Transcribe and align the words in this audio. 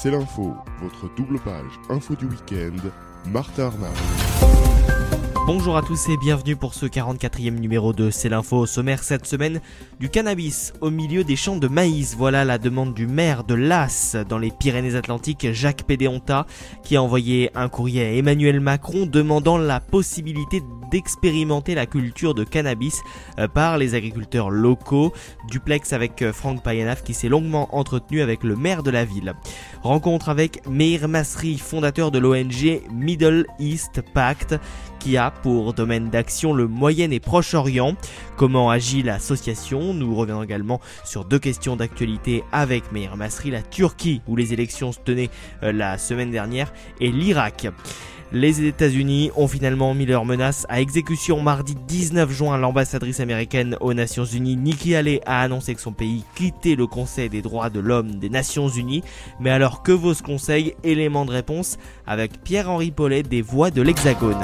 C'est 0.00 0.12
l'info, 0.12 0.54
votre 0.80 1.12
double 1.16 1.40
page 1.40 1.72
info 1.90 2.14
du 2.14 2.26
week-end, 2.26 2.88
Martin 3.32 3.64
Arnaud. 3.64 4.77
Bonjour 5.48 5.78
à 5.78 5.82
tous 5.82 6.10
et 6.10 6.18
bienvenue 6.18 6.56
pour 6.56 6.74
ce 6.74 6.84
44e 6.84 7.58
numéro 7.58 7.94
de 7.94 8.10
C'est 8.10 8.28
l'info 8.28 8.66
sommaire 8.66 9.02
cette 9.02 9.24
semaine 9.24 9.62
du 9.98 10.10
cannabis 10.10 10.74
au 10.82 10.90
milieu 10.90 11.24
des 11.24 11.36
champs 11.36 11.56
de 11.56 11.68
maïs. 11.68 12.14
Voilà 12.18 12.44
la 12.44 12.58
demande 12.58 12.92
du 12.92 13.06
maire 13.06 13.44
de 13.44 13.54
Las 13.54 14.14
dans 14.28 14.36
les 14.36 14.50
Pyrénées-Atlantiques, 14.50 15.50
Jacques 15.52 15.84
Pédéonta, 15.84 16.44
qui 16.84 16.96
a 16.96 17.02
envoyé 17.02 17.50
un 17.54 17.70
courrier 17.70 18.04
à 18.04 18.12
Emmanuel 18.12 18.60
Macron 18.60 19.06
demandant 19.06 19.56
la 19.56 19.80
possibilité 19.80 20.60
d'expérimenter 20.90 21.74
la 21.74 21.86
culture 21.86 22.34
de 22.34 22.44
cannabis 22.44 23.00
euh, 23.38 23.48
par 23.48 23.78
les 23.78 23.94
agriculteurs 23.94 24.50
locaux. 24.50 25.12
Duplex 25.48 25.92
avec 25.92 26.22
euh, 26.22 26.32
Franck 26.32 26.62
Payanaf 26.62 27.02
qui 27.02 27.14
s'est 27.14 27.28
longuement 27.28 27.74
entretenu 27.74 28.20
avec 28.20 28.44
le 28.44 28.54
maire 28.54 28.82
de 28.82 28.90
la 28.90 29.04
ville. 29.04 29.34
Rencontre 29.82 30.28
avec 30.28 30.66
Meir 30.68 31.08
Masri, 31.08 31.58
fondateur 31.58 32.10
de 32.10 32.18
l'ONG 32.18 32.82
Middle 32.92 33.46
East 33.58 34.02
Pact, 34.12 34.56
qui 34.98 35.16
a 35.16 35.30
pour 35.30 35.74
domaine 35.74 36.10
d'action 36.10 36.52
le 36.52 36.66
Moyen 36.66 37.10
et 37.10 37.20
Proche-Orient. 37.20 37.96
Comment 38.36 38.70
agit 38.70 39.02
l'association? 39.02 39.94
Nous 39.94 40.14
reviendrons 40.14 40.44
également 40.44 40.80
sur 41.04 41.24
deux 41.24 41.38
questions 41.38 41.76
d'actualité 41.76 42.44
avec 42.52 42.92
Meir 42.92 43.16
Masri, 43.16 43.50
la 43.50 43.62
Turquie 43.62 44.20
où 44.26 44.36
les 44.36 44.52
élections 44.52 44.92
se 44.92 44.98
tenaient 44.98 45.30
euh, 45.62 45.72
la 45.72 45.98
semaine 45.98 46.30
dernière 46.30 46.72
et 47.00 47.10
l'Irak. 47.10 47.68
Les 48.30 48.62
États-Unis 48.66 49.30
ont 49.36 49.48
finalement 49.48 49.94
mis 49.94 50.04
leur 50.04 50.26
menace 50.26 50.66
à 50.68 50.82
exécution 50.82 51.40
mardi 51.40 51.74
19 51.86 52.30
juin. 52.30 52.58
L'ambassadrice 52.58 53.20
américaine 53.20 53.76
aux 53.80 53.94
Nations 53.94 54.26
Unies, 54.26 54.56
Nikki 54.56 54.94
Haley, 54.94 55.22
a 55.24 55.40
annoncé 55.40 55.74
que 55.74 55.80
son 55.80 55.92
pays 55.92 56.24
quittait 56.34 56.74
le 56.74 56.86
Conseil 56.86 57.30
des 57.30 57.40
droits 57.40 57.70
de 57.70 57.80
l'homme 57.80 58.16
des 58.16 58.28
Nations 58.28 58.68
Unies. 58.68 59.02
Mais 59.40 59.50
alors 59.50 59.82
que 59.82 59.92
vaut 59.92 60.12
ce 60.12 60.22
conseil? 60.22 60.74
Élément 60.84 61.24
de 61.24 61.30
réponse 61.30 61.78
avec 62.06 62.42
Pierre-Henri 62.42 62.90
Paulet 62.90 63.22
des 63.22 63.40
Voix 63.40 63.70
de 63.70 63.80
l'Hexagone. 63.80 64.42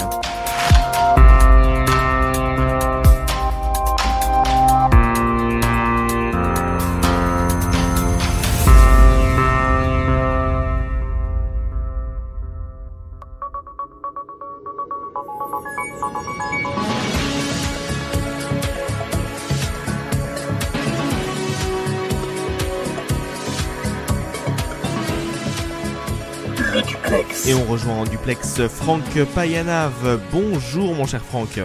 Et 27.46 27.52
on 27.52 27.64
rejoint 27.66 27.96
en 27.96 28.04
duplex 28.04 28.66
Franck 28.68 29.02
Payanave. 29.34 30.18
Bonjour 30.32 30.94
mon 30.94 31.04
cher 31.04 31.22
Franck. 31.22 31.60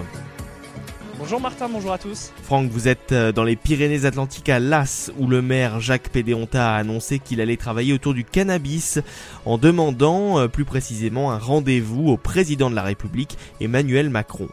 Bonjour 1.18 1.40
Martin, 1.40 1.70
bonjour 1.70 1.94
à 1.94 1.98
tous. 1.98 2.34
Franck, 2.44 2.70
vous 2.70 2.90
êtes 2.90 3.14
euh, 3.14 3.32
dans 3.32 3.46
les 3.46 3.56
Pyrénées-Atlantiques 3.56 4.50
à 4.50 4.60
Las 4.60 5.10
où 5.18 5.28
le 5.28 5.42
maire 5.42 5.80
Jacques 5.80 6.10
Pédéonta 6.10 6.74
a 6.74 6.78
annoncé 6.78 7.20
qu'il 7.20 7.40
allait 7.40 7.56
travailler 7.56 7.94
autour 7.94 8.14
du 8.14 8.26
cannabis 8.26 9.00
en 9.46 9.58
demandant 9.58 10.38
euh, 10.40 10.48
plus 10.50 10.66
précisément 10.66 11.32
un 11.32 11.38
rendez-vous 11.38 12.10
au 12.10 12.18
président 12.18 12.70
de 12.70 12.76
la 12.76 12.84
République 12.84 13.38
Emmanuel 13.62 14.10
Macron. 14.10 14.50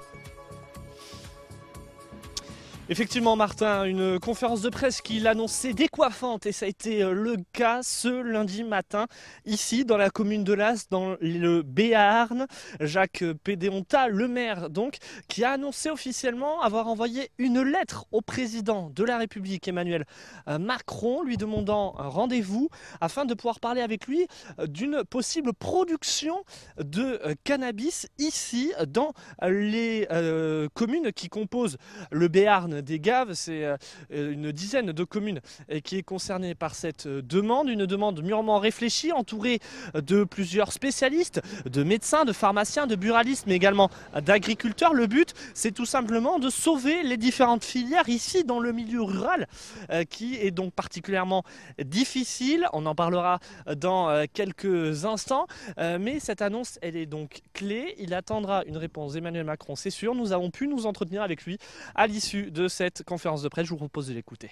Effectivement, 2.89 3.35
Martin, 3.35 3.83
une 3.83 4.21
conférence 4.21 4.63
de 4.63 4.69
presse 4.69 5.01
qui 5.01 5.19
l'annonçait 5.19 5.73
décoiffante 5.73 6.47
et 6.47 6.53
ça 6.53 6.67
a 6.67 6.69
été 6.69 7.03
euh, 7.03 7.11
le 7.11 7.35
cas 7.53 7.81
ce 7.83 8.23
lundi 8.23 8.63
matin, 8.63 9.07
ici 9.45 9.85
dans 9.85 9.97
la 9.97 10.09
commune 10.09 10.45
de 10.45 10.53
Las, 10.53 10.89
dans 10.89 11.17
le 11.21 11.63
Béarn. 11.63 12.47
Jacques 12.79 13.25
Pédéonta, 13.43 14.07
le 14.07 14.29
maire 14.29 14.71
donc, 14.71 14.99
qui 15.27 15.43
a 15.43 15.51
annoncé 15.51 15.91
officiellement 15.91 16.61
avoir 16.61 16.87
envoyé 16.87 17.33
une 17.39 17.61
lettre 17.61 18.07
au 18.13 18.21
président 18.21 18.89
de 18.91 19.03
la 19.03 19.19
République, 19.19 19.67
Emmanuel 19.67 20.05
euh, 20.47 20.61
Macron, 20.61 21.25
lui 21.25 21.37
demandant 21.37 21.97
un 21.99 22.07
rendez-vous 22.07 22.69
afin 23.01 23.25
de 23.25 23.35
pouvoir 23.35 23.59
parler 23.59 23.81
avec 23.81 24.07
lui 24.07 24.29
euh, 24.61 24.69
d'une 24.69 25.03
possible 25.03 25.55
production 25.55 26.45
de 26.79 27.19
cannabis 27.43 28.07
ici 28.19 28.73
dans 28.87 29.13
les 29.43 30.07
communes 30.75 31.11
qui 31.13 31.29
composent 31.29 31.79
le 32.13 32.29
Béarn 32.29 32.76
des 32.83 33.01
Gaves, 33.01 33.35
c'est 33.35 33.65
euh, 33.65 33.77
une 34.11 34.53
dizaine 34.53 34.93
de 34.93 35.05
communes 35.05 35.41
euh, 35.71 35.81
qui 35.81 35.97
est 35.97 36.03
concernée 36.03 36.55
par 36.55 36.75
cette 36.75 37.07
euh, 37.07 37.23
demande, 37.23 37.69
une 37.69 37.87
demande 37.87 38.23
mûrement 38.23 38.59
réfléchie, 38.59 39.13
entourée 39.13 39.61
de 39.95 40.25
plusieurs 40.25 40.73
spécialistes, 40.73 41.41
de 41.65 41.83
médecins, 41.83 42.25
de 42.25 42.33
pharmaciens, 42.33 42.87
de 42.87 42.97
buralistes, 42.97 43.45
mais 43.47 43.55
également 43.55 43.91
d'agriculteurs. 44.23 44.95
Le 44.95 45.07
but, 45.07 45.35
c'est 45.55 45.73
tout 45.73 45.87
simplement 45.87 46.39
de 46.39 46.51
sauver 46.51 47.03
les 47.03 47.17
différentes 47.17 47.65
filières 47.65 48.09
ici 48.09 48.45
dans 48.45 48.61
le 48.61 48.73
milieu 48.73 49.03
rural, 49.03 49.47
qui 50.11 50.37
est 50.37 50.51
donc 50.51 50.73
particulièrement 50.73 51.45
difficile. 51.83 52.67
On 52.73 52.87
en 52.87 52.95
parlera 52.95 53.41
dans 53.77 54.27
quelques 54.33 55.05
instants, 55.05 55.47
mais 55.79 56.21
cette 56.21 56.43
annonce, 56.43 56.79
elle 56.83 56.97
est 56.97 57.07
donc 57.07 57.43
clé. 57.53 57.95
Il 57.99 58.15
attendra 58.15 58.65
une 58.67 58.77
réponse 58.77 59.15
d'Emmanuel 59.15 59.45
Macron, 59.45 59.77
c'est 59.77 59.91
sûr. 59.91 60.15
Nous 60.15 60.33
avons 60.33 60.51
pu 60.51 60.69
nous 60.69 60.87
entretenir 60.87 61.23
avec 61.23 61.45
lui 61.45 61.59
à 61.95 62.07
l'issue 62.07 62.51
de 62.51 62.66
cette 62.69 63.03
conférence 63.05 63.43
de 63.43 63.49
presse. 63.49 63.67
Je 63.67 63.71
vous 63.71 63.77
propose 63.77 64.09
de 64.09 64.15
l'écouter. 64.15 64.51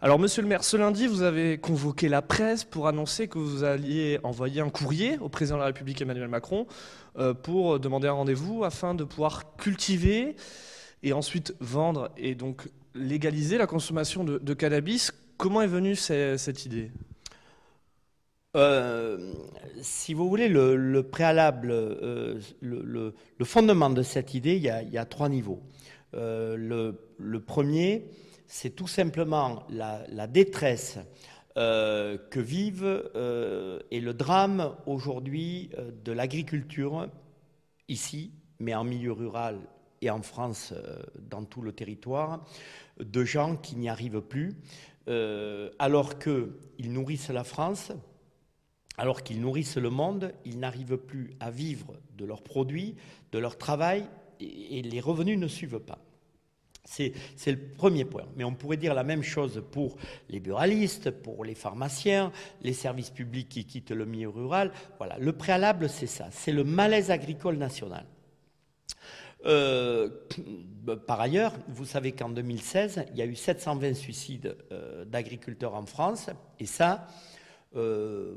Alors, 0.00 0.18
monsieur 0.18 0.42
le 0.42 0.48
maire, 0.48 0.62
ce 0.62 0.76
lundi, 0.76 1.06
vous 1.06 1.22
avez 1.22 1.58
convoqué 1.58 2.08
la 2.08 2.22
presse 2.22 2.64
pour 2.64 2.86
annoncer 2.88 3.28
que 3.28 3.38
vous 3.38 3.64
alliez 3.64 4.20
envoyer 4.22 4.60
un 4.60 4.70
courrier 4.70 5.18
au 5.18 5.28
président 5.28 5.56
de 5.56 5.60
la 5.60 5.66
République 5.66 6.00
Emmanuel 6.00 6.28
Macron 6.28 6.66
euh, 7.18 7.34
pour 7.34 7.80
demander 7.80 8.08
un 8.08 8.12
rendez-vous 8.12 8.64
afin 8.64 8.94
de 8.94 9.04
pouvoir 9.04 9.56
cultiver 9.56 10.36
et 11.02 11.12
ensuite 11.12 11.54
vendre 11.60 12.10
et 12.16 12.34
donc 12.34 12.68
légaliser 12.94 13.58
la 13.58 13.66
consommation 13.66 14.24
de, 14.24 14.54
cannabis. 14.54 15.12
Comment 15.36 15.62
est 15.62 15.66
venue 15.66 15.96
cette 15.96 16.64
idée? 16.64 16.90
Euh, 18.56 19.32
si 19.82 20.14
vous 20.14 20.28
voulez, 20.28 20.48
le, 20.48 21.02
préalable, 21.02 21.70
euh, 21.70 22.40
le, 22.60 23.12
fondement 23.44 23.90
de 23.90 24.02
cette 24.02 24.32
idée, 24.34 24.56
il 24.56 24.62
y 24.62 24.98
a 24.98 25.04
trois 25.04 25.28
niveaux. 25.28 25.62
Euh, 26.16 26.94
le, 27.18 27.40
premier, 27.40 28.08
c'est 28.46 28.70
tout 28.70 28.86
simplement 28.86 29.64
la, 29.68 30.26
détresse 30.26 30.98
euh, 31.56 32.18
que 32.30 32.40
vivent 32.40 33.10
euh, 33.14 33.80
et 33.90 34.00
le 34.00 34.14
drame 34.14 34.74
aujourd'hui 34.86 35.70
de 36.04 36.12
l'agriculture 36.12 37.08
ici, 37.88 38.32
mais 38.58 38.74
en 38.74 38.84
milieu 38.84 39.12
rural 39.12 39.60
et 40.02 40.10
en 40.10 40.22
France, 40.22 40.74
dans 41.18 41.44
tout 41.44 41.62
le 41.62 41.72
territoire, 41.72 42.44
de 43.00 43.24
gens 43.24 43.56
qui 43.56 43.76
n'y 43.76 43.88
arrivent 43.88 44.20
plus, 44.20 44.54
alors 45.78 46.18
qu'ils 46.18 46.92
nourrissent 46.92 47.30
la 47.30 47.44
France, 47.44 47.92
alors 48.98 49.22
qu'ils 49.22 49.40
nourrissent 49.40 49.78
le 49.78 49.90
monde, 49.90 50.32
ils 50.44 50.58
n'arrivent 50.58 50.98
plus 50.98 51.30
à 51.40 51.50
vivre 51.50 51.94
de 52.16 52.24
leurs 52.24 52.42
produits, 52.42 52.96
de 53.32 53.38
leur 53.38 53.56
travail, 53.56 54.04
et 54.40 54.82
les 54.82 55.00
revenus 55.00 55.38
ne 55.38 55.48
suivent 55.48 55.80
pas. 55.80 56.05
C'est 56.86 57.12
le 57.46 57.58
premier 57.58 58.04
point. 58.04 58.24
Mais 58.36 58.44
on 58.44 58.54
pourrait 58.54 58.76
dire 58.76 58.94
la 58.94 59.04
même 59.04 59.22
chose 59.22 59.62
pour 59.72 59.96
les 60.28 60.40
buralistes, 60.40 61.10
pour 61.10 61.44
les 61.44 61.54
pharmaciens, 61.54 62.32
les 62.62 62.72
services 62.72 63.10
publics 63.10 63.48
qui 63.48 63.64
quittent 63.64 63.90
le 63.90 64.06
milieu 64.06 64.28
rural. 64.28 64.72
Voilà, 64.98 65.18
le 65.18 65.32
préalable, 65.32 65.88
c'est 65.88 66.06
ça. 66.06 66.28
C'est 66.30 66.52
le 66.52 66.64
malaise 66.64 67.10
agricole 67.10 67.56
national. 67.56 68.06
Euh, 69.44 70.08
par 71.06 71.20
ailleurs, 71.20 71.52
vous 71.68 71.84
savez 71.84 72.12
qu'en 72.12 72.28
2016, 72.28 73.06
il 73.12 73.18
y 73.18 73.22
a 73.22 73.26
eu 73.26 73.34
720 73.34 73.94
suicides 73.94 74.56
euh, 74.72 75.04
d'agriculteurs 75.04 75.74
en 75.74 75.86
France. 75.86 76.30
Et 76.58 76.66
ça, 76.66 77.08
euh, 77.74 78.36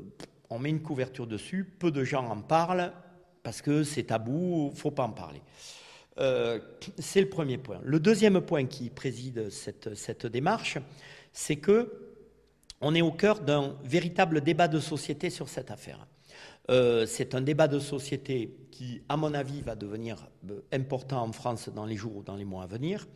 on 0.50 0.58
met 0.58 0.70
une 0.70 0.82
couverture 0.82 1.26
dessus. 1.26 1.64
Peu 1.64 1.90
de 1.90 2.04
gens 2.04 2.26
en 2.26 2.40
parlent 2.40 2.92
parce 3.42 3.62
que 3.62 3.84
c'est 3.84 4.04
tabou, 4.04 4.68
il 4.70 4.74
ne 4.74 4.78
faut 4.78 4.90
pas 4.90 5.04
en 5.04 5.12
parler. 5.12 5.40
Euh, 6.18 6.58
c'est 6.98 7.20
le 7.20 7.28
premier 7.28 7.58
point. 7.58 7.80
Le 7.84 8.00
deuxième 8.00 8.40
point 8.40 8.66
qui 8.66 8.90
préside 8.90 9.50
cette, 9.50 10.26
démarche, 10.26 10.78
c'est 11.32 11.56
que 11.56 11.92
on 12.80 12.94
est 12.94 13.02
au 13.02 13.12
cœur 13.12 13.40
d'un 13.40 13.76
véritable 13.84 14.40
débat 14.40 14.68
de 14.68 14.80
société 14.80 15.30
sur 15.30 15.48
cette 15.48 15.70
affaire. 15.70 16.06
Euh, 16.70 17.04
c'est 17.06 17.34
un 17.34 17.40
débat 17.40 17.68
de 17.68 17.78
société 17.78 18.56
qui, 18.70 19.02
à 19.08 19.16
mon 19.16 19.34
avis, 19.34 19.60
va 19.60 19.74
devenir 19.74 20.28
euh, 20.50 20.60
important 20.72 21.22
en 21.22 21.32
France 21.32 21.68
dans 21.68 21.84
les 21.84 21.96
jours 21.96 22.16
ou 22.16 22.22
dans 22.22 22.36
les 22.36 22.44
mois 22.44 22.64
à 22.64 22.66
venir, 22.66 23.06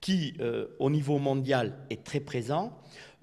qui, 0.00 0.34
au 0.78 0.90
niveau 0.90 1.18
mondial, 1.18 1.78
est 1.88 2.04
très 2.04 2.20
présent. 2.20 2.78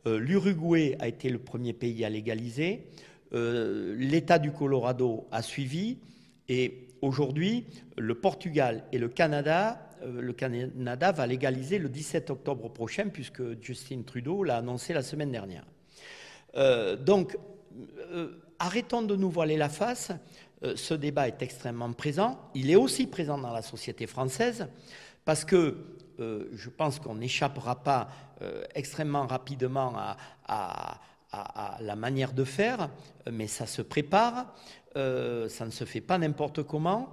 L'Uruguay 0.06 0.98
a 1.00 1.08
été 1.08 1.30
le 1.30 1.38
premier 1.40 1.72
pays 1.72 2.04
à 2.04 2.10
légaliser. 2.10 2.88
L'État 3.32 4.40
du 4.40 4.52
Colorado 4.52 5.28
a 5.32 5.42
suivi. 5.44 6.00
Et 6.50 6.93
Aujourd'hui, 7.04 7.66
le 7.98 8.16
Portugal 8.16 8.86
et 8.94 8.98
le 8.98 9.10
Canada, 9.10 9.90
euh, 10.04 10.22
le 10.22 10.32
Canada 10.32 11.12
va 11.12 11.28
légaliser 11.28 11.78
le 11.78 11.90
17 11.90 12.30
octobre 12.30 12.70
prochain, 12.70 13.10
puisque 13.10 13.62
Justin 13.62 14.04
Trudeau 14.04 14.46
l'a 14.46 14.56
annoncé 14.56 14.94
la 14.94 15.02
semaine 15.02 15.30
dernière. 15.30 15.66
Euh, 16.56 16.96
donc, 16.96 17.38
arrêtons 18.58 19.02
de 19.02 19.18
nous 19.18 19.30
voiler 19.30 19.58
la 19.58 19.68
face. 19.68 20.14
ce 20.76 20.94
débat 20.94 21.28
est 21.28 21.42
extrêmement 21.42 21.92
présent. 21.92 22.40
Il 22.56 22.72
est 22.72 22.78
aussi 22.78 23.06
présent 23.06 23.38
dans 23.38 23.52
la 23.52 23.64
société 23.64 24.08
française 24.08 24.70
parce 25.26 25.44
que 25.44 25.76
je 26.18 26.70
pense 26.70 27.00
qu'on 27.00 27.16
n'échappera 27.16 27.84
pas 27.84 28.08
extrêmement 28.76 29.28
rapidement 29.28 29.94
à, 30.46 31.02
la 31.80 31.96
manière 31.96 32.34
de 32.34 32.44
faire, 32.44 32.90
mais 33.32 33.48
ça 33.48 33.66
se 33.66 33.82
prépare, 33.82 34.54
ça 34.96 35.66
ne 35.66 35.72
se 35.72 35.86
fait 35.86 36.02
pas 36.02 36.18
n'importe 36.18 36.64
comment. 36.64 37.10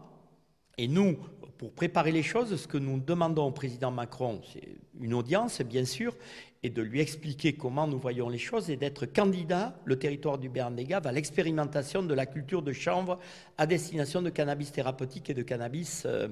Et 0.78 0.88
nous, 0.88 1.19
pour 1.58 1.72
préparer 1.72 2.12
les 2.12 2.22
choses, 2.22 2.56
ce 2.56 2.67
que 2.67 2.78
nous 2.78 2.99
demandons 2.99 3.46
au 3.46 3.50
président 3.50 3.90
Macron, 3.90 4.40
c'est 4.52 4.78
une 5.00 5.14
audience, 5.14 5.61
bien 5.62 5.85
sûr, 5.85 6.14
et 6.62 6.69
de 6.69 6.82
lui 6.82 7.00
expliquer 7.00 7.55
comment 7.55 7.87
nous 7.87 7.99
voyons 7.99 8.29
les 8.29 8.38
choses 8.38 8.69
et 8.69 8.76
d'être 8.76 9.06
candidat, 9.06 9.75
le 9.85 9.99
territoire 9.99 10.38
du 10.38 10.49
béarn 10.49 10.76
à 11.05 11.12
l'expérimentation 11.12 12.02
de 12.02 12.14
la 12.14 12.26
culture 12.26 12.62
de 12.62 12.73
chanvre 12.73 13.19
à 13.56 13.67
destination 13.67 14.20
de 14.23 14.31
cannabis 14.31 14.73
thérapeutique 14.73 15.31
et 15.31 15.35
de 15.35 15.43
cannabis 15.43 16.05
euh, 16.06 16.29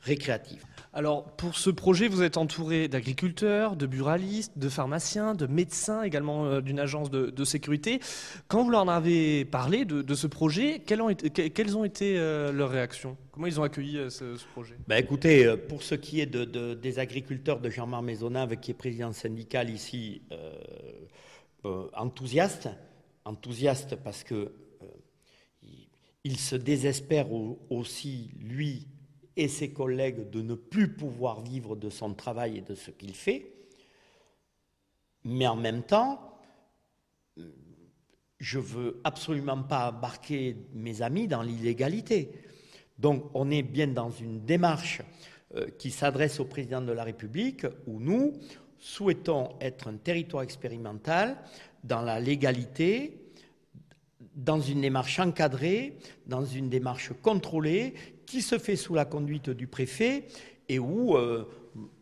récréatif. 0.00 0.64
Alors, 0.92 1.24
pour 1.36 1.56
ce 1.56 1.70
projet, 1.70 2.08
vous 2.08 2.22
êtes 2.22 2.36
entouré 2.36 2.88
d'agriculteurs, 2.88 3.76
de 3.76 3.86
buralistes, 3.86 4.58
de 4.58 4.68
pharmaciens, 4.68 5.34
de 5.34 5.46
médecins, 5.46 6.02
également 6.02 6.44
euh, 6.46 6.60
d'une 6.60 6.78
agence 6.78 7.10
de, 7.10 7.44
sécurité. 7.44 8.00
Quand 8.48 8.62
vous 8.62 8.70
leur 8.70 8.82
en 8.82 8.88
avez 8.88 9.46
parlé 9.46 9.84
de, 9.86 10.14
ce 10.14 10.26
projet, 10.26 10.82
quelles 10.86 11.00
ont 11.00 11.08
été, 11.08 11.50
quelles 11.50 11.76
ont 11.76 11.84
été 11.84 12.18
euh, 12.18 12.52
leurs 12.52 12.70
réactions? 12.70 13.16
Comment 13.32 13.46
ils 13.46 13.58
ont 13.58 13.62
accueilli 13.62 13.98
ce, 14.10 14.36
projet? 14.52 14.74
Ben 14.86 14.98
Écoutez, 14.98 15.54
pour 15.68 15.82
ce 15.82 15.94
qui 15.94 16.20
est 16.20 16.26
des 16.26 16.98
agriculteurs 16.98 17.60
de 17.60 17.70
Jean-Marc 17.70 18.02
Maisonnave, 18.10 18.56
qui 18.56 18.72
est 18.72 18.74
président 18.74 19.12
syndical 19.12 19.70
ici 19.70 20.22
euh, 20.32 20.58
euh, 21.64 21.88
enthousiaste, 21.96 22.68
enthousiaste 23.24 23.94
parce 23.94 24.24
que 24.24 24.34
euh, 24.34 24.86
il 26.24 26.36
se 26.36 26.56
désespère 26.56 27.28
aussi, 27.70 28.32
lui 28.40 28.88
et 29.36 29.46
ses 29.46 29.72
collègues, 29.72 30.28
de 30.28 30.42
ne 30.42 30.54
plus 30.54 30.92
pouvoir 30.92 31.40
vivre 31.40 31.76
de 31.76 31.88
son 31.88 32.12
travail 32.14 32.58
et 32.58 32.62
de 32.62 32.74
ce 32.74 32.90
qu'il 32.90 33.14
fait. 33.14 33.46
Mais 35.22 35.46
en 35.46 35.54
même 35.54 35.84
temps, 35.84 36.36
je 38.38 38.58
veux 38.58 39.00
absolument 39.04 39.62
pas 39.62 39.92
embarquer 39.92 40.56
mes 40.72 41.00
amis 41.00 41.28
dans 41.28 41.42
l'illégalité. 41.42 42.32
Donc 42.98 43.30
on 43.34 43.52
est 43.52 43.62
bien 43.62 43.86
dans 43.86 44.10
une 44.10 44.44
démarche 44.44 45.00
qui 45.78 45.90
s'adresse 45.90 46.38
au 46.38 46.44
président 46.44 46.80
de 46.80 46.92
la 46.92 47.02
République 47.02 47.66
où 47.86 47.98
nous, 47.98 48.34
souhaitons 48.78 49.50
être 49.60 49.88
un 49.88 49.96
territoire 49.96 50.42
expérimental 50.42 51.36
dans 51.84 52.02
la 52.02 52.18
légalité, 52.18 53.20
dans 54.34 54.60
une 54.60 54.80
démarche 54.80 55.18
encadrée, 55.18 55.98
dans 56.26 56.44
une 56.44 56.68
démarche 56.68 57.12
contrôlée, 57.22 57.94
qui 58.26 58.42
se 58.42 58.58
fait 58.58 58.76
sous 58.76 58.94
la 58.94 59.04
conduite 59.04 59.50
du 59.50 59.66
préfet 59.66 60.28
et 60.68 60.78
où 60.78 61.16
euh, 61.16 61.44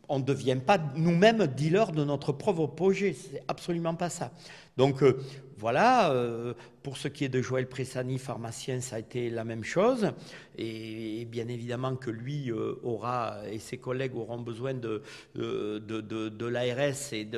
on 0.09 0.19
ne 0.19 0.25
devient 0.25 0.59
pas 0.65 0.79
nous-mêmes 0.95 1.47
dealers 1.47 1.93
de 1.93 2.05
notre 2.05 2.33
propre 2.33 2.67
projet. 2.67 3.15
C'est 3.15 3.43
absolument 3.49 3.95
pas 3.95 4.11
ça. 4.11 4.33
Donc 4.79 5.03
euh, 5.03 5.19
voilà, 5.57 6.13
euh, 6.13 6.55
pour 6.85 6.99
ce 6.99 7.09
qui 7.09 7.25
est 7.25 7.29
de 7.29 7.43
Joël 7.43 7.67
Pressani, 7.67 8.17
pharmacien, 8.17 8.81
ça 8.81 8.95
a 8.95 8.99
été 9.01 9.29
la 9.29 9.43
même 9.43 9.65
chose. 9.65 10.13
Et, 10.57 11.25
bien 11.25 11.49
évidemment 11.49 11.97
que 11.97 12.11
lui 12.11 12.51
euh, 12.51 12.77
aura, 12.85 13.39
et 13.51 13.59
ses 13.59 13.77
collègues 13.77 14.15
auront 14.15 14.39
besoin 14.39 14.75
de, 14.75 15.03
de, 15.35 16.47
l'ARS 16.47 17.13
et, 17.13 17.29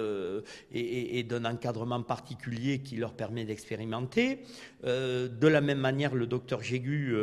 et, 1.19 1.23
d'un 1.23 1.47
encadrement 1.47 2.03
particulier 2.03 2.81
qui 2.81 2.97
leur 2.97 3.15
permet 3.15 3.45
d'expérimenter. 3.45 4.41
de 4.85 5.49
la 5.49 5.61
même 5.63 5.81
manière, 5.81 6.15
le 6.15 6.27
docteur 6.27 6.63
Jégu 6.63 7.17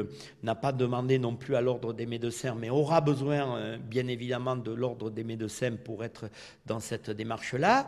n'a 0.43 0.55
pas 0.55 0.71
demandé 0.71 1.19
non 1.19 1.35
plus 1.35 1.55
à 1.55 1.61
l'ordre 1.61 1.93
des 1.93 2.07
médecins, 2.07 2.55
mais 2.59 2.69
aura 2.69 3.01
besoin 3.01 3.77
bien 3.77 4.07
évidemment 4.07 4.55
de 4.55 4.71
l'ordre 4.71 5.09
des 5.09 5.23
médecins 5.23 5.75
pour 5.75 6.03
être 6.03 6.29
dans 6.65 6.79
cette 6.79 7.11
démarche-là. 7.11 7.87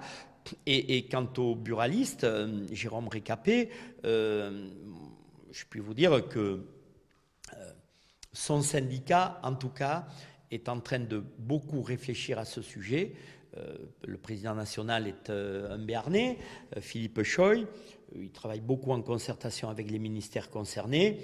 Et, 0.65 1.06
quant 1.07 1.27
au 1.38 1.56
buraliste, 1.56 2.24
euh, 2.24 2.65
Jérôme 2.71 3.07
Récapé, 3.07 3.69
euh, 4.06 4.68
je 5.51 5.63
puis 5.69 5.80
vous 5.80 5.94
dire 5.94 6.27
que 6.27 6.39
euh, 7.57 7.71
son 8.33 8.62
syndicat, 8.62 9.39
en 9.44 9.56
tout 9.56 9.69
cas, 9.69 10.07
est 10.51 10.69
en 10.69 10.80
train 10.80 11.00
de 11.00 11.24
beaucoup 11.38 11.81
réfléchir 11.81 12.39
à 12.39 12.45
ce 12.45 12.62
sujet. 12.62 13.13
le 14.06 14.18
président 14.18 14.56
national 14.56 15.07
est 15.07 15.30
un 15.30 15.77
Béarnais, 15.77 16.38
Philippe 16.80 17.24
Choy. 17.24 17.68
Il 18.15 18.31
travaille 18.31 18.62
beaucoup 18.62 18.91
en 18.91 19.01
concertation 19.01 19.69
avec 19.69 19.91
les 19.91 20.00
ministères 20.00 20.50
concernés. 20.50 21.19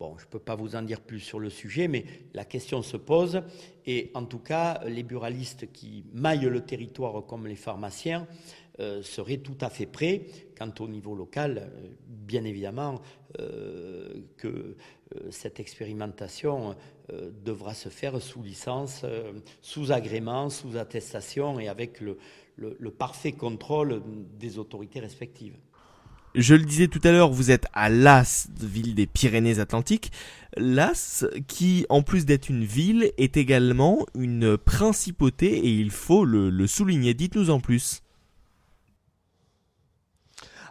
Bon, 0.00 0.16
je 0.16 0.24
ne 0.24 0.30
peux 0.30 0.38
pas 0.38 0.54
vous 0.54 0.76
en 0.76 0.82
dire 0.82 1.02
plus 1.02 1.20
sur 1.20 1.38
le 1.38 1.50
sujet, 1.50 1.86
mais 1.86 2.06
la 2.32 2.46
question 2.46 2.80
se 2.80 2.96
pose. 2.96 3.42
Et 3.84 4.10
en 4.14 4.24
tout 4.24 4.38
cas, 4.38 4.80
les 4.86 5.02
buralistes 5.02 5.70
qui 5.72 6.06
maillent 6.14 6.48
le 6.48 6.62
territoire 6.62 7.26
comme 7.26 7.46
les 7.46 7.54
pharmaciens 7.54 8.26
euh, 8.78 9.02
serait 9.02 9.36
tout 9.36 9.58
à 9.60 9.68
fait 9.68 9.84
prêt. 9.84 10.24
Quant 10.56 10.72
au 10.80 10.88
niveau 10.88 11.14
local, 11.14 11.58
euh, 11.58 11.88
bien 12.06 12.44
évidemment 12.44 13.02
euh, 13.40 14.22
que 14.38 14.74
cette 15.30 15.60
expérimentation 15.60 16.76
devra 17.44 17.74
se 17.74 17.88
faire 17.88 18.22
sous 18.22 18.42
licence, 18.42 19.04
sous 19.60 19.90
agrément, 19.90 20.48
sous 20.48 20.76
attestation 20.76 21.58
et 21.58 21.66
avec 21.66 22.00
le 22.00 22.90
parfait 22.90 23.32
contrôle 23.32 24.00
des 24.38 24.58
autorités 24.58 25.00
respectives. 25.00 25.56
Je 26.34 26.54
le 26.54 26.64
disais 26.64 26.86
tout 26.86 27.00
à 27.02 27.10
l'heure, 27.10 27.30
vous 27.30 27.50
êtes 27.50 27.66
à 27.72 27.88
Las, 27.88 28.48
ville 28.60 28.94
des 28.94 29.08
Pyrénées-Atlantiques. 29.08 30.12
Las, 30.56 31.26
qui 31.48 31.86
en 31.88 32.02
plus 32.02 32.24
d'être 32.24 32.48
une 32.48 32.64
ville, 32.64 33.12
est 33.18 33.36
également 33.36 34.06
une 34.14 34.56
principauté 34.56 35.58
et 35.58 35.70
il 35.70 35.90
faut 35.90 36.24
le, 36.24 36.66
souligner. 36.68 37.14
Dites-nous 37.14 37.50
en 37.50 37.58
plus. 37.58 38.02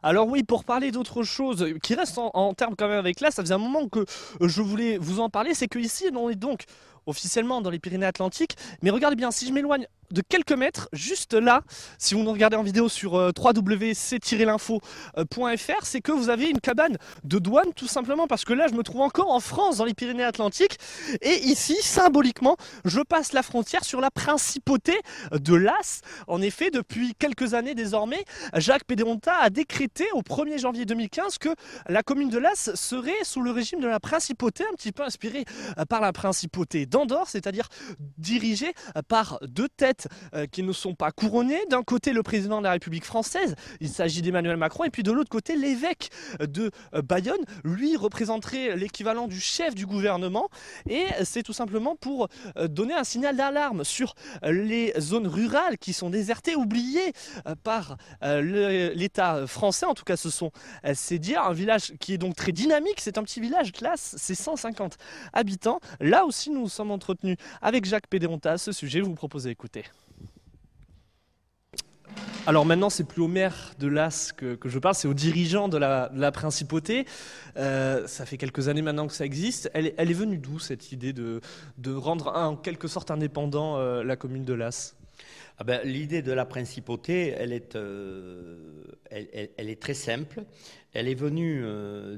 Alors 0.01 0.29
oui, 0.29 0.43
pour 0.43 0.63
parler 0.63 0.91
d'autre 0.91 1.23
chose 1.23 1.73
qui 1.83 1.93
reste 1.93 2.17
en, 2.17 2.53
termes 2.53 2.75
quand 2.77 2.87
même 2.87 2.99
avec 2.99 3.19
là, 3.19 3.29
ça 3.31 3.43
faisait 3.43 3.53
un 3.53 3.57
moment 3.57 3.89
que 3.89 4.05
je 4.39 4.61
voulais 4.61 4.97
vous 4.97 5.19
en 5.19 5.29
parler, 5.29 5.53
c'est 5.53 5.67
que 5.67 5.77
ici 5.77 6.05
on 6.15 6.29
est 6.29 6.35
donc 6.35 6.63
officiellement 7.05 7.59
dans 7.59 7.69
les 7.69 7.79
Pyrénées-Atlantiques, 7.79 8.55
mais 8.81 8.91
regardez 8.91 9.17
bien, 9.17 9.29
si 9.29 9.45
je 9.45 9.51
m'éloigne 9.51 9.87
de 10.11 10.21
quelques 10.21 10.53
mètres, 10.53 10.89
juste 10.93 11.33
là, 11.33 11.63
si 11.97 12.13
vous 12.13 12.21
nous 12.23 12.31
regardez 12.31 12.57
en 12.57 12.63
vidéo 12.63 12.87
sur 12.89 13.15
euh, 13.15 13.31
www.c-l'info.fr, 13.37 15.83
c'est 15.83 16.01
que 16.01 16.11
vous 16.11 16.29
avez 16.29 16.49
une 16.49 16.59
cabane 16.59 16.97
de 17.23 17.39
douane 17.39 17.73
tout 17.75 17.87
simplement 17.87 18.27
parce 18.27 18.45
que 18.45 18.53
là 18.53 18.67
je 18.69 18.73
me 18.73 18.83
trouve 18.83 19.01
encore 19.01 19.31
en 19.31 19.39
France 19.39 19.77
dans 19.77 19.85
les 19.85 19.93
Pyrénées-Atlantiques. 19.93 20.77
Et 21.21 21.45
ici 21.45 21.77
symboliquement 21.81 22.57
je 22.85 23.01
passe 23.01 23.33
la 23.33 23.43
frontière 23.43 23.83
sur 23.83 24.01
la 24.01 24.11
principauté 24.11 24.99
de 25.31 25.55
Las. 25.55 26.01
En 26.27 26.41
effet 26.41 26.71
depuis 26.71 27.13
quelques 27.15 27.53
années 27.53 27.75
désormais 27.75 28.23
Jacques 28.55 28.85
Pédéronta 28.85 29.35
a 29.35 29.49
décrété 29.49 30.05
au 30.13 30.21
1er 30.21 30.59
janvier 30.59 30.85
2015 30.85 31.37
que 31.37 31.49
la 31.87 32.03
commune 32.03 32.29
de 32.29 32.37
Las 32.37 32.73
serait 32.75 33.23
sous 33.23 33.41
le 33.41 33.51
régime 33.51 33.79
de 33.79 33.87
la 33.87 33.99
principauté 33.99 34.63
un 34.63 34.75
petit 34.75 34.91
peu 34.91 35.03
inspirée 35.03 35.45
euh, 35.77 35.85
par 35.85 36.01
la 36.01 36.13
principauté 36.13 36.85
d'Andorre, 36.85 37.27
c'est-à-dire 37.27 37.67
dirigée 38.17 38.73
euh, 38.95 39.01
par 39.07 39.39
deux 39.41 39.69
têtes 39.69 39.98
euh, 40.33 40.45
qui 40.45 40.63
ne 40.63 40.71
sont 40.71 40.95
pas 40.95 41.11
couronnés. 41.11 41.59
D'un 41.69 41.83
côté, 41.83 42.13
le 42.13 42.23
président 42.23 42.59
de 42.59 42.63
la 42.63 42.71
République 42.71 43.05
française, 43.05 43.55
il 43.79 43.89
s'agit 43.89 44.21
d'Emmanuel 44.21 44.57
Macron, 44.57 44.83
et 44.83 44.89
puis 44.89 45.03
de 45.03 45.11
l'autre 45.11 45.29
côté, 45.29 45.55
l'évêque 45.55 46.09
de 46.39 46.71
euh, 46.93 47.01
Bayonne, 47.01 47.41
lui 47.63 47.95
représenterait 47.95 48.75
l'équivalent 48.75 49.27
du 49.27 49.39
chef 49.39 49.75
du 49.75 49.85
gouvernement, 49.85 50.49
et 50.89 51.05
c'est 51.23 51.43
tout 51.43 51.53
simplement 51.53 51.95
pour 51.95 52.27
euh, 52.57 52.67
donner 52.67 52.93
un 52.93 53.03
signal 53.03 53.35
d'alarme 53.35 53.83
sur 53.83 54.15
les 54.43 54.93
zones 54.99 55.27
rurales 55.27 55.77
qui 55.77 55.93
sont 55.93 56.09
désertées, 56.09 56.55
oubliées 56.55 57.13
par 57.63 57.97
l'État 58.21 59.47
français, 59.47 59.85
en 59.85 59.93
tout 59.93 60.03
cas 60.03 60.17
ce 60.17 60.29
sont 60.29 60.51
c'est 60.93 61.19
dire 61.19 61.43
un 61.43 61.53
village 61.53 61.93
qui 61.99 62.13
est 62.13 62.17
donc 62.17 62.35
très 62.35 62.51
dynamique, 62.51 62.99
c'est 62.99 63.17
un 63.17 63.23
petit 63.23 63.39
village 63.39 63.71
classe, 63.71 64.15
c'est 64.17 64.35
150 64.35 64.97
habitants. 65.33 65.79
Là 65.99 66.25
aussi 66.25 66.49
nous 66.49 66.59
nous 66.59 66.69
sommes 66.69 66.91
entretenus 66.91 67.37
avec 67.61 67.85
Jacques 67.85 68.07
Pédéronta 68.07 68.51
à 68.51 68.57
ce 68.57 68.71
sujet, 68.71 68.99
je 68.99 69.05
vous 69.05 69.15
propose 69.15 69.43
d'écouter. 69.45 69.85
Alors 72.47 72.65
maintenant, 72.65 72.89
c'est 72.89 73.03
plus 73.03 73.21
au 73.21 73.27
maire 73.27 73.73
de 73.79 73.87
l'As 73.87 74.31
que, 74.31 74.57
je 74.63 74.79
parle, 74.79 74.95
c'est 74.95 75.07
aux 75.07 75.13
dirigeants 75.13 75.67
de 75.67 75.77
la, 75.77 76.31
principauté. 76.31 77.05
Euh, 77.57 78.07
ça 78.07 78.25
fait 78.25 78.37
quelques 78.37 78.69
années 78.69 78.81
maintenant 78.81 79.07
que 79.07 79.13
ça 79.13 79.25
existe. 79.25 79.69
Elle, 79.73 79.87
est 79.97 80.13
venue 80.13 80.37
d'où 80.37 80.57
cette 80.57 80.91
idée 80.91 81.13
de, 81.13 81.41
rendre 81.87 82.31
en 82.35 82.55
quelque 82.55 82.87
sorte 82.87 83.11
indépendant 83.11 83.77
euh, 83.77 84.03
la 84.03 84.15
commune 84.15 84.45
de 84.45 84.53
l'As? 84.53 84.95
Ah 85.59 85.63
ben, 85.65 85.81
L'idée 85.83 86.21
de 86.21 86.31
la 86.31 86.45
principauté, 86.45 87.35
euh, 87.75 88.83
elle, 89.11 89.69
est 89.69 89.81
très 89.81 89.93
simple. 89.93 90.43
Elle 90.93 91.07
est 91.07 91.15
venue 91.15 91.63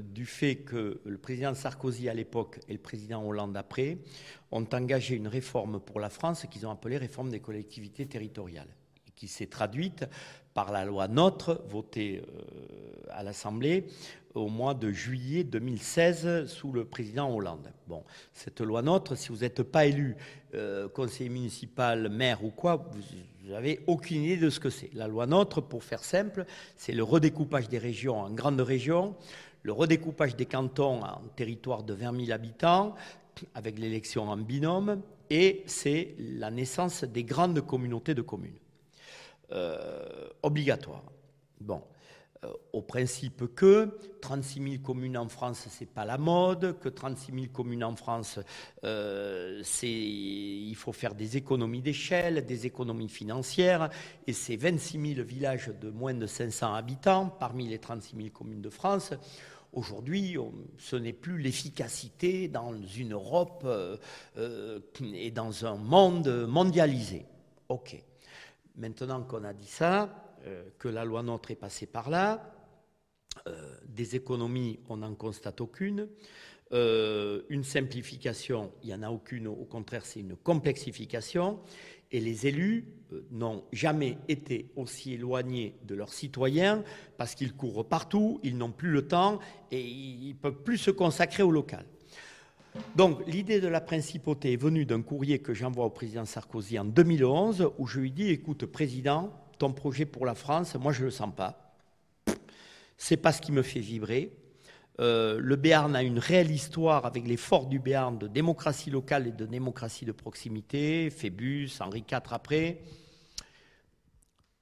du 0.02 0.24
fait 0.24 0.56
que 0.56 1.00
le 1.04 1.18
président 1.18 1.52
Sarkozy 1.52 2.08
à 2.08 2.14
l'époque 2.14 2.60
et 2.68 2.72
le 2.72 2.78
président 2.78 3.26
Hollande 3.26 3.56
après 3.56 3.98
ont 4.52 4.66
engagé 4.72 5.16
une 5.16 5.28
réforme 5.28 5.80
pour 5.80 5.98
la 5.98 6.08
France 6.08 6.46
qu'ils 6.50 6.66
ont 6.66 6.70
appelée 6.70 6.96
réforme 6.96 7.30
des 7.30 7.40
collectivités 7.40 8.06
territoriales 8.06 8.68
qui 9.22 9.28
s'est 9.28 9.46
traduite 9.46 10.04
par 10.52 10.72
la 10.72 10.84
loi 10.84 11.06
NOTRe, 11.06 11.60
votée 11.68 12.24
euh, 12.26 13.08
à 13.12 13.22
l'Assemblée, 13.22 13.86
au 14.34 14.48
mois 14.48 14.74
de 14.74 14.90
juillet 14.90 15.44
2016 15.44 16.46
sous 16.46 16.72
le 16.72 16.84
président 16.84 17.32
Hollande. 17.32 17.70
Bon, 17.86 18.02
cette 18.32 18.60
loi 18.60 18.82
NOTRe, 18.82 19.16
si 19.16 19.28
vous 19.28 19.38
n'êtes 19.38 19.62
pas 19.62 19.86
élu 19.86 20.16
euh, 20.54 20.88
conseiller 20.88 21.30
municipal, 21.30 22.08
maire 22.08 22.44
ou 22.44 22.50
quoi, 22.50 22.90
vous 22.90 23.52
n'avez 23.52 23.78
aucune 23.86 24.24
idée 24.24 24.38
de 24.38 24.50
ce 24.50 24.58
que 24.58 24.70
c'est. 24.70 24.90
La 24.92 25.06
loi 25.06 25.26
NOTRe, 25.26 25.62
pour 25.62 25.84
faire 25.84 26.02
simple, 26.02 26.44
c'est 26.76 26.92
le 26.92 27.04
redécoupage 27.04 27.68
des 27.68 27.78
régions 27.78 28.18
en 28.18 28.30
grandes 28.30 28.60
régions, 28.60 29.14
le 29.62 29.72
redécoupage 29.72 30.34
des 30.34 30.46
cantons 30.46 31.00
en 31.04 31.22
territoires 31.36 31.84
de 31.84 31.94
20 31.94 32.24
000 32.24 32.32
habitants, 32.32 32.96
avec 33.54 33.78
l'élection 33.78 34.28
en 34.28 34.36
binôme, 34.36 35.00
et 35.30 35.62
c'est 35.66 36.16
la 36.18 36.50
naissance 36.50 37.04
des 37.04 37.22
grandes 37.22 37.64
communautés 37.64 38.14
de 38.14 38.22
communes. 38.22 38.58
Euh, 39.52 40.28
obligatoire. 40.42 41.04
Bon. 41.60 41.82
Euh, 42.44 42.48
au 42.72 42.80
principe 42.80 43.54
que 43.54 43.98
36 44.22 44.62
000 44.62 44.82
communes 44.82 45.18
en 45.18 45.28
France, 45.28 45.66
c'est 45.68 45.86
pas 45.86 46.06
la 46.06 46.16
mode, 46.16 46.78
que 46.80 46.88
36 46.88 47.32
000 47.32 47.46
communes 47.52 47.84
en 47.84 47.94
France, 47.94 48.40
euh, 48.84 49.60
c'est, 49.62 49.90
il 49.90 50.74
faut 50.74 50.92
faire 50.92 51.14
des 51.14 51.36
économies 51.36 51.82
d'échelle, 51.82 52.46
des 52.46 52.66
économies 52.66 53.10
financières, 53.10 53.90
et 54.26 54.32
c'est 54.32 54.56
26 54.56 55.14
000 55.16 55.26
villages 55.26 55.70
de 55.80 55.90
moins 55.90 56.14
de 56.14 56.26
500 56.26 56.74
habitants 56.74 57.26
parmi 57.28 57.68
les 57.68 57.78
36 57.78 58.16
000 58.16 58.28
communes 58.30 58.62
de 58.62 58.70
France. 58.70 59.12
Aujourd'hui, 59.74 60.36
ce 60.78 60.96
n'est 60.96 61.12
plus 61.12 61.38
l'efficacité 61.38 62.48
dans 62.48 62.74
une 62.74 63.12
Europe 63.12 63.66
et 64.36 65.30
dans 65.30 65.66
un 65.66 65.76
monde 65.76 66.46
mondialisé. 66.46 67.26
OK. 67.68 68.02
Maintenant 68.76 69.22
qu'on 69.22 69.44
a 69.44 69.52
dit 69.52 69.66
ça, 69.66 70.32
euh, 70.46 70.64
que 70.78 70.88
la 70.88 71.04
loi 71.04 71.22
NOTRe 71.22 71.52
est 71.52 71.56
passée 71.56 71.86
par 71.86 72.10
là. 72.10 72.54
Euh, 73.46 73.76
des 73.86 74.16
économies, 74.16 74.80
on 74.88 74.98
n'en 74.98 75.14
constate 75.14 75.60
aucune. 75.60 76.08
Euh, 76.72 77.42
une 77.48 77.64
simplification, 77.64 78.72
il 78.82 78.88
n'y 78.88 78.94
en 78.94 79.02
a 79.02 79.10
aucune. 79.10 79.46
Au 79.46 79.64
contraire, 79.64 80.06
c'est 80.06 80.20
une 80.20 80.36
complexification. 80.36 81.60
Et 82.10 82.20
les 82.20 82.46
élus 82.46 82.88
n'ont 83.30 83.64
jamais 83.72 84.18
été 84.28 84.70
aussi 84.76 85.14
éloignés 85.14 85.78
de 85.84 85.94
leurs 85.94 86.12
citoyens 86.12 86.84
parce 87.16 87.34
qu'ils 87.34 87.54
courent 87.54 87.88
partout, 87.88 88.38
ils 88.42 88.56
n'ont 88.58 88.72
plus 88.72 88.90
le 88.90 89.06
temps 89.06 89.38
et 89.70 89.80
ils 89.80 90.28
ne 90.30 90.34
peuvent 90.34 90.62
plus 90.62 90.76
se 90.76 90.90
consacrer 90.90 91.42
au 91.42 91.50
local. 91.50 91.86
Donc 92.96 93.26
l'idée 93.26 93.60
de 93.60 93.68
la 93.68 93.80
principauté 93.80 94.52
est 94.52 94.56
venue 94.56 94.86
d'un 94.86 95.02
courrier 95.02 95.38
que 95.40 95.54
j'envoie 95.54 95.84
au 95.84 95.90
président 95.90 96.24
Sarkozy 96.24 96.78
en 96.78 96.84
2011 96.84 97.70
où 97.78 97.86
je 97.86 98.00
lui 98.00 98.10
dis 98.10 98.28
écoute 98.28 98.66
président, 98.66 99.32
ton 99.58 99.72
projet 99.72 100.06
pour 100.06 100.26
la 100.26 100.34
France, 100.34 100.74
moi 100.76 100.92
je 100.92 101.00
ne 101.00 101.04
le 101.06 101.10
sens 101.10 101.34
pas. 101.34 101.76
C'est 102.96 103.16
pas 103.16 103.32
ce 103.32 103.40
qui 103.40 103.52
me 103.52 103.62
fait 103.62 103.80
vibrer. 103.80 104.32
Euh, 105.00 105.38
le 105.40 105.56
Béarn 105.56 105.96
a 105.96 106.02
une 106.02 106.18
réelle 106.18 106.50
histoire 106.50 107.06
avec 107.06 107.26
les 107.26 107.36
forts 107.36 107.66
du 107.66 107.78
Béarn 107.78 108.18
de 108.18 108.28
démocratie 108.28 108.90
locale 108.90 109.26
et 109.26 109.32
de 109.32 109.46
démocratie 109.46 110.04
de 110.04 110.12
proximité, 110.12 111.10
Phébus, 111.10 111.70
Henri 111.80 112.04
IV 112.10 112.20
après. 112.30 112.82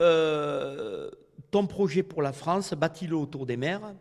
Euh, 0.00 1.10
ton 1.50 1.66
projet 1.66 2.02
pour 2.02 2.22
la 2.22 2.32
France, 2.32 2.72
bâtis-le 2.74 3.16
autour 3.16 3.44
des 3.44 3.56
mers, 3.56 3.94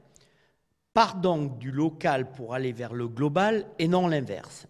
part 0.94 1.16
donc 1.16 1.60
du 1.60 1.72
local 1.72 2.32
pour 2.32 2.54
aller 2.54 2.72
vers 2.72 2.94
le 2.94 3.08
global 3.08 3.66
et 3.80 3.88
non 3.88 4.08
l'inverse. 4.08 4.68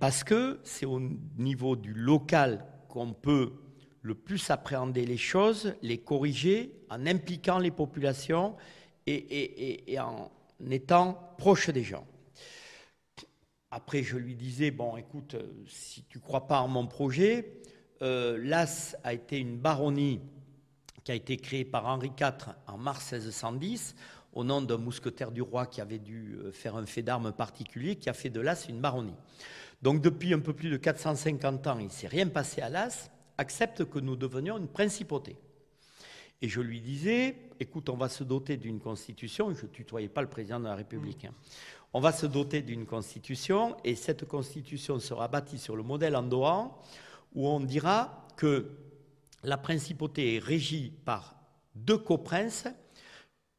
Parce 0.00 0.24
que 0.24 0.60
c'est 0.64 0.86
au 0.86 1.00
niveau 1.36 1.76
du 1.76 1.92
local 1.92 2.64
qu'on 2.88 3.12
peut 3.12 3.52
le 4.02 4.14
plus 4.14 4.50
appréhender 4.50 5.04
les 5.04 5.18
choses, 5.18 5.74
les 5.82 5.98
corriger 5.98 6.72
en 6.88 7.06
impliquant 7.06 7.58
les 7.58 7.70
populations 7.70 8.56
et, 9.06 9.98
en 10.00 10.30
étant 10.70 11.34
proche 11.36 11.70
des 11.70 11.82
gens. 11.82 12.06
Après, 13.70 14.02
je 14.02 14.16
lui 14.16 14.34
disais, 14.34 14.70
bon, 14.70 14.96
écoute, 14.96 15.36
si 15.66 16.04
tu 16.04 16.18
ne 16.18 16.22
crois 16.22 16.46
pas 16.46 16.60
en 16.60 16.68
mon 16.68 16.86
projet, 16.86 17.60
euh, 18.00 18.38
l'As 18.42 18.96
a 19.04 19.12
été 19.12 19.38
une 19.38 19.58
baronnie 19.58 20.20
qui 21.04 21.12
a 21.12 21.14
été 21.14 21.36
créée 21.36 21.64
par 21.64 21.86
Henri 21.86 22.10
IV 22.18 22.54
en 22.66 22.78
mars 22.78 23.12
1610 23.12 23.94
au 24.32 24.44
nom 24.44 24.62
d'un 24.62 24.76
mousquetaire 24.76 25.30
du 25.30 25.42
roi 25.42 25.66
qui 25.66 25.80
avait 25.80 25.98
dû 25.98 26.38
euh, 26.38 26.52
faire 26.52 26.76
un 26.76 26.86
fait 26.86 27.02
d'armes 27.02 27.32
particulier, 27.32 27.96
qui 27.96 28.08
a 28.08 28.14
fait 28.14 28.30
de 28.30 28.40
l'As 28.40 28.68
une 28.68 28.80
baronnie. 28.80 29.16
Donc 29.82 30.02
depuis 30.02 30.34
un 30.34 30.40
peu 30.40 30.52
plus 30.52 30.70
de 30.70 30.76
450 30.76 31.66
ans, 31.66 31.78
il 31.78 31.86
ne 31.86 31.90
s'est 31.90 32.08
rien 32.08 32.28
passé 32.28 32.60
à 32.60 32.68
l'As 32.68 33.10
accepte 33.38 33.84
que 33.84 34.00
nous 34.00 34.16
devenions 34.16 34.58
une 34.58 34.68
principauté. 34.68 35.36
Et 36.42 36.48
je 36.48 36.60
lui 36.60 36.80
disais, 36.80 37.36
écoute, 37.58 37.88
on 37.88 37.96
va 37.96 38.08
se 38.08 38.22
doter 38.22 38.56
d'une 38.56 38.78
constitution, 38.78 39.52
je 39.54 39.66
ne 39.66 39.70
tutoyais 39.70 40.08
pas 40.08 40.22
le 40.22 40.28
président 40.28 40.60
de 40.60 40.66
la 40.66 40.74
République, 40.74 41.24
hein. 41.24 41.34
on 41.92 42.00
va 42.00 42.12
se 42.12 42.26
doter 42.26 42.62
d'une 42.62 42.86
constitution, 42.86 43.76
et 43.84 43.94
cette 43.94 44.24
constitution 44.24 45.00
sera 45.00 45.26
bâtie 45.26 45.58
sur 45.58 45.74
le 45.74 45.82
modèle 45.82 46.14
andorran, 46.14 46.80
où 47.34 47.48
on 47.48 47.60
dira 47.60 48.26
que 48.36 48.70
la 49.42 49.56
principauté 49.56 50.36
est 50.36 50.38
régie 50.38 50.92
par 51.04 51.36
deux 51.74 51.98
coprinces, 51.98 52.68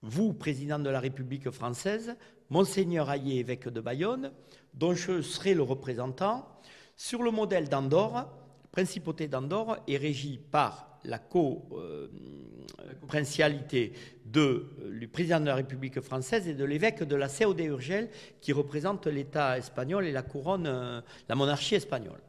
vous, 0.01 0.33
président 0.33 0.79
de 0.79 0.89
la 0.89 0.99
République 0.99 1.51
française, 1.51 2.15
Monseigneur 2.49 3.11
Hayé, 3.11 3.39
évêque 3.39 3.69
de 3.69 3.81
Bayonne, 3.81 4.31
dont 4.73 4.93
je 4.93 5.21
serai 5.21 5.53
le 5.53 5.63
représentant, 5.63 6.47
sur 6.95 7.21
le 7.23 7.31
modèle 7.31 7.67
d'Andorre, 7.69 8.29
principauté 8.71 9.27
d'Andorre 9.27 9.79
est 9.87 9.97
régie 9.97 10.39
par 10.51 10.99
la 11.03 11.17
co-princialité 11.17 13.93
de, 14.25 14.67
du 14.99 15.07
président 15.07 15.39
de 15.39 15.45
la 15.45 15.55
République 15.55 16.01
française 16.01 16.47
et 16.47 16.53
de 16.53 16.65
l'évêque 16.65 17.01
de 17.03 17.15
la 17.15 17.29
COD 17.29 17.61
Urgel, 17.61 18.09
qui 18.41 18.51
représente 18.53 19.07
l'État 19.07 19.57
espagnol 19.57 20.05
et 20.05 20.11
la 20.11 20.21
couronne, 20.23 20.67
euh, 20.67 21.01
la 21.27 21.35
monarchie 21.35 21.73
espagnole. 21.75 22.21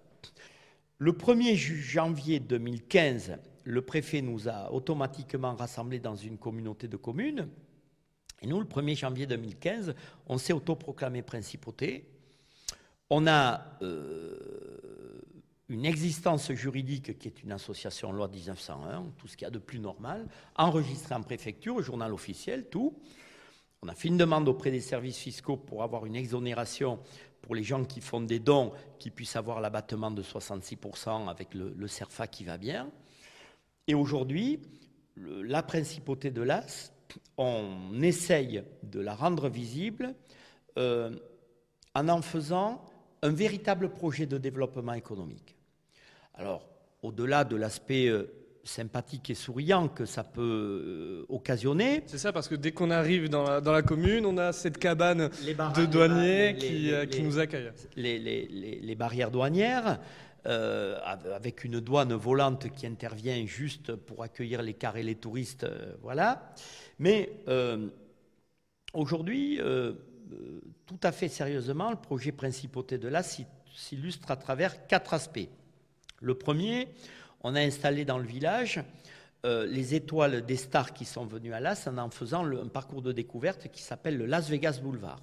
Le 0.99 1.13
1er 1.13 1.57
janvier 1.57 2.41
2015, 2.41 3.39
le 3.65 3.83
préfet 3.83 4.23
nous 4.23 4.49
a 4.49 4.73
automatiquement 4.73 5.55
rassemblés 5.55 5.99
dans 5.99 6.17
une 6.17 6.39
communauté 6.39 6.89
de 6.89 6.97
communes. 6.97 7.49
Et 8.43 8.47
nous, 8.47 8.59
le 8.59 8.67
1er 8.67 8.97
janvier 8.97 9.27
2015, 9.27 9.95
on 10.27 10.39
s'est 10.39 10.53
autoproclamé 10.53 11.23
principauté. 11.23 12.09
On 13.11 13.27
a 13.27 13.77
euh, 13.83 15.21
une 15.69 15.85
existence 15.85 16.53
juridique 16.53 17.19
qui 17.19 17.29
est 17.29 17.43
une 17.43 17.53
association 17.53 18.13
loi 18.13 18.29
1901, 18.29 19.13
tout 19.19 19.29
ce 19.29 19.37
qu'il 19.37 19.45
y 19.45 19.49
a 19.49 19.51
de 19.51 19.59
plus 19.59 19.79
normal, 19.79 20.27
enregistré 20.57 21.15
en 21.15 21.23
préfecture, 21.23 21.77
au 21.77 21.83
journal 21.83 22.13
officiel, 22.13 22.69
tout. 22.71 22.95
On 23.83 23.89
a 23.89 23.95
fait 23.95 24.09
une 24.09 24.19
demande 24.19 24.49
auprès 24.49 24.71
des 24.71 24.81
services 24.81 25.19
fiscaux 25.19 25.57
pour 25.57 25.83
avoir 25.83 26.07
une 26.07 26.17
exonération 26.17 26.99
pour 27.41 27.55
les 27.55 27.63
gens 27.63 27.85
qui 27.85 28.01
font 28.01 28.21
des 28.21 28.39
dons, 28.39 28.73
qui 28.99 29.11
puissent 29.11 29.37
avoir 29.37 29.61
l'abattement 29.61 30.11
de 30.11 30.23
66% 30.23 31.29
avec 31.29 31.55
le, 31.55 31.87
CERFA 31.87 32.27
qui 32.27 32.45
va 32.45 32.59
bien. 32.59 32.91
Et 33.87 33.95
aujourd'hui, 33.95 34.61
la 35.17 35.63
principauté 35.63 36.31
de 36.31 36.43
l'AS, 36.43 36.93
on 37.37 38.01
essaye 38.03 38.63
de 38.83 39.01
la 39.01 39.15
rendre 39.15 39.49
visible 39.49 40.15
euh, 40.79 41.11
en 41.95 42.09
en 42.09 42.23
faisant 42.23 42.85
un 43.23 43.31
véritable 43.31 43.91
projet 43.91 44.27
de 44.27 44.39
développement 44.39 44.93
économique. 44.93 45.57
Alors, 46.35 46.69
au-delà 47.03 47.45
de 47.45 47.57
l'aspect 47.57 48.09
euh, 48.09 48.31
sympathique 48.63 49.31
et 49.31 49.35
souriant 49.35 49.89
que 49.89 50.05
ça 50.05 50.23
peut 50.23 50.41
euh, 50.43 51.27
occasionner. 51.29 52.03
C'est 52.07 52.19
ça, 52.19 52.33
parce 52.33 52.47
que 52.47 52.55
dès 52.55 52.73
qu'on 52.73 52.91
arrive 52.91 53.29
dans 53.29 53.61
la, 53.61 53.83
commune, 53.83 54.27
on 54.27 54.39
a 54.39 54.53
cette 54.53 54.79
cabane 54.79 55.29
de 55.29 55.87
douaniers 55.87 56.57
qui, 56.59 56.93
qui, 57.11 57.23
nous 57.23 57.39
accueille. 57.39 57.71
Les, 57.97 58.95
barrières 58.95 59.31
douanières, 59.31 59.99
avec 60.45 61.65
une 61.65 61.81
douane 61.81 62.15
volante 62.15 62.71
qui 62.73 62.87
intervient 62.87 63.45
juste 63.47 63.95
pour 63.95 64.23
accueillir 64.23 64.63
les 64.63 64.75
cars 64.75 64.97
et 64.97 65.03
les 65.03 65.17
touristes, 65.17 65.67
voilà. 66.03 66.53
Mais 66.99 67.31
aujourd'hui, 68.95 69.61
tout 70.87 71.01
à 71.03 71.13
fait 71.13 71.29
sérieusement, 71.29 71.91
le 71.91 71.97
projet 71.97 72.33
Principauté 72.33 72.99
de 72.99 73.09
là 73.09 73.23
s'illustre 73.23 74.31
à 74.31 74.37
travers 74.37 74.87
quatre 74.87 75.15
aspects. 75.15 75.49
Le 76.21 76.35
premier, 76.35 76.89
on 77.43 77.55
a 77.55 77.61
installé 77.61 78.05
dans 78.05 78.19
le 78.19 78.27
village 78.27 78.83
euh, 79.47 79.67
les 79.67 79.95
étoiles 79.95 80.45
des 80.45 80.57
stars 80.57 80.93
qui 80.93 81.07
sont 81.07 81.25
venues 81.25 81.55
à 81.55 81.61
Las 81.61 81.87
en 81.87 82.11
faisant 82.11 82.45
un 82.45 82.69
parcours 82.69 83.01
de 83.01 83.13
découverte 83.13 83.69
qui 83.73 83.83
s'appelle 83.83 84.19
le 84.19 84.27
Las 84.27 84.51
Vegas 84.51 84.81
Boulevard. 84.83 85.23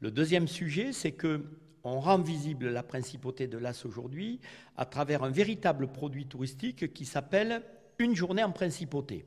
Le 0.00 0.10
deuxième 0.10 0.46
sujet, 0.46 0.92
c'est 0.92 1.12
que 1.12 1.42
on 1.84 2.00
rend 2.00 2.18
visible 2.18 2.70
la 2.70 2.82
principauté 2.82 3.46
de 3.46 3.58
Las 3.58 3.84
aujourd'hui 3.84 4.40
à 4.76 4.86
travers 4.86 5.22
un 5.22 5.30
véritable 5.30 5.88
produit 5.88 6.26
touristique 6.26 6.92
qui 6.92 7.04
s'appelle 7.04 7.62
Une 7.98 8.16
journée 8.16 8.42
en 8.42 8.52
principauté. 8.52 9.26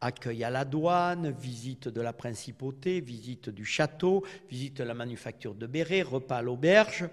Accueil 0.00 0.44
à 0.44 0.50
la 0.50 0.66
douane, 0.66 1.30
visite 1.30 1.88
de 1.88 2.00
la 2.02 2.12
principauté, 2.12 3.00
visite 3.00 3.48
du 3.48 3.64
château, 3.64 4.22
visite 4.50 4.76
de 4.78 4.84
la 4.84 4.92
manufacture 4.92 5.54
de 5.54 5.66
Béret, 5.66 6.02
repas 6.02 6.38
à 6.38 6.42
l'auberge. 6.42 7.08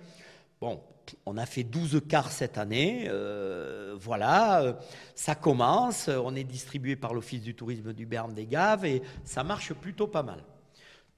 Bon, 0.60 0.82
on 1.26 1.38
a 1.38 1.46
fait 1.46 1.64
12 1.64 2.02
quarts 2.08 2.32
cette 2.32 2.58
année. 2.58 3.06
Euh, 3.08 3.96
voilà, 3.98 4.62
euh, 4.62 4.74
ça 5.16 5.36
commence. 5.36 6.10
On 6.10 6.36
est 6.36 6.44
distribué 6.44 6.98
par 6.98 7.14
l'Office 7.14 7.42
du 7.42 7.56
tourisme 7.56 7.94
du 7.94 8.06
Berne 8.06 8.34
des 8.34 8.46
Gaves 8.46 8.86
et 8.86 9.02
ça 9.24 9.44
marche 9.44 9.74
plutôt 9.74 10.08
pas 10.08 10.24
mal. 10.24 10.44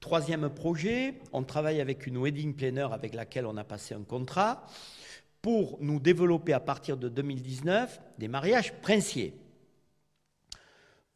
Troisième 0.04 0.50
projet, 0.50 1.14
on 1.32 1.44
travaille 1.44 1.80
avec 1.80 2.06
une 2.06 2.18
wedding 2.18 2.52
planner 2.54 2.88
avec 2.92 3.14
laquelle 3.14 3.46
on 3.46 3.56
a 3.56 3.64
passé 3.64 3.94
un 3.94 4.02
contrat 4.02 4.66
pour 5.40 5.78
nous 5.80 5.98
développer 5.98 6.52
à 6.52 6.60
partir 6.60 6.98
de 6.98 7.08
2019 7.08 8.02
des 8.18 8.28
mariages 8.28 8.74
princiers. 8.82 9.32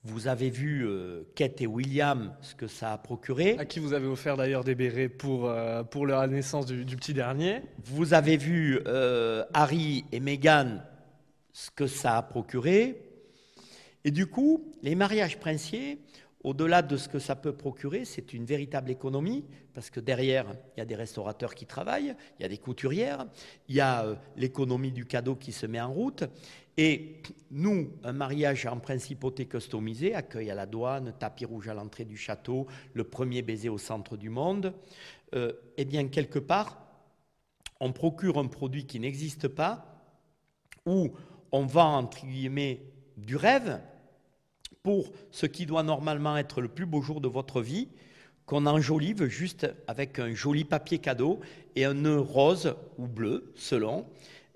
Vous 0.04 0.26
avez 0.26 0.48
vu 0.48 0.86
euh, 0.86 1.24
Kate 1.34 1.60
et 1.60 1.66
William, 1.66 2.34
ce 2.40 2.54
que 2.54 2.66
ça 2.66 2.94
a 2.94 2.96
procuré. 2.96 3.58
À 3.58 3.66
qui 3.66 3.78
vous 3.78 3.92
avez 3.92 4.06
offert 4.06 4.38
d'ailleurs 4.38 4.64
des 4.64 4.74
bérets 4.74 5.10
pour, 5.10 5.50
euh, 5.50 5.82
pour 5.82 6.06
la 6.06 6.26
naissance 6.26 6.64
du, 6.64 6.96
petit 6.96 7.12
dernier. 7.12 7.60
Vous 7.84 8.14
avez 8.14 8.38
vu 8.38 8.80
euh, 8.86 9.44
Harry 9.52 10.06
et 10.12 10.20
Meghan, 10.20 10.78
ce 11.52 11.70
que 11.70 11.86
ça 11.86 12.16
a 12.16 12.22
procuré. 12.22 13.02
Et 14.04 14.10
du 14.10 14.26
coup, 14.26 14.72
les 14.82 14.94
mariages 14.94 15.38
princiers, 15.38 15.98
au-delà 16.44 16.82
de 16.82 16.96
ce 16.96 17.08
que 17.08 17.18
ça 17.18 17.34
peut 17.34 17.52
procurer, 17.52 18.04
c'est 18.04 18.32
une 18.32 18.44
véritable 18.44 18.90
économie, 18.90 19.44
parce 19.74 19.90
que 19.90 20.00
derrière, 20.00 20.46
il 20.76 20.80
y 20.80 20.82
a 20.82 20.86
des 20.86 20.94
restaurateurs 20.94 21.54
qui 21.54 21.66
travaillent, 21.66 22.14
il 22.38 22.42
y 22.42 22.44
a 22.44 22.48
des 22.48 22.58
couturières, 22.58 23.26
il 23.68 23.74
y 23.74 23.80
a 23.80 24.16
l'économie 24.36 24.92
du 24.92 25.04
cadeau 25.04 25.34
qui 25.34 25.52
se 25.52 25.66
met 25.66 25.80
en 25.80 25.92
route, 25.92 26.24
et 26.76 27.22
nous, 27.50 27.90
un 28.04 28.12
mariage 28.12 28.66
en 28.66 28.78
principauté 28.78 29.46
customisé, 29.46 30.14
accueil 30.14 30.48
à 30.48 30.54
la 30.54 30.66
douane, 30.66 31.12
tapis 31.18 31.44
rouge 31.44 31.66
à 31.66 31.74
l'entrée 31.74 32.04
du 32.04 32.16
château, 32.16 32.68
le 32.94 33.02
premier 33.02 33.42
baiser 33.42 33.68
au 33.68 33.78
centre 33.78 34.16
du 34.16 34.30
monde, 34.30 34.72
euh, 35.34 35.52
eh 35.76 35.84
bien, 35.84 36.06
quelque 36.06 36.38
part, 36.38 36.78
on 37.80 37.92
procure 37.92 38.38
un 38.38 38.46
produit 38.46 38.86
qui 38.86 39.00
n'existe 39.00 39.48
pas, 39.48 40.04
ou 40.86 41.10
on 41.50 41.66
vend, 41.66 41.98
entre 41.98 42.24
guillemets, 42.24 42.82
du 43.16 43.34
rêve 43.34 43.80
pour 44.88 45.12
ce 45.32 45.44
qui 45.44 45.66
doit 45.66 45.82
normalement 45.82 46.38
être 46.38 46.62
le 46.62 46.68
plus 46.68 46.86
beau 46.86 47.02
jour 47.02 47.20
de 47.20 47.28
votre 47.28 47.60
vie, 47.60 47.88
qu'on 48.46 48.64
enjolive 48.64 49.26
juste 49.26 49.70
avec 49.86 50.18
un 50.18 50.32
joli 50.32 50.64
papier 50.64 50.96
cadeau 50.96 51.40
et 51.76 51.84
un 51.84 51.92
nœud 51.92 52.20
rose 52.20 52.74
ou 52.96 53.06
bleu, 53.06 53.52
selon, 53.54 54.06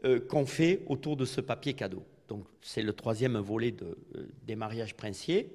euh, 0.07 0.21
qu'on 0.21 0.47
fait 0.47 0.85
autour 0.87 1.19
de 1.19 1.27
ce 1.27 1.43
papier 1.43 1.75
cadeau. 1.75 2.03
Donc 2.29 2.47
c'est 2.63 2.81
le 2.81 2.95
troisième 2.95 3.37
volet 3.37 3.75
euh, 3.83 4.27
des 4.47 4.57
mariages 4.57 4.95
princiers. 4.95 5.51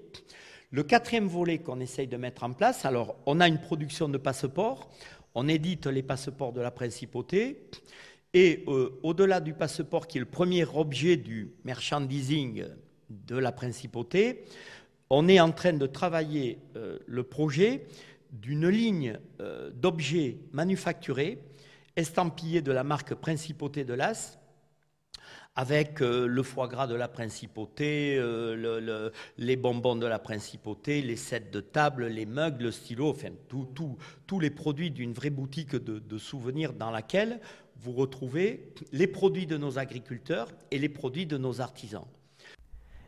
Le 0.69 0.84
quatrième 0.84 1.27
volet 1.27 1.57
qu'on 1.57 1.79
essaye 1.79 2.05
de 2.05 2.17
mettre 2.17 2.43
en 2.43 2.53
place, 2.53 2.86
alors 2.86 3.15
on 3.25 3.39
a 3.39 3.48
une 3.48 3.60
production 3.60 4.07
de 4.07 4.19
passeports, 4.19 4.91
on 5.34 5.48
édite 5.48 5.88
les 5.88 6.03
passeports 6.03 6.53
de 6.53 6.62
la 6.62 6.69
principauté, 6.69 7.63
et 8.36 8.63
euh, 8.67 9.00
au-delà 9.01 9.39
du 9.39 9.55
passeport 9.55 10.05
qui 10.05 10.19
est 10.19 10.22
le 10.22 10.27
premier 10.27 10.65
objet 10.65 11.17
du 11.17 11.55
merchandising 11.63 12.65
de 13.09 13.37
la 13.37 13.51
principauté, 13.51 14.45
on 15.09 15.27
est 15.27 15.39
en 15.39 15.51
train 15.51 15.73
de 15.73 15.87
travailler 15.87 16.59
euh, 16.75 16.99
le 17.05 17.23
projet 17.23 17.85
d'une 18.31 18.67
ligne 18.67 19.17
d'objets 19.73 20.37
manufacturés 20.51 21.39
estampillés 21.95 22.61
de 22.61 22.73
la 22.73 22.83
marque 22.83 23.13
Principauté 23.15 23.85
de 23.85 23.93
l'As 23.93 24.37
avec 25.57 26.03
euh, 26.03 26.27
le 26.27 26.43
foie 26.43 26.67
gras 26.67 26.85
de 26.85 26.93
la 26.93 27.07
principauté, 27.07 28.15
euh, 28.19 29.09
les 29.39 29.55
bonbons 29.55 29.95
de 29.95 30.05
la 30.05 30.19
principauté, 30.19 31.01
les 31.01 31.15
sets 31.15 31.49
de 31.51 31.59
table, 31.59 32.05
les 32.05 32.27
mugs, 32.27 32.61
le 32.61 32.71
stylo, 32.71 33.09
enfin 33.09 33.29
tous 33.49 34.39
les 34.39 34.51
produits 34.51 34.91
d'une 34.91 35.13
vraie 35.13 35.31
boutique 35.31 35.75
de, 35.75 36.17
souvenirs 36.19 36.73
dans 36.73 36.91
laquelle 36.91 37.39
vous 37.75 37.91
retrouvez 37.93 38.71
les 38.91 39.07
produits 39.07 39.47
de 39.47 39.57
nos 39.57 39.79
agriculteurs 39.79 40.51
et 40.69 40.77
les 40.77 40.89
produits 40.89 41.25
de 41.25 41.39
nos 41.39 41.59
artisans. 41.59 42.05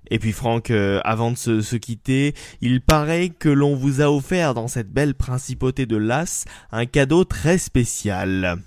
Et 0.09 0.19
puis 0.19 0.31
Franck, 0.31 0.71
euh, 0.71 0.99
avant 1.03 1.31
de 1.31 1.37
se, 1.37 1.61
se, 1.61 1.75
quitter, 1.75 2.33
il 2.61 2.81
paraît 2.81 3.29
que 3.29 3.49
l'on 3.49 3.75
vous 3.75 4.01
a 4.01 4.11
offert 4.11 4.53
dans 4.53 4.67
cette 4.67 4.91
belle 4.91 5.13
principauté 5.13 5.85
de 5.85 5.97
Las 5.97 6.45
un 6.71 6.85
cadeau 6.85 7.23
très 7.23 7.57
spécial. 7.57 8.59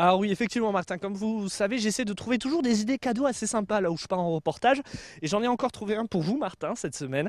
Ah 0.00 0.16
oui, 0.16 0.30
effectivement, 0.30 0.70
Martin, 0.70 0.96
comme 0.96 1.14
vous 1.14 1.48
savez, 1.48 1.78
j'essaie 1.78 2.04
de 2.04 2.12
trouver 2.12 2.38
toujours 2.38 2.62
des 2.62 2.82
idées 2.82 2.98
cadeaux 2.98 3.26
assez 3.26 3.48
sympas 3.48 3.80
là 3.80 3.90
où 3.90 3.96
je 3.96 4.06
pars 4.06 4.20
en 4.20 4.30
reportage. 4.30 4.80
Et 5.22 5.26
j'en 5.26 5.42
ai 5.42 5.48
encore 5.48 5.72
trouvé 5.72 5.96
un 5.96 6.06
pour 6.06 6.22
vous, 6.22 6.38
Martin, 6.38 6.76
cette 6.76 6.94
semaine. 6.94 7.28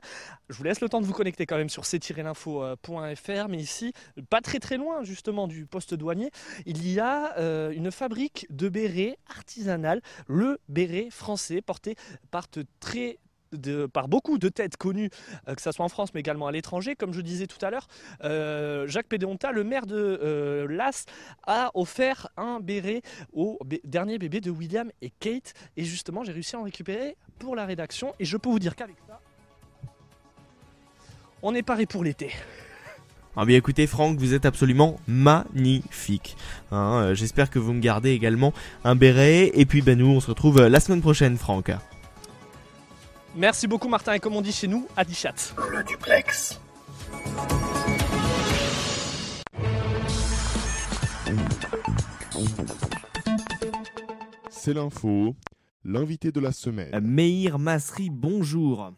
Je 0.49 0.55
vous 0.55 0.63
laisse 0.63 0.79
le 0.79 0.87
temps 0.87 1.01
de 1.01 1.05
vous 1.07 1.13
connecter 1.13 1.47
quand 1.47 1.57
même 1.57 1.69
sur 1.69 1.83
c-l'info.fr. 1.83 3.47
Mais 3.49 3.57
ici, 3.57 3.91
pas 4.29 4.41
très 4.41 4.59
très 4.59 4.77
loin 4.77 5.03
justement 5.03 5.47
du 5.47 5.65
poste 5.65 5.95
douanier, 5.95 6.29
il 6.67 6.87
y 6.87 6.99
a 6.99 7.35
euh, 7.39 7.71
une 7.71 7.89
fabrique 7.89 8.45
de 8.51 8.69
bérets 8.69 9.17
artisanale, 9.35 10.03
le 10.27 10.59
béret 10.69 11.07
français, 11.09 11.63
porté 11.63 11.95
par 12.29 12.45
de 12.53 12.67
très 12.79 13.17
par 13.91 14.07
beaucoup 14.07 14.37
de 14.37 14.49
têtes 14.49 14.77
connues, 14.77 15.09
euh, 15.47 15.55
que 15.55 15.61
ce 15.61 15.71
soit 15.71 15.85
en 15.85 15.89
France 15.89 16.13
mais 16.13 16.19
également 16.19 16.47
à 16.47 16.51
l'étranger. 16.51 16.95
Comme 16.95 17.13
je 17.13 17.21
disais 17.21 17.47
tout 17.47 17.63
à 17.65 17.69
l'heure, 17.69 17.87
euh, 18.23 18.87
Jacques 18.87 19.07
Pédéonta, 19.07 19.51
le 19.51 19.63
maire 19.63 19.85
de 19.85 19.95
euh, 19.95 20.67
Las, 20.67 21.05
a 21.45 21.71
offert 21.73 22.29
un 22.37 22.59
béret 22.59 23.01
au 23.33 23.59
dernier 23.83 24.17
bébé 24.17 24.41
de 24.41 24.51
William 24.51 24.91
et 25.01 25.11
Kate. 25.19 25.53
Et 25.77 25.83
justement, 25.83 26.23
j'ai 26.23 26.31
réussi 26.31 26.55
à 26.55 26.59
en 26.59 26.63
récupérer 26.63 27.17
pour 27.39 27.55
la 27.55 27.65
rédaction. 27.65 28.13
Et 28.19 28.25
je 28.25 28.37
peux 28.37 28.49
vous 28.49 28.59
dire 28.59 28.75
qu'avec 28.75 28.95
ça, 29.07 29.19
on 31.41 31.55
est 31.55 31.63
paré 31.63 31.85
pour 31.85 32.03
l'été. 32.03 32.31
Ah 33.35 33.45
bien 33.45 33.55
écoutez 33.55 33.87
Franck, 33.87 34.17
vous 34.17 34.33
êtes 34.33 34.45
absolument 34.45 34.99
magnifique. 35.07 36.35
Hein, 36.71 37.13
j'espère 37.13 37.49
que 37.49 37.59
vous 37.59 37.71
me 37.73 37.79
gardez 37.79 38.11
également 38.11 38.53
un 38.83 38.95
béret. 38.95 39.51
Et 39.53 39.65
puis 39.65 39.81
ben 39.81 39.97
nous 39.97 40.07
on 40.07 40.19
se 40.19 40.27
retrouve 40.27 40.65
la 40.65 40.79
semaine 40.79 41.01
prochaine 41.01 41.37
Franck. 41.37 41.71
Merci 43.35 43.67
beaucoup 43.67 43.87
Martin 43.87 44.13
et 44.13 44.19
comme 44.19 44.35
on 44.35 44.41
dit 44.41 44.51
chez 44.51 44.67
nous, 44.67 44.87
à. 44.97 45.03
Le 45.03 45.83
duplex. 45.83 46.59
C'est 54.49 54.73
l'info, 54.73 55.35
l'invité 55.85 56.31
de 56.31 56.39
la 56.39 56.51
semaine. 56.51 56.99
Meir 57.01 57.59
Masri, 57.59 58.09
bonjour. 58.09 58.91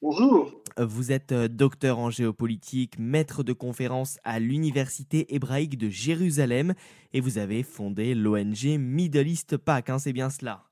Bonjour. 0.00 0.52
Vous 0.78 1.12
êtes 1.12 1.32
euh, 1.32 1.48
docteur 1.48 1.98
en 1.98 2.10
géopolitique, 2.10 2.98
maître 2.98 3.42
de 3.42 3.52
conférence 3.54 4.18
à 4.24 4.38
l'Université 4.38 5.34
hébraïque 5.34 5.78
de 5.78 5.88
Jérusalem 5.88 6.74
et 7.12 7.20
vous 7.20 7.38
avez 7.38 7.62
fondé 7.62 8.14
l'ONG 8.14 8.78
Middle 8.78 9.26
East 9.26 9.56
PAC, 9.56 9.90
hein, 9.90 9.98
c'est 9.98 10.12
bien 10.12 10.28
cela? 10.28 10.64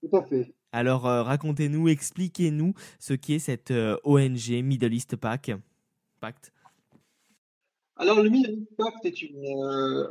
Tout 0.00 0.16
à 0.16 0.22
fait. 0.24 0.52
Alors 0.72 1.06
euh, 1.06 1.22
racontez-nous, 1.24 1.88
expliquez-nous 1.88 2.74
ce 3.00 3.14
qu'est 3.14 3.40
cette 3.40 3.72
euh, 3.72 3.96
ONG 4.04 4.62
Middle 4.62 4.94
East 4.94 5.16
Pact. 5.16 5.52
Alors 7.96 8.22
le 8.22 8.30
Middle 8.30 8.52
East 8.52 8.76
Pact 8.76 9.04
est 9.04 9.20
une 9.22 9.44
euh, 9.46 10.06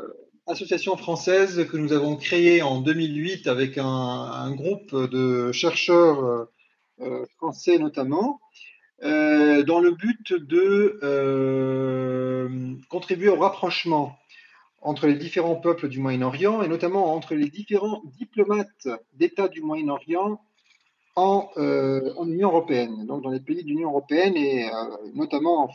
association 0.48 0.98
française 0.98 1.66
que 1.72 1.78
nous 1.78 1.94
avons 1.94 2.18
créée 2.18 2.62
en 2.62 2.82
2008 2.82 3.48
avec 3.48 3.78
un, 3.78 4.54
groupe 4.54 4.94
de 4.94 5.54
chercheurs 5.54 6.50
français 7.38 7.78
notamment, 7.78 8.42
dans 9.02 9.80
le 9.80 9.92
but 9.92 10.34
de 10.34 11.00
contribuer 12.90 13.30
au 13.30 13.38
rapprochement 13.38 14.18
entre 14.82 15.06
les 15.08 15.16
différents 15.16 15.56
peuples 15.56 15.88
du 15.88 16.00
Moyen-Orient 16.00 16.64
et 16.64 16.68
notamment 16.68 17.14
entre 17.14 17.36
les 17.36 17.50
différents 17.50 18.02
diplomates 18.18 18.88
d'États 19.14 19.48
du 19.48 19.62
Moyen-Orient 19.62 20.42
euh, 21.58 22.14
en, 22.18 22.28
Union 22.28 22.50
européenne, 22.50 23.06
donc 23.06 23.24
dans 23.24 23.30
les 23.30 23.40
pays 23.40 23.64
de 23.64 23.68
l'Union 23.68 23.90
européenne 23.90 24.36
et 24.36 24.66
euh, 24.66 24.72
notamment 25.14 25.70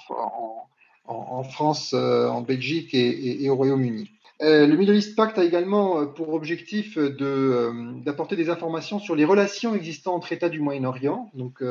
en, 1.07 1.43
France, 1.43 1.93
euh, 1.95 2.29
en 2.29 2.41
Belgique 2.41 2.95
et, 2.95 3.49
au 3.51 3.57
Royaume-Uni. 3.57 4.11
le 4.41 4.75
Middle 4.75 4.97
East 4.97 5.17
Pact 5.17 5.39
a 5.39 5.45
également 5.45 6.07
pour 6.07 6.33
objectif 6.35 6.99
d'apporter 6.99 8.37
des 8.37 8.49
informations 8.49 8.99
sur 8.99 9.15
les 9.15 9.25
relations 9.25 9.75
existantes 9.75 10.17
entre 10.17 10.33
États 10.33 10.49
du 10.49 10.61
Moyen-Orient, 10.61 11.31
donc 11.35 11.63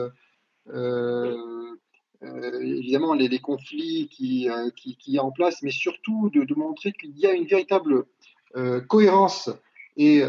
évidemment 2.22 3.14
les, 3.14 3.40
conflits 3.40 4.08
qui, 4.12 4.50
qui, 4.76 4.98
y 5.08 5.18
a 5.18 5.24
en 5.24 5.32
place, 5.32 5.62
mais 5.64 5.72
surtout 5.72 6.30
de, 6.30 6.44
de 6.44 6.56
montrer 6.56 6.92
qu'il 6.94 7.18
y 7.18 7.26
a 7.26 7.34
une 7.34 7.46
véritable 7.46 8.06
cohérence 8.88 9.50
et 9.98 10.22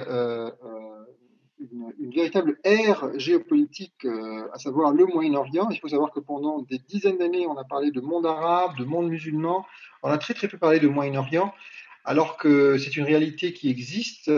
une, 1.60 2.10
véritable 2.10 2.58
ère 2.64 3.10
géopolitique, 3.18 4.04
euh, 4.04 4.48
à 4.52 4.58
savoir 4.58 4.92
le 4.92 5.06
Moyen-Orient. 5.06 5.70
Il 5.70 5.78
faut 5.78 5.88
savoir 5.88 6.10
que 6.10 6.20
pendant 6.20 6.62
des 6.62 6.78
dizaines 6.78 7.18
d'années, 7.18 7.46
on 7.46 7.56
a 7.56 7.64
parlé 7.64 7.90
de 7.90 8.00
monde 8.00 8.26
arabe, 8.26 8.76
de 8.76 8.84
monde 8.84 9.08
musulman. 9.08 9.64
On 10.02 10.10
a 10.10 10.18
très 10.18 10.34
très 10.34 10.48
peu 10.48 10.58
parlé 10.58 10.80
de 10.80 10.88
Moyen-Orient, 10.88 11.52
alors 12.04 12.36
que 12.36 12.78
c'est 12.78 12.96
une 12.96 13.04
réalité 13.04 13.52
qui 13.52 13.70
existe. 13.70 14.30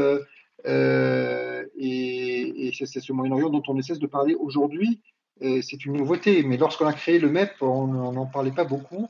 Euh, 0.67 1.65
et, 1.79 2.73
c'est 2.73 3.01
ce 3.01 3.13
Moyen-Orient 3.13 3.51
dont 3.51 3.63
on 3.69 3.75
ne 3.75 3.83
cesse 3.83 3.99
de 3.99 4.07
parler 4.07 4.35
aujourd'hui. 4.35 5.01
C'est 5.41 5.85
une 5.85 5.93
nouveauté, 5.93 6.43
mais 6.43 6.57
lorsqu'on 6.57 6.87
a 6.87 6.95
créé 6.95 7.19
le 7.19 7.29
MEP, 7.29 7.61
on 7.61 7.87
n'en 7.87 8.25
parlait 8.25 8.53
pas 8.53 8.65
beaucoup 8.65 9.07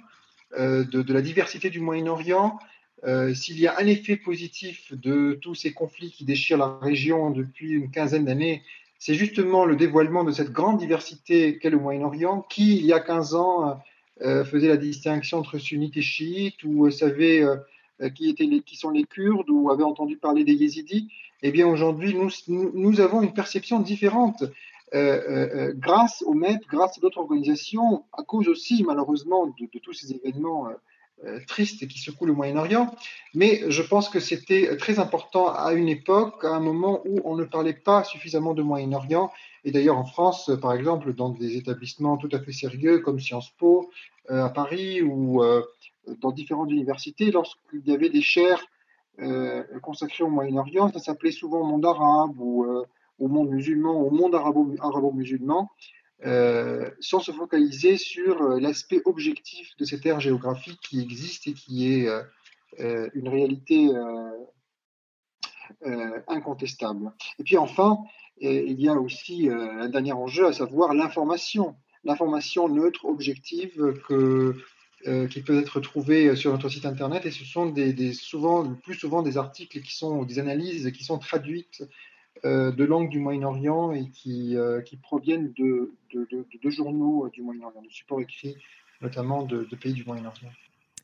euh, 0.59 0.85
de, 0.85 1.03
de, 1.03 1.13
la 1.13 1.23
diversité 1.23 1.71
du 1.71 1.81
Moyen-Orient, 1.81 2.59
euh, 3.05 3.35
s'il 3.35 3.59
y 3.61 3.67
a 3.67 3.79
un 3.79 3.87
effet 3.87 4.17
positif 4.17 4.93
de 4.93 5.39
tous 5.43 5.55
ces 5.55 5.73
conflits 5.73 6.11
qui 6.11 6.25
déchirent 6.25 6.59
la 6.59 6.79
région 6.79 7.31
depuis 7.31 7.73
une 7.73 7.91
quinzaine 7.91 8.25
d'années, 8.25 8.63
c'est 8.99 9.15
justement 9.15 9.65
le 9.65 9.77
dévoilement 9.77 10.25
de 10.25 10.33
cette 10.33 10.51
grande 10.51 10.79
diversité 10.79 11.59
qu'est 11.59 11.71
le 11.71 11.79
Moyen-Orient, 11.79 12.47
qui, 12.49 12.77
il 12.79 12.87
y 12.87 12.93
a 12.93 13.01
15 13.01 13.35
ans, 13.35 13.81
faisait 14.21 14.69
la 14.69 14.79
distinction 14.79 15.39
entre 15.39 15.59
sunnites 15.59 15.99
et 15.99 16.03
chiites, 16.03 16.65
ou 16.65 16.91
savait 16.91 17.45
qui, 18.15 18.31
étaient 18.31 18.45
les, 18.45 18.63
qui 18.63 18.77
sont 18.77 18.89
les 18.89 19.05
Kurdes, 19.05 19.51
ou 19.51 19.71
avait 19.71 19.85
entendu 19.85 20.17
parler 20.17 20.45
des 20.45 20.55
yézidis, 20.55 21.11
eh 21.43 21.51
bien 21.51 21.67
aujourd'hui, 21.67 22.17
nous, 22.49 23.01
avons 23.01 23.21
une 23.21 23.35
perception 23.35 23.81
différente. 23.81 24.45
grâce 24.95 26.23
au 26.23 26.33
MEP, 26.33 26.63
grâce 26.71 26.97
à 26.97 27.01
d'autres 27.03 27.21
organisations, 27.21 28.05
à 28.15 28.23
cause 28.23 28.49
aussi 28.49 28.83
malheureusement 28.83 29.47
de, 29.47 29.79
tous 29.79 29.93
ces 29.93 30.15
événements 30.15 30.69
euh, 30.69 30.73
triste 31.47 31.89
qui 31.89 31.99
secoue 31.99 32.27
le 32.27 32.33
Moyen-Orient, 32.33 32.95
mais 33.35 33.63
je 33.69 33.83
pense 33.83 34.09
que 34.09 34.21
c'était 34.21 34.77
très 34.77 34.99
important 34.99 35.49
à 35.49 35.73
une 35.73 35.89
époque, 35.89 36.45
à 36.45 36.51
un 36.51 36.61
moment 36.61 37.01
où 37.07 37.21
on 37.25 37.35
ne 37.35 37.45
parlait 37.45 37.73
pas 37.73 38.05
suffisamment 38.05 38.55
de 38.55 38.63
Moyen-Orient. 38.63 39.33
Et 39.65 39.73
d'ailleurs 39.73 39.99
en 39.99 40.05
France, 40.05 40.51
par 40.61 40.75
exemple, 40.75 41.15
dans 41.15 41.31
des 41.31 41.57
établissements 41.57 42.17
tout 42.17 42.29
à 42.33 42.39
fait 42.39 42.53
sérieux 42.53 42.99
comme 42.99 43.19
Sciences 43.19 43.51
Po 43.59 43.91
euh, 44.31 44.45
à 44.45 44.51
Paris 44.51 45.03
ou 45.03 45.43
euh, 45.43 45.63
dans 46.21 46.31
différentes 46.31 46.71
universités, 46.71 47.31
lorsqu'il 47.31 47.87
y 47.87 47.93
avait 47.93 48.11
des 48.11 48.23
chaires 48.23 48.65
consacrées 49.81 50.25
au 50.25 50.29
Moyen-Orient, 50.29 50.93
ça 50.93 50.99
s'appelait 50.99 51.33
souvent 51.33 51.65
monde 51.65 51.87
arabe 51.87 52.39
ou 52.39 52.67
au 53.19 53.29
monde 53.29 53.49
musulman, 53.49 53.99
au 53.99 54.11
monde 54.11 54.35
arabo-musulman. 54.35 55.71
Euh, 56.25 56.91
sans 56.99 57.21
se 57.21 57.31
focaliser 57.31 57.99
sur 57.99 58.41
euh, 58.41 58.59
l'aspect 58.59 59.03
objectif 59.05 59.77
de 59.77 59.85
cette 59.85 60.07
ère 60.07 60.19
géographique 60.19 60.81
qui 60.81 61.01
existe 61.01 61.47
et 61.47 61.53
qui 61.53 61.93
est 61.93 62.09
euh, 62.81 63.11
une 63.15 63.29
réalité 63.29 63.91
incontestable. 66.27 67.13
Et 67.39 67.45
puis 67.45 67.59
enfin, 67.59 67.99
il 68.39 68.81
y 68.81 68.89
a 68.89 68.95
aussi 68.95 69.49
un 69.51 69.89
dernier 69.89 70.13
enjeu, 70.13 70.47
à 70.47 70.53
savoir 70.53 70.95
l'information. 70.95 71.77
L'information 72.05 72.69
neutre, 72.69 73.05
objective, 73.05 73.95
qui 75.31 75.43
peut 75.43 75.59
être 75.59 75.81
trouvée 75.81 76.37
sur 76.37 76.53
notre 76.53 76.69
site 76.69 76.87
internet, 76.87 77.27
et 77.27 77.31
ce 77.31 77.45
sont 77.45 77.75
souvent, 78.13 78.63
le 78.63 78.77
plus 78.77 78.95
souvent 78.95 79.23
des 79.23 79.39
articles 79.39 79.81
qui 79.81 79.97
sont 79.97 80.23
des 80.25 80.39
analyses 80.39 80.93
qui 80.93 81.05
sont 81.05 81.19
traduites 81.19 81.83
de 82.45 82.85
langues 82.85 83.09
du 83.09 83.19
Moyen-Orient 83.19 83.93
et 83.93 84.09
qui, 84.11 84.57
euh, 84.57 84.81
qui 84.81 84.97
proviennent 84.97 85.53
de, 85.57 85.93
de, 86.13 86.71
journaux 86.71 87.29
du 87.33 87.43
Moyen-Orient, 87.43 87.83
de 87.83 87.91
supports 87.91 88.21
écrits 88.21 88.57
notamment 89.03 89.43
de, 89.43 89.67
pays 89.81 89.93
du 89.93 90.05
Moyen-Orient. 90.05 90.51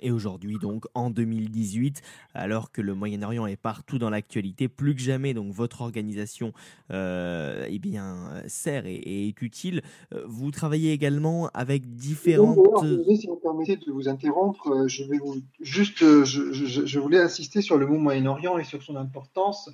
Et 0.05 0.11
aujourd'hui, 0.11 0.59
donc 0.59 0.87
en 0.95 1.11
2018, 1.11 2.03
alors 2.35 2.73
que 2.73 2.81
le 2.81 2.95
Moyen-Orient 2.95 3.47
est 3.47 3.57
partout 3.57 3.99
dans 3.99 4.11
l'actualité, 4.11 4.67
plus 4.67 4.97
que 4.97 5.01
jamais, 5.01 5.33
donc 5.33 5.53
votre 5.53 5.83
organisation 5.83 6.53
euh, 6.91 7.67
eh 7.69 7.79
bien, 7.79 8.43
sert 8.49 8.87
et, 8.87 9.29
est 9.29 9.43
utile. 9.43 9.83
Euh, 10.13 10.25
vous 10.27 10.51
travaillez 10.51 10.93
également 10.93 11.51
avec 11.55 11.95
différentes. 11.95 12.59
si 13.15 13.27
vous 13.29 13.37
permettez 13.37 13.77
de 13.77 13.93
vous 13.93 14.09
interrompre, 14.09 14.89
je 14.89 15.05
vais 15.05 15.19
vous 15.19 15.37
juste, 15.61 16.01
je, 16.25 16.53
je 16.53 16.99
voulais 16.99 17.21
insister 17.21 17.61
sur 17.61 17.77
le 17.77 17.87
mot 17.87 17.99
Moyen-Orient 17.99 18.59
et 18.59 18.65
sur 18.65 18.83
son 18.83 18.97
importance 18.97 19.71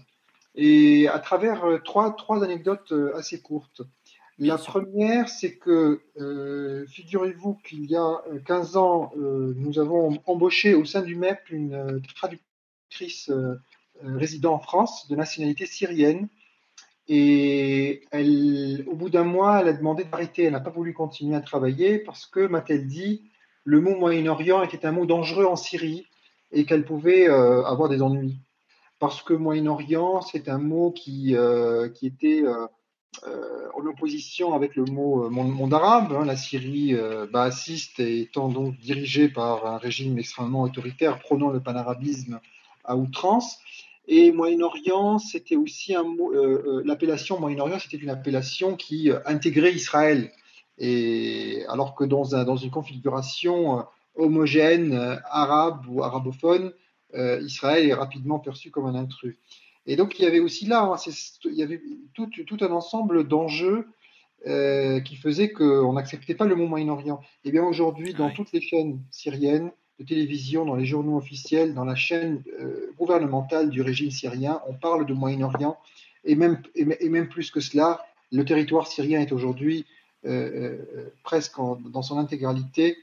et 0.58 1.06
à 1.06 1.20
travers 1.20 1.64
euh, 1.64 1.78
trois, 1.78 2.14
trois 2.14 2.42
anecdotes 2.44 2.90
euh, 2.90 3.16
assez 3.16 3.40
courtes. 3.40 3.82
La 4.40 4.58
première, 4.58 5.28
c'est 5.28 5.56
que, 5.56 6.02
euh, 6.20 6.84
figurez-vous 6.86 7.54
qu'il 7.64 7.90
y 7.90 7.96
a 7.96 8.22
15 8.46 8.76
ans, 8.76 9.10
nous 9.16 9.80
avons 9.80 10.16
embauché 10.26 10.74
au 10.74 10.84
sein 10.84 11.02
du 11.02 11.16
MEP 11.16 11.50
une 11.50 12.00
traductrice 12.14 13.32
résidant 14.00 14.54
en 14.54 14.58
France 14.60 15.08
de 15.08 15.16
nationalité 15.16 15.66
syrienne. 15.66 16.28
Et 17.08 18.04
elle, 18.12 18.84
au 18.86 18.94
bout 18.94 19.10
d'un 19.10 19.24
mois, 19.24 19.60
elle 19.60 19.68
a 19.68 19.72
demandé 19.72 20.04
d'arrêter. 20.04 20.44
Elle 20.44 20.52
n'a 20.52 20.60
pas 20.60 20.70
voulu 20.70 20.94
continuer 20.94 21.34
à 21.34 21.40
travailler 21.40 21.98
parce 21.98 22.24
que, 22.24 22.46
m'a-t-elle 22.46 22.86
dit, 22.86 23.28
le 23.64 23.80
mot 23.80 23.96
Moyen-Orient 23.96 24.62
était 24.62 24.86
un 24.86 24.92
mot 24.92 25.04
dangereux 25.04 25.46
en 25.46 25.56
Syrie 25.56 26.06
et 26.52 26.64
qu'elle 26.64 26.84
pouvait 26.84 27.26
avoir 27.26 27.88
des 27.88 28.02
ennuis 28.02 28.38
parce 28.98 29.22
que 29.22 29.34
Moyen-Orient, 29.34 30.20
c'est 30.22 30.48
un 30.48 30.58
mot 30.58 30.90
qui, 30.90 31.36
euh, 31.36 31.88
qui 31.88 32.06
était 32.06 32.42
euh, 32.42 32.66
euh, 33.26 33.68
en 33.74 33.86
opposition 33.86 34.54
avec 34.54 34.74
le 34.74 34.84
mot 34.84 35.30
monde, 35.30 35.72
arabe, 35.72 36.12
hein, 36.12 36.24
la 36.24 36.36
Syrie 36.36 36.96
baassiste 37.32 38.00
étant 38.00 38.48
donc 38.48 38.76
dirigée 38.78 39.28
par 39.28 39.66
un 39.66 39.78
régime 39.78 40.18
extrêmement 40.18 40.62
autoritaire 40.62 41.18
prônant 41.20 41.50
le 41.50 41.60
panarabisme 41.60 42.40
à 42.84 42.96
outrance. 42.96 43.58
Et 44.10 44.32
Moyen-Orient, 44.32 45.18
c'était 45.18 45.56
aussi 45.56 45.94
un 45.94 46.02
mot, 46.02 46.32
l'appellation 46.82 47.38
Moyen-Orient, 47.38 47.78
c'était 47.78 47.98
une 47.98 48.10
appellation 48.10 48.74
qui 48.74 49.10
intégrait 49.26 49.72
Israël. 49.72 50.32
Et 50.78 51.64
alors 51.68 51.94
que 51.94 52.04
dans, 52.04 52.34
un, 52.34 52.44
dans 52.44 52.56
une 52.56 52.70
configuration 52.70 53.84
homogène, 54.16 55.20
arabe 55.30 55.84
ou 55.88 56.02
arabophone, 56.02 56.72
euh, 57.14 57.40
Israël 57.40 57.88
est 57.88 57.94
rapidement 57.94 58.38
perçu 58.38 58.70
comme 58.70 58.86
un 58.86 58.94
intrus. 58.94 59.36
Et 59.86 59.96
donc 59.96 60.18
il 60.18 60.24
y 60.24 60.26
avait 60.26 60.40
aussi 60.40 60.66
là, 60.66 60.82
hein, 60.82 60.96
il 61.44 61.54
y 61.54 61.62
avait 61.62 61.80
tout, 62.14 62.28
un 62.60 62.70
ensemble 62.70 63.26
d'enjeux 63.26 63.86
euh, 64.46 65.00
qui 65.00 65.16
faisaient 65.16 65.50
qu'on 65.50 65.94
n'acceptait 65.94 66.34
pas 66.34 66.44
le 66.44 66.54
mot 66.54 66.66
Moyen-Orient. 66.66 67.20
Et 67.44 67.48
eh 67.48 67.52
bien 67.52 67.64
aujourd'hui, 67.64 68.12
dans 68.12 68.30
toutes 68.30 68.52
les 68.52 68.60
chaînes 68.60 69.00
syriennes 69.10 69.70
de 69.98 70.04
télévision, 70.04 70.64
dans 70.64 70.76
les 70.76 70.84
journaux 70.84 71.16
officiels, 71.16 71.74
dans 71.74 71.84
la 71.84 71.96
chaîne 71.96 72.42
euh, 72.60 72.92
gouvernementale 72.98 73.70
du 73.70 73.80
régime 73.80 74.10
syrien, 74.10 74.60
on 74.68 74.74
parle 74.74 75.06
de 75.06 75.14
Moyen-Orient. 75.14 75.78
Et 76.24 76.34
même, 76.34 76.60
et, 76.74 77.08
même 77.08 77.28
plus 77.28 77.50
que 77.50 77.60
cela, 77.60 78.04
le 78.30 78.44
territoire 78.44 78.86
syrien 78.86 79.20
est 79.20 79.32
aujourd'hui 79.32 79.86
presque 81.22 81.54
dans 81.56 82.02
son 82.02 82.18
intégralité 82.18 82.98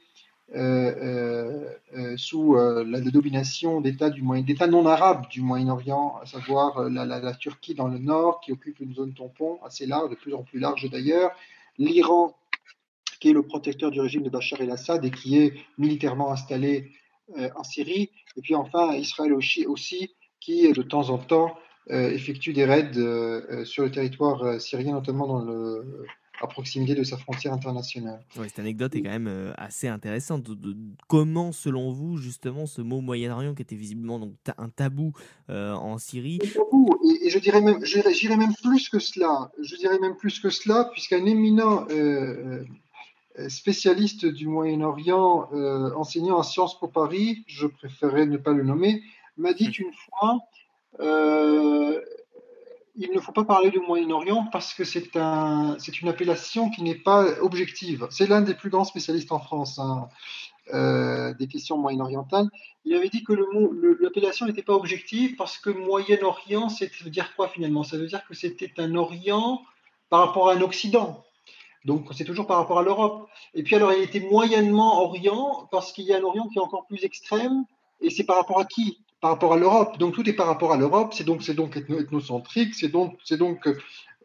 sous 2.17 2.55
la, 2.55 3.01
domination 3.01 3.81
d'États 3.81 4.67
non 4.67 4.85
arabes 4.85 5.27
du 5.29 5.41
Moyen-Orient, 5.41 6.17
à 6.21 6.25
savoir 6.25 6.89
la, 6.89 7.33
Turquie 7.33 7.75
dans 7.75 7.87
le 7.87 7.97
nord, 7.97 8.39
qui 8.41 8.51
occupe 8.51 8.79
une 8.79 8.93
zone 8.93 9.13
tampon 9.13 9.59
assez 9.65 9.85
large, 9.85 10.09
de 10.09 10.15
plus 10.15 10.33
en 10.33 10.43
plus 10.43 10.59
large 10.59 10.89
d'ailleurs, 10.89 11.31
l'Iran, 11.77 12.35
qui 13.19 13.29
est 13.29 13.33
le 13.33 13.43
protecteur 13.43 13.91
du 13.91 13.99
régime 13.99 14.23
de 14.23 14.29
Bachar 14.29 14.61
el-Assad 14.61 15.03
et 15.03 15.11
qui 15.11 15.37
est 15.37 15.53
militairement 15.77 16.31
installé 16.31 16.91
en 17.55 17.63
Syrie, 17.63 18.11
et 18.37 18.41
puis 18.41 18.55
enfin 18.55 18.93
Israël 18.93 19.33
aussi 19.33 20.15
qui 20.39 20.71
de 20.71 20.83
temps 20.83 21.09
en 21.09 21.17
temps 21.17 21.57
effectue 21.89 22.53
des 22.53 22.65
raids 22.65 23.65
sur 23.65 23.83
le 23.83 23.91
territoire 23.91 24.61
syrien, 24.61 24.93
notamment 24.93 25.27
dans 25.27 25.39
le 25.39 26.05
à 26.45 26.47
proximité 26.47 26.95
de 26.95 27.03
sa 27.03 27.17
frontière 27.17 27.53
internationale. 27.53 28.19
Ouais, 28.37 28.47
cette 28.47 28.59
anecdote 28.59 28.95
est 28.95 29.01
quand 29.01 29.09
même 29.09 29.27
euh, 29.27 29.53
assez 29.57 29.87
intéressante. 29.87 30.43
De, 30.43 30.75
comment, 31.07 31.51
selon 31.51 31.91
vous, 31.91 32.17
justement, 32.17 32.65
ce 32.65 32.81
mot 32.81 33.01
Moyen-Orient, 33.01 33.53
qui 33.53 33.61
était 33.61 33.75
visiblement 33.75 34.19
donc, 34.19 34.33
un 34.57 34.69
tabou 34.69 35.11
euh, 35.49 35.73
en 35.73 35.97
Syrie. 35.97 36.39
Un 36.43 36.47
tabou, 36.47 36.97
et, 37.23 37.29
je 37.29 37.39
dirais 37.39 37.61
même, 37.61 37.83
j'irais 37.83 38.37
même 38.37 38.53
plus 38.63 38.89
que 38.89 38.99
cela. 38.99 39.51
Je 39.61 39.75
dirais 39.75 39.99
même 39.99 40.15
plus 40.15 40.39
que 40.39 40.49
cela, 40.49 40.89
puisqu'un 40.93 41.25
éminent 41.25 41.85
euh, 41.89 42.63
spécialiste 43.49 44.25
du 44.25 44.47
Moyen-Orient, 44.47 45.49
enseignant 45.95 46.37
en 46.37 46.43
Sciences 46.43 46.79
Po 46.79 46.87
Paris, 46.87 47.43
je 47.47 47.67
préférerais 47.67 48.25
ne 48.25 48.37
pas 48.37 48.53
le 48.53 48.63
nommer, 48.63 49.03
m'a 49.37 49.53
dit 49.53 49.67
hum. 49.67 49.87
une 49.87 49.93
fois 49.93 50.39
il 52.97 53.11
ne 53.11 53.19
faut 53.19 53.31
pas 53.31 53.43
parler 53.43 53.71
du 53.71 53.79
Moyen-Orient 53.79 54.47
parce 54.51 54.73
que 54.73 54.83
c'est 54.83 55.15
un, 55.17 55.77
une 56.01 56.07
appellation 56.07 56.69
qui 56.69 56.81
n'est 56.81 56.95
pas 56.95 57.25
objective. 57.41 58.07
C'est 58.09 58.27
l'un 58.27 58.41
des 58.41 58.53
plus 58.53 58.69
grands 58.69 58.85
spécialistes 58.85 59.31
en 59.31 59.39
France 59.39 59.79
hein, 59.79 60.07
euh, 60.73 61.33
des 61.33 61.47
questions 61.47 61.77
moyen-orientales. 61.77 62.47
Il 62.85 62.95
avait 62.95 63.09
dit 63.09 63.23
que 63.23 63.33
l'appellation 64.01 64.45
n'était 64.45 64.63
pas 64.63 64.73
objective 64.73 65.35
parce 65.35 65.57
que 65.57 65.69
Moyen-Orient, 65.69 66.69
ça 66.69 66.85
veut 67.03 67.09
dire 67.09 67.35
quoi 67.35 67.49
finalement? 67.49 67.83
Ça 67.83 67.97
veut 67.97 68.07
dire 68.07 68.25
que 68.27 68.33
c'était 68.33 68.71
un 68.77 68.95
Orient 68.95 69.61
par 70.09 70.21
rapport 70.21 70.49
à 70.49 70.53
un 70.53 70.61
Occident. 70.61 71.23
Donc 71.83 72.07
c'est 72.13 72.23
toujours 72.23 72.47
par 72.47 72.57
rapport 72.57 72.79
à 72.79 72.83
l'Europe. 72.83 73.29
Et 73.53 73.63
puis 73.63 73.75
alors 73.75 73.93
il 73.93 74.01
était 74.01 74.21
moyennement 74.21 75.03
Orient 75.03 75.67
parce 75.71 75.91
qu'il 75.91 76.05
y 76.05 76.13
a 76.13 76.17
un 76.17 76.23
Orient 76.23 76.47
qui 76.47 76.57
est 76.57 76.61
encore 76.61 76.87
plus 76.87 77.03
extrême. 77.03 77.65
Et 78.01 78.09
c'est 78.09 78.23
par 78.23 78.37
rapport 78.37 78.59
à 78.59 78.65
qui? 78.65 79.04
Par 79.25 79.31
rapport 79.31 79.53
à 79.53 79.57
l'Europe. 79.57 79.97
Donc 79.97 80.13
tout 80.13 80.29
est 80.29 80.33
par 80.33 80.45
rapport 80.45 80.71
à 80.71 80.77
l'Europe, 80.77 81.15
c'est 81.15 81.23
donc, 81.23 81.49
donc 81.49 81.77
ethnocentrique, 81.77 82.75
c'est 82.75 82.89
donc, 82.89 83.17
donc 83.31 83.65
euh, 83.65 83.73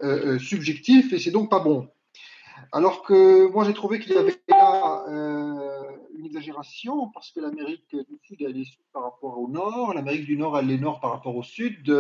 euh, 0.02 0.38
subjectif 0.38 1.14
et 1.14 1.18
c'est 1.18 1.30
donc 1.30 1.48
pas 1.48 1.60
bon. 1.60 1.88
Alors 2.70 3.02
que 3.02 3.50
moi 3.50 3.64
j'ai 3.64 3.72
trouvé 3.72 3.98
qu'il 3.98 4.12
y 4.12 4.18
avait 4.18 4.38
là 4.46 5.06
euh, 5.08 5.80
une 6.18 6.26
exagération 6.26 7.08
parce 7.14 7.30
que 7.30 7.40
l'Amérique 7.40 7.96
du 7.96 8.18
Sud 8.24 8.42
elle 8.42 8.60
est 8.60 8.64
sud 8.64 8.84
par 8.92 9.04
rapport 9.04 9.38
au 9.38 9.48
Nord, 9.48 9.94
l'Amérique 9.94 10.26
du 10.26 10.36
Nord 10.36 10.58
elle 10.58 10.70
est 10.70 10.76
nord 10.76 11.00
par 11.00 11.12
rapport 11.12 11.34
au 11.34 11.42
Sud. 11.42 11.90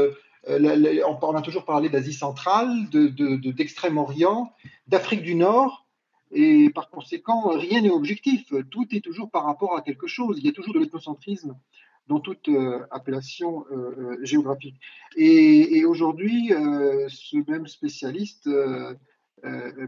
on 0.46 1.34
a 1.34 1.42
toujours 1.42 1.64
parlé 1.64 1.88
d'Asie 1.88 2.12
centrale, 2.12 2.90
de, 2.90 3.06
d'Extrême-Orient, 3.50 4.52
d'Afrique 4.88 5.22
du 5.22 5.36
Nord. 5.36 5.86
Et 6.32 6.70
par 6.70 6.90
conséquent, 6.90 7.48
rien 7.56 7.80
n'est 7.80 7.90
objectif. 7.90 8.52
Tout 8.70 8.86
est 8.94 9.00
toujours 9.00 9.30
par 9.30 9.44
rapport 9.46 9.74
à 9.74 9.80
quelque 9.80 10.06
chose. 10.06 10.38
Il 10.38 10.44
y 10.44 10.48
a 10.48 10.52
toujours 10.52 10.74
de 10.74 10.78
l'ethnocentrisme 10.78 11.56
dans 12.10 12.18
toute 12.18 12.48
euh, 12.48 12.80
appellation 12.90 13.64
euh, 13.70 13.76
euh, 13.76 14.18
géographique. 14.24 14.74
Et, 15.16 15.84
aujourd'hui, 15.84 16.52
ce 17.08 17.50
même 17.50 17.66
spécialiste 17.66 18.48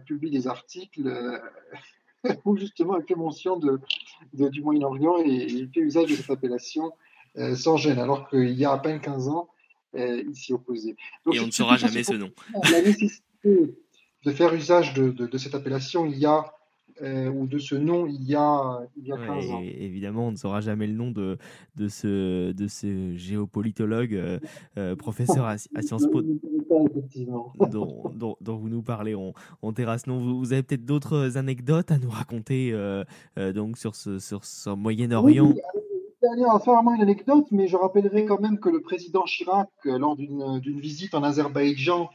publie 0.07 0.31
des 0.31 0.47
articles 0.47 1.41
où 2.45 2.57
justement 2.57 2.97
elle 2.97 3.05
fait 3.07 3.15
mention 3.15 3.57
de, 3.57 3.81
du 4.33 4.63
Moyen-Orient 4.63 5.19
et, 5.25 5.47
il 5.49 5.71
fait 5.73 5.81
usage 5.81 6.11
de 6.11 6.17
cette 6.17 6.31
appellation 6.31 6.93
sans 7.55 7.77
gêne, 7.77 7.99
alors 7.99 8.29
qu'il 8.29 8.53
y 8.53 8.65
a 8.65 8.73
à 8.73 8.79
peine 8.79 9.01
15 9.01 9.29
ans, 9.29 9.49
il 9.95 10.35
s'y 10.35 10.53
opposait. 10.53 10.97
et 11.33 11.41
on 11.41 11.47
ne 11.47 11.51
saura 11.51 11.77
jamais 11.77 12.03
ce 12.03 12.15
nom. 12.15 12.31
La 12.71 12.83
nécessité 12.83 13.23
de 14.25 14.31
faire 14.31 14.55
usage 14.55 14.95
de, 14.95 15.11
de 15.11 15.39
cette 15.39 15.55
appellation, 15.55 16.07
il 16.07 16.19
y 16.19 16.27
a 16.27 16.53
euh, 17.01 17.31
ou 17.31 17.47
de 17.47 17.59
ce 17.59 17.75
nom 17.75 18.07
il 18.07 18.23
y 18.25 18.35
a, 18.35 18.81
il 18.97 19.07
y 19.07 19.13
a 19.13 19.17
15 19.17 19.51
ans. 19.51 19.61
Évidemment, 19.63 20.29
on 20.29 20.33
ne 20.33 20.37
saura 20.37 20.61
jamais 20.61 20.87
le 20.87 20.93
nom 20.93 21.11
de, 21.11 21.39
de, 21.77 21.89
ce, 21.89 22.53
de 22.53 22.69
ce 22.69 23.17
géopolitologue, 23.17 24.15
euh, 24.15 24.39
euh, 24.77 24.95
professeur 24.95 25.47
à, 25.47 25.57
Sciences 25.59 26.07
Po, 26.07 26.23
dont, 27.71 28.03
dont, 28.15 28.37
dont, 28.41 28.57
vous 28.57 28.69
nous 28.69 28.83
parlez 28.83 29.15
en, 29.15 29.73
terrasse. 29.73 30.07
Non, 30.07 30.21
vous, 30.21 30.39
vous 30.39 30.53
avez 30.53 30.63
peut-être 30.63 30.85
d'autres 30.85 31.37
anecdotes 31.39 31.91
à 31.91 31.99
nous 31.99 32.11
raconter 32.11 32.73
donc 33.55 33.79
sur 33.79 33.95
ce, 33.95 34.19
sur 34.19 34.45
ce 34.45 34.71
Moyen-Orient? 34.71 35.47
Oui, 35.47 35.61
faire 36.65 36.75
vraiment 36.75 36.95
une 36.95 37.03
anecdote, 37.03 37.47
mais 37.51 37.69
je 37.69 37.77
rappellerai 37.77 38.27
quand 38.27 38.41
même 38.41 38.59
que 38.59 38.69
le 38.69 38.81
président 38.81 39.25
Chirac, 39.25 39.71
lors 39.85 40.17
d'une 40.17 40.81
visite 40.81 41.15
en 41.15 41.23
Azerbaïdjan, 41.23 42.11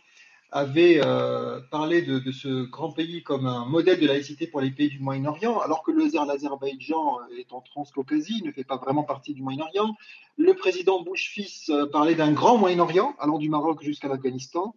avait 0.52 1.02
euh, 1.04 1.60
parlé 1.72 2.02
de, 2.02 2.32
ce 2.32 2.66
grand 2.66 2.92
pays 2.92 3.22
comme 3.24 3.46
un 3.46 3.66
modèle 3.66 4.00
de 4.00 4.08
laïcité 4.08 4.48
pour 4.48 4.62
les 4.62 4.72
pays 4.72 4.90
du 4.90 5.00
Moyen-Orient, 5.00 5.60
alors 5.60 5.84
que 5.84 5.92
l'Azerbaïdjan 5.92 7.20
est 7.38 7.52
en 7.52 7.62
Transcaucasie, 7.62 8.42
ne 8.44 8.52
fait 8.52 8.64
pas 8.64 8.78
vraiment 8.78 9.04
partie 9.04 9.34
du 9.34 9.42
Moyen-Orient. 9.42 9.96
Le 10.38 10.54
président 10.54 11.02
Bush 11.02 11.32
fils 11.34 11.70
euh, 11.70 11.86
parlait 11.86 12.16
d'un 12.16 12.32
grand 12.32 12.58
Moyen-Orient, 12.58 13.16
allant 13.20 13.38
du 13.38 13.50
Maroc 13.50 13.84
jusqu'à 13.84 14.08
l'Afghanistan, 14.08 14.74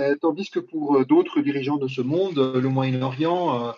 euh, 0.00 0.14
tandis 0.20 0.50
que 0.50 0.60
pour 0.60 1.04
d'autres 1.06 1.40
dirigeants 1.40 1.78
de 1.78 1.88
ce 1.88 2.02
monde, 2.02 2.38
le 2.54 2.68
Moyen-Orient 2.68 3.74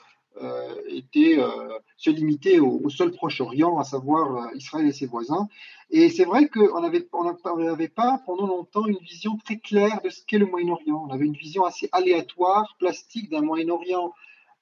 était, 0.88 1.38
euh, 1.38 1.78
se 1.96 2.10
limiter 2.10 2.60
au, 2.60 2.88
seul 2.88 3.10
Proche-Orient, 3.12 3.78
à 3.78 3.84
savoir 3.84 4.36
euh, 4.36 4.46
Israël 4.54 4.86
et 4.86 4.92
ses 4.92 5.06
voisins. 5.06 5.48
Et 5.90 6.08
c'est 6.08 6.24
vrai 6.24 6.48
qu'on 6.48 6.80
n'avait 6.80 7.88
pas 7.88 8.22
pendant 8.24 8.46
longtemps 8.46 8.86
une 8.86 8.98
vision 8.98 9.36
très 9.44 9.58
claire 9.58 10.00
de 10.04 10.10
ce 10.10 10.22
qu'est 10.26 10.38
le 10.38 10.46
Moyen-Orient. 10.46 11.04
On 11.08 11.12
avait 11.12 11.26
une 11.26 11.34
vision 11.34 11.64
assez 11.64 11.88
aléatoire, 11.92 12.76
plastique 12.78 13.30
d'un 13.30 13.42
Moyen-Orient 13.42 14.12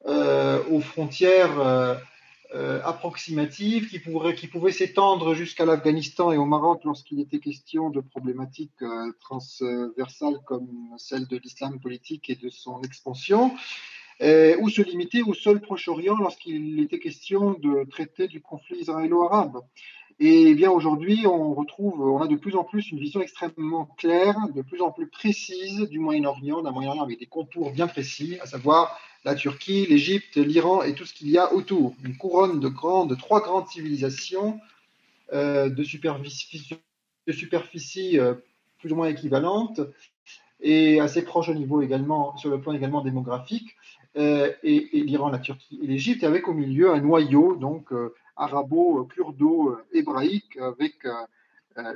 aux 0.06 0.80
frontières 0.80 2.00
approximatives 2.84 3.90
qui, 3.90 3.98
pourrait, 3.98 4.34
qui 4.34 4.46
pouvaient 4.46 4.72
s'étendre 4.72 5.34
jusqu'à 5.34 5.66
l'Afghanistan 5.66 6.32
et 6.32 6.38
au 6.38 6.46
Maroc 6.46 6.80
lorsqu'il 6.84 7.20
était 7.20 7.40
question 7.40 7.90
de 7.90 8.00
problématiques 8.00 8.82
transversales 9.20 10.38
comme 10.46 10.70
celle 10.96 11.26
de 11.26 11.36
l'islam 11.36 11.78
politique 11.78 12.30
et 12.30 12.36
de 12.36 12.48
son 12.48 12.80
expansion. 12.80 13.52
Euh, 14.20 14.56
ou 14.60 14.68
se 14.68 14.82
limiter 14.82 15.22
au 15.22 15.32
seul 15.32 15.60
Proche-Orient 15.60 16.18
lorsqu'il 16.18 16.80
était 16.80 16.98
question 16.98 17.52
de 17.52 17.84
traiter 17.88 18.26
du 18.26 18.40
conflit 18.40 18.80
israélo-arabe. 18.80 19.60
Et 20.18 20.54
bien 20.54 20.72
aujourd'hui, 20.72 21.24
on 21.28 21.54
retrouve, 21.54 22.00
on 22.00 22.20
a 22.20 22.26
de 22.26 22.34
plus 22.34 22.56
en 22.56 22.64
plus 22.64 22.90
une 22.90 22.98
vision 22.98 23.20
extrêmement 23.20 23.84
claire, 23.96 24.34
de 24.52 24.62
plus 24.62 24.82
en 24.82 24.90
plus 24.90 25.06
précise 25.06 25.82
du 25.82 26.00
Moyen-Orient, 26.00 26.62
d'un 26.62 26.72
Moyen-Orient 26.72 27.04
avec 27.04 27.20
des 27.20 27.26
contours 27.26 27.70
bien 27.70 27.86
précis, 27.86 28.38
à 28.42 28.46
savoir 28.46 28.98
la 29.24 29.36
Turquie, 29.36 29.86
l'Égypte, 29.86 30.36
l'Iran 30.36 30.82
et 30.82 30.94
tout 30.94 31.06
ce 31.06 31.14
qu'il 31.14 31.30
y 31.30 31.38
a 31.38 31.52
autour. 31.52 31.94
Une 32.02 32.16
couronne 32.16 32.58
de 32.58 33.14
trois 33.14 33.40
grandes 33.40 33.68
civilisations 33.68 34.58
euh, 35.32 35.68
de 35.68 35.84
superficie, 35.84 38.18
euh, 38.18 38.34
plus 38.80 38.90
ou 38.90 38.96
moins 38.96 39.08
équivalentes 39.08 39.80
et 40.60 41.00
assez 41.00 41.22
proches 41.22 41.48
au 41.48 41.54
niveau 41.54 41.82
également, 41.82 42.36
sur 42.36 42.50
le 42.50 42.60
plan 42.60 42.72
également 42.72 43.02
démographique, 43.02 43.76
euh, 44.16 44.52
et, 44.62 44.88
l'Iran, 44.92 45.28
la 45.28 45.38
Turquie 45.38 45.78
et 45.82 45.86
l'Égypte, 45.86 46.24
avec 46.24 46.48
au 46.48 46.54
milieu 46.54 46.90
un 46.92 47.00
noyau 47.00 47.56
donc 47.56 47.92
euh, 47.92 48.14
arabo-kurdo-hébraïque 48.36 50.56
avec 50.58 51.04
euh, 51.04 51.12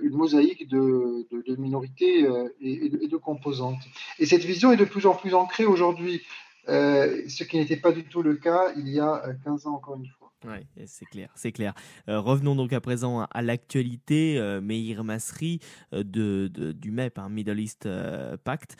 une 0.02 0.14
mosaïque 0.14 0.68
de, 0.68 1.26
minorités 1.58 2.28
et, 2.60 2.88
de, 2.88 3.16
composantes. 3.16 3.82
Et 4.20 4.26
cette 4.26 4.44
vision 4.44 4.70
est 4.70 4.76
de 4.76 4.84
plus 4.84 5.06
en 5.06 5.14
plus 5.14 5.34
ancrée 5.34 5.64
aujourd'hui, 5.64 6.22
ce 6.68 7.42
qui 7.42 7.56
n'était 7.56 7.78
pas 7.78 7.90
du 7.90 8.04
tout 8.04 8.22
le 8.22 8.36
cas 8.36 8.72
il 8.76 8.88
y 8.88 9.00
a 9.00 9.24
15 9.44 9.66
ans 9.66 9.74
encore 9.74 9.96
une 9.96 10.06
fois. 10.06 10.21
Oui, 10.44 10.58
c'est 10.86 11.06
clair, 11.06 11.30
c'est 11.34 11.50
clair. 11.52 11.72
Euh, 12.08 12.20
revenons 12.20 12.56
donc 12.56 12.72
à 12.72 12.80
présent 12.80 13.26
à, 13.30 13.42
l'actualité. 13.42 14.38
Euh, 14.38 14.60
Meir 14.60 15.04
Masri 15.04 15.60
euh, 15.92 16.02
de, 16.02 16.50
du 16.72 16.90
MEP, 16.90 17.18
hein, 17.18 17.28
Middle 17.28 17.60
East 17.60 17.88
Pact. 18.44 18.76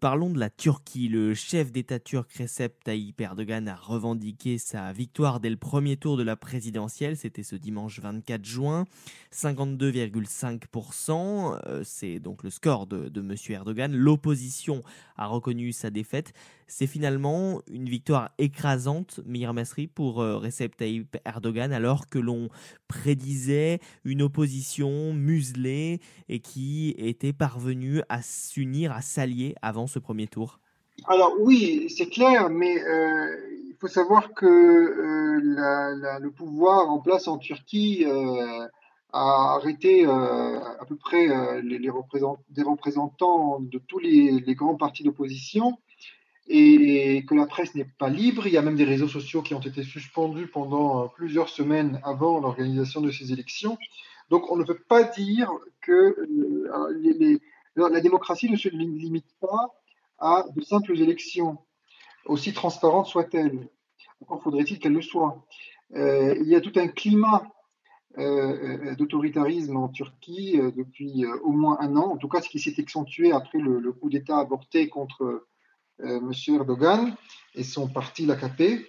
parlons 0.00 0.30
de 0.30 0.38
la 0.38 0.48
Turquie. 0.50 1.08
Le 1.08 1.34
chef 1.34 1.72
d'État 1.72 1.98
turc 1.98 2.32
Recep 2.32 2.84
Tayyip 2.84 3.20
Erdogan 3.20 3.68
a 3.68 3.76
revendiqué 3.76 4.58
sa 4.58 4.92
victoire 4.92 5.40
dès 5.40 5.50
le 5.50 5.56
premier 5.56 5.96
tour 5.96 6.16
de 6.16 6.22
la 6.22 6.36
présidentielle. 6.36 7.16
C'était 7.16 7.42
ce 7.42 7.56
dimanche 7.56 7.98
24 8.00 8.44
juin. 8.44 8.84
52,5%. 9.32 11.84
c'est 11.84 12.18
donc 12.18 12.42
le 12.42 12.50
score 12.50 12.86
de, 12.86 13.08
de 13.08 13.20
M. 13.20 13.34
Erdogan. 13.50 13.94
L'opposition 13.94 14.82
a 15.16 15.26
reconnu 15.26 15.72
sa 15.72 15.90
défaite. 15.90 16.32
C'est 16.72 16.86
finalement 16.86 17.62
une 17.68 17.88
victoire 17.88 18.30
écrasante, 18.38 19.18
Meir 19.26 19.52
Masri, 19.52 19.88
pour 19.88 20.18
Recep 20.18 20.76
Tayyip 20.76 21.16
Erdogan 21.26 21.72
alors 21.72 22.08
que 22.08 22.20
l'on 22.20 22.48
prédisait 22.86 23.80
une 24.04 24.22
opposition 24.22 25.12
muselée 25.12 26.00
et 26.28 26.38
qui 26.38 26.94
était 26.96 27.32
parvenue 27.32 28.02
à 28.08 28.22
s'unir, 28.22 28.92
à 28.92 29.02
s'allier 29.02 29.56
avant 29.62 29.88
ce 29.88 29.98
premier 29.98 30.28
tour. 30.28 30.60
Alors 31.08 31.34
oui, 31.40 31.90
c'est 31.90 32.08
clair, 32.08 32.50
mais 32.50 32.80
euh, 32.84 33.36
il 33.68 33.74
faut 33.80 33.88
savoir 33.88 34.32
que 34.32 34.46
euh, 34.46 36.18
le 36.20 36.30
pouvoir 36.30 36.88
en 36.88 37.00
place 37.00 37.26
en 37.26 37.38
Turquie 37.38 38.04
euh, 38.06 38.68
a 39.12 39.56
arrêté 39.56 40.04
à 40.04 40.84
peu 40.86 40.94
près 40.94 41.26
les, 41.62 41.80
les 41.80 41.90
des 42.50 42.62
représentants 42.62 43.58
de 43.58 43.78
tous 43.78 43.98
les 43.98 44.54
grands 44.54 44.76
partis 44.76 45.02
d'opposition 45.02 45.76
et 46.52 47.24
que 47.26 47.34
la 47.36 47.46
presse 47.46 47.76
n'est 47.76 47.84
pas 47.84 48.08
libre. 48.08 48.48
Il 48.48 48.52
y 48.52 48.56
a 48.56 48.62
même 48.62 48.74
des 48.74 48.84
réseaux 48.84 49.06
sociaux 49.06 49.40
qui 49.40 49.54
ont 49.54 49.60
été 49.60 49.84
suspendus 49.84 50.48
pendant 50.48 51.04
euh, 51.04 51.06
plusieurs 51.14 51.48
semaines 51.48 52.00
avant 52.02 52.40
l'organisation 52.40 53.00
de 53.00 53.12
ces 53.12 53.32
élections. 53.32 53.78
Donc 54.30 54.50
on 54.50 54.56
ne 54.56 54.64
peut 54.64 54.80
pas 54.88 55.04
dire 55.04 55.48
que 55.80 55.92
euh, 55.92 57.38
la 57.76 58.00
démocratie 58.00 58.50
ne 58.50 58.56
se 58.56 58.68
limite 58.68 59.32
pas 59.40 59.68
à 60.18 60.44
de 60.54 60.60
simples 60.62 60.98
élections, 60.98 61.58
aussi 62.26 62.52
transparentes 62.52 63.06
soient-elles. 63.06 63.68
Encore 64.20 64.42
faudrait-il 64.42 64.80
qu'elles 64.80 64.92
le 64.92 65.02
soient. 65.02 65.46
Euh, 65.94 66.34
il 66.40 66.48
y 66.48 66.56
a 66.56 66.60
tout 66.60 66.72
un 66.76 66.88
climat 66.88 67.46
d'autoritarisme 68.98 69.76
en 69.76 69.88
Turquie 69.88 70.58
depuis 70.76 71.24
au 71.44 71.52
moins 71.52 71.78
un 71.78 71.96
an, 71.96 72.10
en 72.10 72.16
tout 72.16 72.26
cas 72.26 72.42
ce 72.42 72.48
qui 72.48 72.58
s'est 72.58 72.74
accentué 72.76 73.30
après 73.30 73.60
le 73.60 73.92
coup 73.92 74.10
d'État 74.10 74.38
avorté 74.38 74.88
contre 74.88 75.46
M. 76.02 76.32
Erdogan 76.48 77.14
et 77.54 77.64
son 77.64 77.88
parti, 77.88 78.26
l'AKP. 78.26 78.86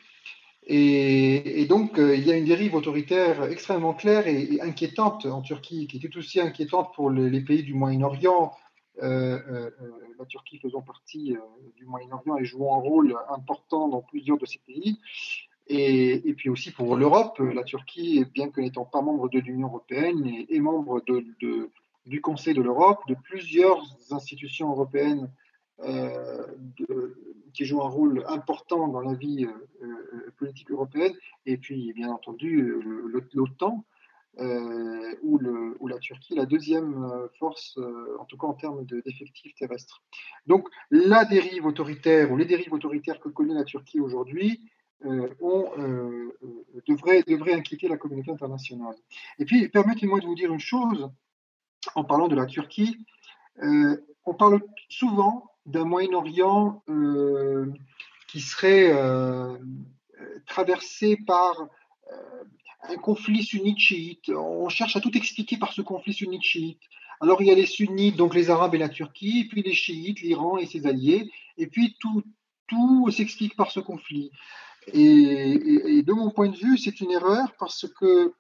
Et, 0.68 1.62
et, 1.62 1.66
donc, 1.66 1.98
euh, 1.98 2.16
il 2.16 2.26
y 2.26 2.32
a 2.32 2.38
une 2.38 2.46
dérive 2.46 2.76
autoritaire 2.76 3.44
extrêmement 3.46 3.94
claire 3.94 4.28
et, 4.28 4.62
inquiétante 4.62 5.26
en 5.26 5.42
Turquie, 5.42 5.88
qui 5.88 5.98
est 5.98 6.10
tout 6.10 6.18
aussi 6.20 6.40
inquiétante 6.40 6.94
pour 6.96 7.10
les, 7.10 7.42
pays 7.42 7.64
du 7.64 7.74
Moyen-Orient, 7.74 8.54
euh, 9.02 9.72
la 10.20 10.26
Turquie 10.26 10.60
faisant 10.60 10.82
partie 10.82 11.36
du 11.78 11.86
Moyen-Orient 11.86 12.38
et 12.38 12.46
jouant 12.46 12.78
un 12.78 12.82
rôle 12.82 13.16
important 13.30 13.88
dans 13.88 14.02
plusieurs 14.02 14.38
de 14.38 14.46
ces 14.46 14.60
pays. 14.60 15.00
Et, 15.68 16.30
et 16.30 16.34
puis 16.34 16.50
aussi 16.50 16.72
pour 16.72 16.96
l'Europe, 16.96 17.40
la 17.40 17.64
Turquie, 17.64 18.26
bien 18.34 18.50
que 18.50 18.62
n'étant 18.62 18.86
pas 18.86 19.02
membre 19.02 19.30
de 19.30 19.40
l'Union 19.40 19.68
européenne, 19.68 20.46
est, 20.48 20.60
membre 20.60 21.02
du 22.06 22.22
Conseil 22.22 22.54
de 22.54 22.62
l'Europe, 22.62 23.00
de 23.08 23.16
plusieurs 23.16 23.82
institutions 24.12 24.70
européennes 24.70 25.32
euh, 25.84 26.48
qui 27.54 27.66
joue 27.66 27.82
un 27.82 27.90
rôle 27.90 28.24
important 28.28 28.88
dans 28.88 29.02
la 29.02 29.14
vie 29.14 29.46
euh, 29.46 29.52
euh, 29.84 30.32
politique 30.38 30.72
européenne, 30.72 31.14
et 31.46 31.58
puis 31.58 31.92
bien 31.94 32.10
entendu 32.10 32.74
l'OTAN, 33.34 33.86
euh, 34.40 35.16
ou, 35.24 35.38
la 35.88 36.00
Turquie, 36.00 36.36
la 36.36 36.46
deuxième 36.46 37.28
force, 37.38 37.78
en 38.20 38.26
tout 38.26 38.38
cas 38.38 38.48
en 38.48 38.54
termes 38.54 38.86
d'effectifs 38.86 39.54
terrestres. 39.56 40.02
Donc 40.48 40.70
la 40.90 41.26
dérive 41.26 41.66
autoritaire 41.66 42.32
ou 42.32 42.38
les 42.38 42.46
dérives 42.46 42.74
autoritaires 42.74 43.20
que 43.20 43.28
connaît 43.28 43.54
la 43.54 43.66
Turquie 43.66 44.00
aujourd'hui 44.00 44.72
devraient, 45.04 45.94
inquiéter 47.54 47.90
la 47.90 47.98
communauté 47.98 48.32
internationale. 48.32 48.96
Et 49.38 49.46
puis 49.46 49.68
permettez-moi 49.68 50.22
de 50.22 50.26
vous 50.26 50.36
dire 50.36 50.54
une 50.54 50.60
chose 50.60 51.10
en 51.96 52.06
parlant 52.06 52.30
de 52.30 52.36
la 52.36 52.46
Turquie. 52.46 53.06
on 53.62 54.34
parle 54.34 54.62
souvent 54.88 55.51
d'un 55.66 55.86
Moyen-Orient 55.86 56.84
euh, 56.90 57.72
qui 58.28 58.40
serait 58.40 58.92
euh, 58.94 59.58
traversé 60.48 61.18
par 61.28 61.68
euh, 62.12 62.44
un 62.84 62.96
conflit 62.98 63.44
sunnite-chiite. 63.44 64.30
On 64.30 64.70
cherche 64.70 64.96
à 64.96 65.02
tout 65.02 65.16
expliquer 65.16 65.58
par 65.58 65.74
ce 65.74 65.82
conflit 65.82 66.14
sunnite-chiite. 66.14 66.80
Alors 67.20 67.42
il 67.42 67.48
y 67.48 67.52
a 67.52 67.56
les 67.56 67.68
sunnites, 67.68 68.16
donc 68.16 68.34
les 68.34 68.50
Arabes 68.50 68.74
et 68.74 68.80
la 68.80 68.90
Turquie, 68.90 69.48
puis 69.50 69.62
les 69.62 69.74
chiites, 69.74 70.22
l'Iran 70.22 70.58
et 70.58 70.66
ses 70.66 70.88
alliés, 70.88 71.30
et 71.58 71.68
puis 71.68 71.96
tout, 72.00 72.24
tout 72.68 73.12
s'explique 73.12 73.56
par 73.56 73.70
ce 73.70 73.80
conflit. 73.80 74.32
Et, 74.94 76.02
de 76.02 76.14
mon 76.14 76.32
point 76.32 76.50
de 76.50 76.58
vue, 76.58 76.80
c'est 76.80 77.00
une 77.02 77.12
erreur 77.12 77.54
parce 77.60 77.86
que 77.88 78.34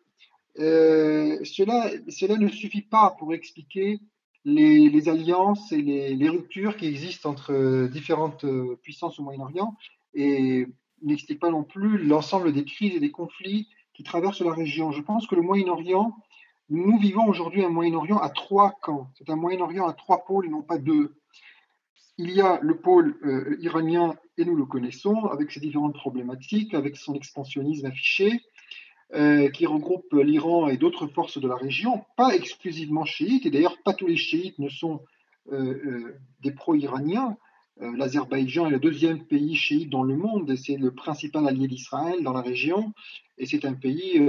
cela, 0.58 1.92
cela 2.10 2.38
ne 2.38 2.48
suffit 2.48 2.82
pas 2.82 3.16
pour 3.20 3.36
expliquer 3.36 4.00
les, 4.45 5.10
alliances 5.10 5.71
et 5.71 5.82
les, 5.82 6.30
ruptures 6.30 6.77
qui 6.77 6.88
existent 6.88 7.30
entre 7.30 7.88
différentes 7.88 8.45
puissances 8.82 9.19
au 9.19 9.23
Moyen-Orient 9.23 9.75
et 10.13 10.67
n'explique 11.04 11.39
pas 11.39 11.49
non 11.49 11.63
plus 11.63 11.97
l'ensemble 11.97 12.54
des 12.54 12.65
crises 12.65 12.95
et 12.95 12.99
des 12.99 13.12
conflits 13.12 13.67
qui 13.93 14.04
traversent 14.04 14.41
la 14.41 14.54
région. 14.54 14.91
Je 14.91 15.01
pense 15.01 15.27
que 15.27 15.36
le 15.36 15.41
Moyen-Orient, 15.41 16.15
nous 16.69 16.97
vivons 16.97 17.27
aujourd'hui 17.27 17.63
un 17.63 17.69
Moyen-Orient 17.69 18.17
à 18.17 18.30
trois 18.30 18.71
camps. 18.82 19.10
C'est 19.17 19.30
un 19.30 19.36
Moyen-Orient 19.36 19.88
à 19.88 19.93
trois 19.93 20.25
pôles 20.25 20.45
et 20.45 20.49
non 20.49 20.62
pas 20.62 20.77
deux. 20.77 21.15
Il 22.17 22.32
y 22.32 22.41
a 22.41 22.60
le 22.62 22.80
pôle 22.80 23.17
euh, 23.23 23.58
iranien, 23.62 24.15
et 24.38 24.45
nous 24.45 24.56
le 24.56 24.65
connaissons, 24.65 25.25
avec 25.25 25.51
ses 25.51 25.60
différentes 25.60 25.95
problématiques, 25.95 26.73
avec 26.73 26.97
son 26.97 27.13
expansionnisme 27.13 27.88
affiché, 27.88 28.41
euh, 29.13 29.50
qui 29.50 29.65
regroupe 29.65 30.13
l'Iran 30.13 30.69
et 30.69 30.78
d'autres 30.78 31.06
forces 31.06 31.38
de 31.38 31.45
la 31.45 31.56
région, 31.56 32.06
pas 32.15 32.34
exclusivement 32.34 33.04
chiites, 33.04 33.45
et 33.45 33.50
d'ailleurs 33.50 33.78
pas 33.84 33.93
tous 33.93 34.08
les 34.08 34.15
chiites 34.15 34.58
ne 34.58 34.69
sont 34.69 35.02
euh, 35.52 36.17
des 36.41 36.52
pro-iraniens. 36.52 37.36
L'Azerbaïdjan 37.80 38.67
est 38.67 38.71
le 38.71 38.80
deuxième 38.80 39.26
pays 39.26 39.56
chiite 39.56 39.89
dans 39.89 40.04
le 40.04 40.15
monde, 40.15 40.52
et 40.52 40.56
c'est 40.56 40.78
le 40.78 40.91
principal 40.91 41.47
allié 41.47 41.67
d'Israël 41.67 42.21
dans 42.21 42.32
la 42.32 42.41
région, 42.41 42.93
et 43.39 43.47
c'est 43.47 43.65
un 43.65 43.74
pays 43.74 44.21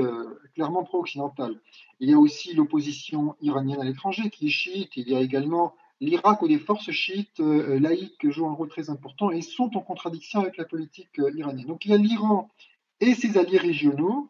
clairement 0.54 0.84
pro-occidental. 0.84 1.60
Il 2.00 2.08
y 2.08 2.14
a 2.14 2.18
aussi 2.18 2.54
l'opposition 2.54 3.36
iranienne 3.42 3.80
à 3.80 3.84
l'étranger 3.84 4.30
qui 4.30 4.46
est 4.46 4.50
chiite, 4.50 4.96
il 4.96 5.08
y 5.08 5.14
a 5.14 5.20
également 5.20 5.74
l'Irak 6.00 6.40
où 6.40 6.48
des 6.48 6.58
forces 6.58 6.90
chiites 6.92 7.40
laïques 7.40 8.30
jouent 8.30 8.48
un 8.48 8.54
rôle 8.54 8.70
très 8.70 8.88
important 8.88 9.30
et 9.30 9.42
sont 9.42 9.76
en 9.76 9.80
contradiction 9.80 10.40
avec 10.40 10.56
la 10.56 10.64
politique 10.64 11.20
iranienne. 11.36 11.66
Donc 11.66 11.84
il 11.84 11.90
y 11.90 11.94
a 11.94 11.98
l'Iran 11.98 12.48
et 13.00 13.14
ses 13.14 13.36
alliés 13.36 13.58
régionaux, 13.58 14.28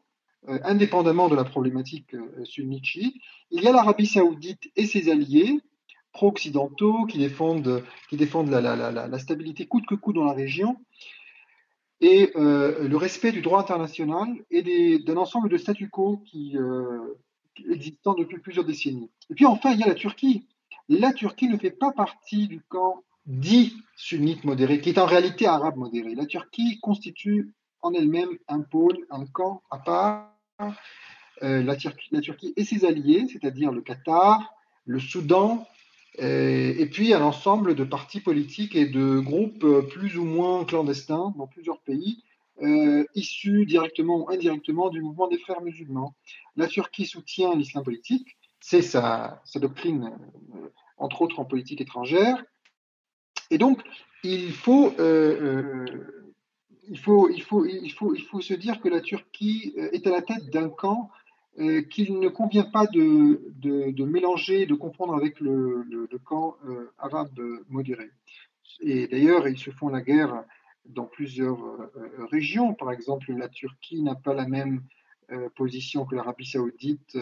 euh, 0.49 0.59
indépendamment 0.65 1.29
de 1.29 1.37
la 1.37 1.45
problématique 1.45 2.15
euh. 2.15 2.45
Il 3.51 3.63
y 3.63 3.69
a 3.69 3.73
l'Arabie 3.73 4.07
saoudite 4.07 4.71
et 4.77 4.87
ses 4.87 5.11
alliés 5.11 5.61
pro-occidentaux 6.13 7.07
qui 7.07 7.19
défendent, 7.19 7.83
qui 8.09 8.17
défendent 8.17 8.51
la, 8.51 9.19
stabilité 9.19 9.67
coûte 9.67 9.87
que 9.87 9.95
coûte 9.95 10.17
dans 10.17 10.25
la 10.25 10.33
région 10.33 10.77
et 12.01 12.33
euh, 12.37 12.89
le 12.89 12.97
respect 12.97 13.33
du 13.33 13.41
droit 13.41 13.61
international 13.61 14.29
et 14.51 14.99
d'un 14.99 15.17
ensemble 15.17 15.49
de 15.49 15.57
statu 15.57 15.89
quo 15.89 16.19
qui 16.27 16.59
euh, 16.59 16.99
existant 17.71 18.15
depuis 18.15 18.39
plusieurs 18.39 18.65
décennies. 18.65 19.11
Et 19.31 19.35
puis 19.35 19.47
enfin, 19.47 19.73
il 19.73 19.79
y 19.79 19.85
a 19.85 19.87
la 19.87 19.95
Turquie. 19.95 20.47
La 20.89 21.13
Turquie 21.13 21.49
ne 21.49 21.57
fait 21.57 21.71
pas 21.71 21.93
partie 21.93 22.49
du 22.49 22.61
camp 22.61 23.03
dit 23.27 23.77
sunnite 23.97 24.43
modéré, 24.43 24.81
qui 24.81 24.91
est 24.91 24.99
en 24.99 25.07
réalité 25.07 25.47
arabe 25.47 25.77
modéré. 25.77 26.17
La 26.17 26.27
Turquie 26.27 26.81
constitue 26.81 27.55
en 27.81 27.93
elle-même 27.95 28.37
un 28.49 28.61
pôle, 28.61 28.99
un 29.11 29.25
camp 29.27 29.63
à 29.71 29.79
part. 29.79 30.32
Euh, 31.43 31.63
la, 31.63 31.75
Turquie, 31.77 32.53
et 32.57 32.65
ses 32.65 32.85
alliés, 32.85 33.27
c'est-à-dire 33.33 33.73
le 33.73 33.81
Qatar, 33.81 34.55
le 34.85 35.01
Soudan, 35.01 35.67
euh, 36.21 36.75
et 36.79 36.87
puis 36.87 37.15
un 37.15 37.23
ensemble 37.23 37.75
de 37.75 37.83
partis 37.83 38.21
politiques 38.21 38.77
et 38.77 38.87
de 38.87 39.19
groupes 39.19 39.65
euh, 39.65 39.83
plus 39.83 40.19
ou 40.19 40.25
moins 40.25 40.65
clandestins 40.65 41.35
dans 41.37 41.47
plusieurs 41.47 41.81
pays, 41.81 42.23
issus 43.17 43.67
directement 43.67 44.19
ou 44.19 44.31
indirectement 44.31 44.89
du 44.89 45.01
mouvement 45.01 45.27
des 45.27 45.39
frères 45.39 45.63
musulmans. 45.63 46.15
La 46.55 46.69
Turquie 46.69 47.07
soutient 47.07 47.57
l'islam 47.57 47.83
politique, 47.83 48.37
c'est 48.61 48.83
sa, 48.83 49.43
doctrine, 49.57 50.17
entre 50.97 51.23
autres 51.23 51.41
en 51.41 51.45
politique 51.45 51.81
étrangère, 51.81 52.41
et 53.51 53.59
donc 53.59 53.83
il 54.23 54.53
faut 54.53 54.95
il 56.89 56.99
faut, 56.99 57.29
il, 57.29 57.43
faut, 57.43 57.65
il, 57.65 57.93
faut, 57.93 58.15
il 58.15 58.23
faut 58.23 58.41
se 58.41 58.55
dire 58.55 58.81
que 58.81 58.89
la 58.89 59.01
Turquie 59.01 59.75
euh, 59.79 59.91
est 59.93 60.07
à 60.07 60.11
la 60.11 60.23
tête 60.23 60.51
d'un 60.51 60.69
camp 60.69 61.11
euh, 61.59 61.83
qu'il 61.83 62.19
ne 62.19 62.29
convient 62.29 62.65
pas 62.65 62.87
de, 62.87 63.53
de, 63.61 64.05
mélanger, 64.05 64.67
de 64.67 64.75
confondre 64.75 65.15
avec 65.15 65.41
le, 65.41 65.83
le, 65.83 66.19
camp 66.19 66.57
euh, 66.67 66.91
arabe 66.99 67.39
modéré. 67.69 68.11
Et 68.81 69.07
d'ailleurs, 69.07 69.47
ils 69.49 69.59
se 69.59 69.71
font 69.71 69.89
la 69.89 70.01
guerre 70.01 70.45
dans 70.87 71.05
plusieurs 71.05 71.59
régions. 72.31 72.75
Par 72.75 72.91
exemple, 72.91 73.33
la 73.33 73.49
Turquie 73.49 74.03
n'a 74.03 74.15
pas 74.15 74.35
la 74.35 74.49
même 74.49 74.83
position 75.55 76.05
que 76.05 76.17
l'Arabie 76.17 76.47
saoudite 76.47 77.17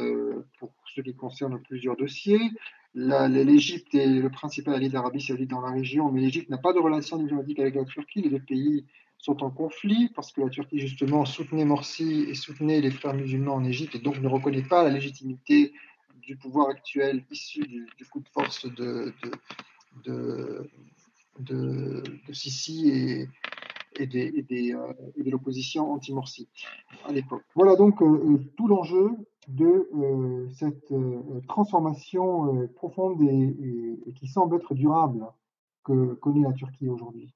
pour 0.58 0.72
ce 0.86 1.02
qui 1.02 1.14
concerne 1.14 1.60
plusieurs 1.60 1.96
dossiers. 1.96 2.40
L'Égypte 2.94 3.94
est 3.94 4.06
le 4.06 4.30
principal 4.30 4.74
allié 4.74 4.88
de 4.88 4.94
l'Arabie 4.94 5.20
saoudite 5.20 5.50
dans 5.50 5.60
la 5.60 5.72
région, 5.72 6.10
mais 6.10 6.20
l'Égypte 6.20 6.48
n'a 6.48 6.56
pas 6.58 6.72
de 6.72 6.78
relation 6.78 7.18
diplomatique 7.18 7.58
avec 7.58 7.74
la 7.74 7.84
Turquie. 7.84 8.22
Les 8.22 8.30
deux 8.30 8.38
sont 9.20 9.42
en 9.42 9.50
conflit 9.50 10.08
parce 10.14 10.32
que 10.32 10.40
la 10.40 10.48
Turquie 10.48 10.78
justement 10.78 11.24
soutenait 11.24 11.64
Morsi 11.64 12.24
et 12.28 12.34
soutenait 12.34 12.80
les 12.80 12.90
frères 12.90 13.14
musulmans 13.14 13.54
en 13.54 13.64
Égypte 13.64 13.94
et 13.94 13.98
donc 13.98 14.18
ne 14.20 14.28
reconnaît 14.28 14.62
pas 14.62 14.82
la 14.82 14.90
légitimité 14.90 15.72
du 16.22 16.36
pouvoir 16.36 16.68
actuel 16.68 17.24
issu 17.30 17.60
du, 17.60 18.06
coup 18.10 18.20
de 18.20 18.28
force 18.28 18.66
de, 18.74 19.12
de, 20.04 20.70
de, 21.38 22.02
Sisi 22.32 22.88
et, 22.88 23.28
et, 23.98 24.06
des, 24.06 24.74
euh, 24.74 24.92
et 25.16 25.22
de 25.22 25.30
l'opposition 25.30 25.92
anti-Morsi 25.92 26.48
à 27.04 27.12
l'époque. 27.12 27.44
Voilà 27.54 27.76
donc 27.76 28.00
euh, 28.00 28.06
euh, 28.06 28.38
tout 28.56 28.68
l'enjeu 28.68 29.10
de 29.48 29.88
cette 30.52 30.94
transformation 31.48 32.68
profonde 32.76 33.20
et, 33.22 34.12
qui 34.14 34.28
semble 34.28 34.56
être 34.56 34.74
durable 34.74 35.26
que 35.82 36.14
connaît 36.14 36.46
la 36.46 36.52
Turquie 36.52 36.88
aujourd'hui. 36.88 37.34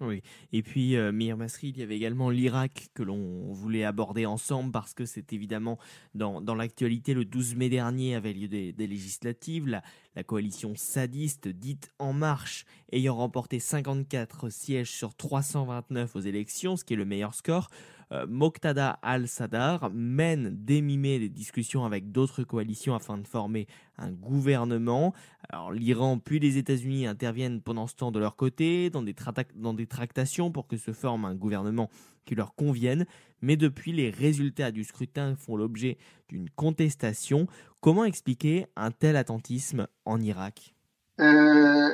Oui, 0.00 0.22
et 0.54 0.62
puis 0.62 0.96
euh, 0.96 1.12
Mir 1.12 1.36
Masri, 1.36 1.68
il 1.68 1.78
y 1.78 1.82
avait 1.82 1.96
également 1.96 2.30
l'Irak 2.30 2.88
que 2.94 3.02
l'on 3.02 3.52
voulait 3.52 3.84
aborder 3.84 4.24
ensemble 4.24 4.72
parce 4.72 4.94
que 4.94 5.04
c'est 5.04 5.34
évidemment 5.34 5.78
dans, 6.14 6.40
dans 6.40 6.54
l'actualité. 6.54 7.12
Le 7.12 7.26
12 7.26 7.56
mai 7.56 7.68
dernier 7.68 8.14
avait 8.14 8.32
lieu 8.32 8.48
des, 8.48 8.72
législatives. 8.78 9.68
La, 9.68 9.82
la, 10.16 10.24
coalition 10.24 10.72
sadiste 10.74 11.48
dite 11.48 11.90
En 11.98 12.14
Marche 12.14 12.64
ayant 12.92 13.14
remporté 13.14 13.60
54 13.60 14.48
sièges 14.48 14.90
sur 14.90 15.14
329 15.14 16.16
aux 16.16 16.20
élections, 16.20 16.76
ce 16.76 16.84
qui 16.84 16.94
est 16.94 16.96
le 16.96 17.04
meilleur 17.04 17.34
score. 17.34 17.68
Euh, 18.12 18.26
Moqtada 18.26 18.98
al-Sadar 19.02 19.90
mène 19.92 20.50
dès 20.52 20.80
mi-mai 20.80 21.18
des 21.18 21.28
discussions 21.28 21.84
avec 21.84 22.10
d'autres 22.10 22.42
coalitions 22.42 22.94
afin 22.94 23.18
de 23.18 23.26
former 23.26 23.66
un 23.98 24.10
gouvernement. 24.10 25.14
Alors 25.48 25.72
l'Iran 25.72 26.18
puis 26.18 26.40
les 26.40 26.58
États-Unis 26.58 27.06
interviennent 27.06 27.60
pendant 27.60 27.86
ce 27.86 27.94
temps 27.94 28.10
de 28.10 28.18
leur 28.18 28.36
côté 28.36 28.90
dans 28.90 29.02
des, 29.02 29.14
dans 29.54 29.74
des 29.74 29.86
tractations 29.86 30.50
pour 30.50 30.66
que 30.66 30.76
se 30.76 30.92
forme 30.92 31.24
un 31.24 31.34
gouvernement 31.34 31.88
qui 32.24 32.34
leur 32.34 32.54
convienne. 32.54 33.06
Mais 33.42 33.56
depuis, 33.56 33.92
les 33.92 34.10
résultats 34.10 34.70
du 34.70 34.84
scrutin 34.84 35.34
font 35.36 35.56
l'objet 35.56 35.96
d'une 36.28 36.50
contestation. 36.50 37.46
Comment 37.80 38.04
expliquer 38.04 38.66
un 38.76 38.90
tel 38.90 39.16
attentisme 39.16 39.86
en 40.04 40.20
Irak? 40.20 40.74
Euh, 41.20 41.88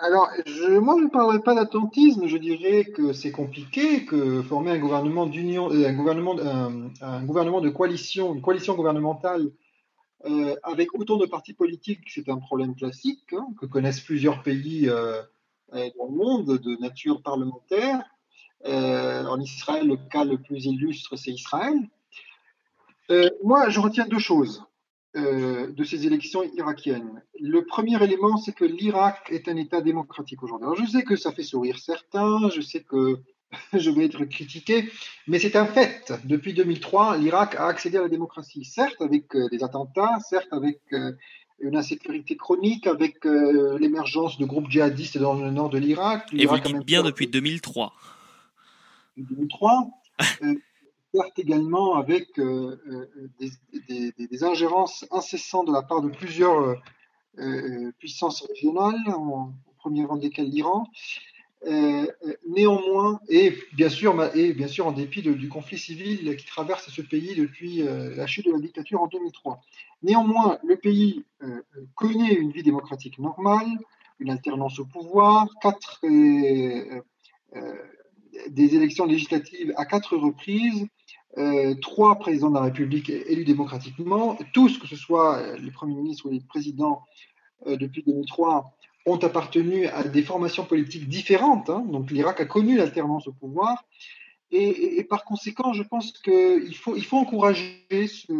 alors, 0.00 0.30
je, 0.46 0.78
moi, 0.78 0.96
je 0.98 1.04
ne 1.04 1.10
parlerai 1.10 1.40
pas 1.40 1.54
d'attentisme. 1.54 2.26
Je 2.26 2.36
dirais 2.36 2.84
que 2.84 3.12
c'est 3.12 3.30
compliqué, 3.30 4.04
que 4.04 4.42
former 4.42 4.72
un 4.72 4.78
gouvernement 4.78 5.26
d'union, 5.26 5.70
euh, 5.70 5.86
un 5.86 5.92
gouvernement, 5.92 6.36
un, 7.00 7.24
gouvernement 7.24 7.60
de 7.60 7.68
coalition, 7.68 8.34
une 8.34 8.42
coalition 8.42 8.74
gouvernementale 8.74 9.50
euh, 10.24 10.54
avec 10.62 10.94
autant 10.94 11.16
de 11.16 11.26
partis 11.26 11.54
politiques, 11.54 12.08
c'est 12.08 12.28
un 12.28 12.38
problème 12.38 12.74
classique 12.74 13.32
hein, 13.32 13.46
que 13.60 13.66
connaissent 13.66 14.00
plusieurs 14.00 14.42
pays 14.42 14.88
euh, 14.88 15.20
dans 15.72 16.06
le 16.06 16.16
monde 16.16 16.58
de 16.58 16.80
nature 16.80 17.22
parlementaire. 17.22 18.02
en 18.64 19.40
Israël, 19.40 19.86
le 19.86 19.96
cas 19.96 20.24
le 20.24 20.38
plus 20.38 20.66
illustre, 20.66 21.16
c'est 21.16 21.32
Israël. 21.32 21.76
moi, 23.42 23.68
je 23.68 23.80
retiens 23.80 24.06
deux 24.06 24.18
choses. 24.18 24.64
Euh, 25.14 25.70
de 25.70 25.84
ces 25.84 26.06
élections 26.06 26.42
irakiennes. 26.42 27.22
Le 27.38 27.66
premier 27.66 28.02
élément, 28.02 28.38
c'est 28.38 28.54
que 28.54 28.64
l'Irak 28.64 29.28
est 29.28 29.46
un 29.46 29.56
État 29.56 29.82
démocratique 29.82 30.42
aujourd'hui. 30.42 30.64
Alors 30.64 30.78
je 30.78 30.90
sais 30.90 31.02
que 31.02 31.16
ça 31.16 31.32
fait 31.32 31.42
sourire 31.42 31.78
certains, 31.78 32.48
je 32.48 32.62
sais 32.62 32.80
que 32.82 33.18
je 33.74 33.90
vais 33.90 34.06
être 34.06 34.24
critiqué, 34.24 34.90
mais 35.28 35.38
c'est 35.38 35.54
un 35.54 35.66
fait. 35.66 36.14
Depuis 36.24 36.54
2003, 36.54 37.18
l'Irak 37.18 37.56
a 37.56 37.66
accédé 37.66 37.98
à 37.98 38.00
la 38.00 38.08
démocratie, 38.08 38.64
certes 38.64 39.02
avec 39.02 39.36
euh, 39.36 39.50
des 39.50 39.62
attentats, 39.62 40.18
certes 40.26 40.48
avec 40.50 40.80
euh, 40.94 41.12
une 41.60 41.76
insécurité 41.76 42.38
chronique, 42.38 42.86
avec 42.86 43.22
l'émergence 43.24 44.38
de 44.38 44.46
groupes 44.46 44.70
djihadistes 44.70 45.18
dans 45.18 45.34
le 45.34 45.50
nord 45.50 45.68
de 45.68 45.76
l'Irak. 45.76 46.26
Et 46.32 46.46
vous 46.46 46.54
le 46.54 46.60
dites 46.62 46.86
bien 46.86 47.02
depuis 47.02 47.26
2003. 47.26 47.92
2003 49.18 49.90
certes 51.12 51.38
également 51.38 51.96
avec 51.96 52.38
euh, 52.38 52.80
euh, 52.88 53.28
des, 53.88 54.44
ingérences 54.44 55.06
incessantes 55.10 55.68
de 55.68 55.72
la 55.72 55.82
part 55.82 56.02
de 56.02 56.08
plusieurs 56.08 56.76
euh, 57.38 57.92
puissances 57.98 58.42
régionales, 58.42 59.02
en, 59.08 59.52
au 59.66 59.72
premier 59.78 60.04
rang 60.04 60.16
desquelles 60.16 60.48
l'Iran. 60.48 60.86
néanmoins, 62.48 63.20
et 63.28 63.56
bien 63.74 63.88
sûr, 63.88 64.10
et 64.34 64.52
bien 64.52 64.68
sûr 64.68 64.86
en 64.86 64.92
dépit 64.92 65.22
du 65.22 65.48
conflit 65.48 65.78
civil 65.78 66.36
qui 66.36 66.46
traverse 66.46 66.88
ce 66.88 67.02
pays 67.02 67.34
depuis 67.36 67.82
la 67.82 68.26
chute 68.26 68.46
de 68.46 68.52
la 68.52 68.58
dictature 68.58 69.00
en 69.00 69.06
2003. 69.06 69.60
Néanmoins, 70.02 70.58
le 70.64 70.76
pays 70.76 71.24
connaît 71.94 72.34
une 72.34 72.50
vie 72.50 72.64
démocratique 72.64 73.18
normale, 73.20 73.70
une 74.18 74.30
alternance 74.30 74.80
au 74.80 74.86
pouvoir, 74.86 75.46
quatre 75.60 76.00
des 78.48 78.74
élections 78.74 79.06
législatives 79.06 79.72
à 79.76 79.84
quatre 79.84 80.16
reprises, 80.16 80.86
euh, 81.38 81.74
trois 81.80 82.18
présidents 82.18 82.50
de 82.50 82.54
la 82.54 82.62
République 82.62 83.10
élus 83.10 83.44
démocratiquement, 83.44 84.36
tous, 84.52 84.78
que 84.78 84.86
ce 84.86 84.96
soit 84.96 85.56
les 85.58 85.70
premiers 85.70 85.94
ministres 85.94 86.26
ou 86.26 86.30
les 86.30 86.40
présidents 86.40 87.02
depuis 87.66 88.02
2003, 88.02 88.76
ont 89.06 89.16
appartenu 89.18 89.86
à 89.86 90.02
des 90.04 90.22
formations 90.22 90.64
politiques 90.64 91.08
différentes. 91.08 91.70
Hein. 91.70 91.84
Donc 91.88 92.10
l'Irak 92.10 92.40
a 92.40 92.44
connu 92.44 92.76
l'alternance 92.76 93.28
au 93.28 93.32
pouvoir. 93.32 93.84
Et, 94.54 95.02
par 95.04 95.24
conséquent, 95.24 95.72
je 95.72 95.82
pense 95.82 96.12
qu'il 96.12 96.76
faut, 96.76 97.16
encourager 97.16 97.86
ce, 97.90 98.32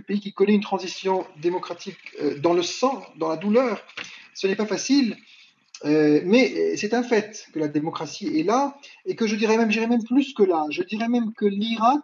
pays 0.00 0.18
qui 0.18 0.32
connaît 0.32 0.54
une 0.54 0.60
transition 0.60 1.24
démocratique 1.40 1.98
euh, 2.20 2.36
dans 2.40 2.52
le 2.52 2.62
sang, 2.62 3.00
dans 3.16 3.28
la 3.28 3.36
douleur. 3.36 3.80
Ce 4.34 4.48
n'est 4.48 4.56
pas 4.56 4.66
facile, 4.66 5.16
euh, 5.84 6.20
mais 6.24 6.76
c'est 6.76 6.94
un 6.94 7.02
fait 7.02 7.46
que 7.52 7.58
la 7.58 7.68
démocratie 7.68 8.38
est 8.38 8.42
là 8.42 8.76
et 9.04 9.14
que 9.14 9.26
je 9.26 9.36
dirais 9.36 9.56
même, 9.56 9.70
j'irais 9.70 9.86
même 9.86 10.04
plus 10.04 10.34
que 10.34 10.42
là. 10.42 10.66
Je 10.70 10.82
dirais 10.82 11.08
même 11.08 11.32
que 11.34 11.44
l'Irak, 11.44 12.00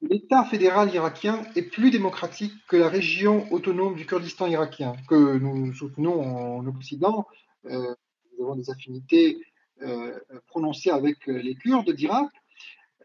l'État 0.00 0.44
fédéral 0.44 0.92
irakien, 0.94 1.44
est 1.56 1.62
plus 1.62 1.90
démocratique 1.90 2.52
que 2.68 2.76
la 2.76 2.88
région 2.88 3.52
autonome 3.52 3.96
du 3.96 4.06
Kurdistan 4.06 4.46
irakien 4.46 4.94
que 5.08 5.38
nous 5.38 5.72
soutenons 5.74 6.20
en 6.58 6.66
Occident. 6.66 7.26
Euh, 7.66 7.94
nous 8.38 8.44
avons 8.44 8.54
des 8.54 8.70
affinités 8.70 9.38
euh, 9.82 10.18
prononcé 10.48 10.90
avec 10.90 11.28
euh, 11.28 11.40
les 11.40 11.54
Kurdes 11.54 11.92
d'Irak. 11.92 12.28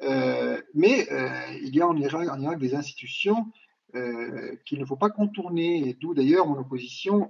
Euh, 0.01 0.59
mais 0.73 1.07
il 1.61 1.75
y 1.75 1.81
a 1.81 1.87
en 1.87 1.95
Irak, 1.95 2.27
en 2.29 2.41
Irak 2.41 2.59
des 2.59 2.73
institutions 2.73 3.45
qu'il 4.65 4.79
ne 4.79 4.85
faut 4.85 4.95
pas 4.95 5.09
contourner, 5.09 5.97
d'où 6.01 6.13
d'ailleurs 6.13 6.47
mon 6.47 6.57
opposition 6.57 7.29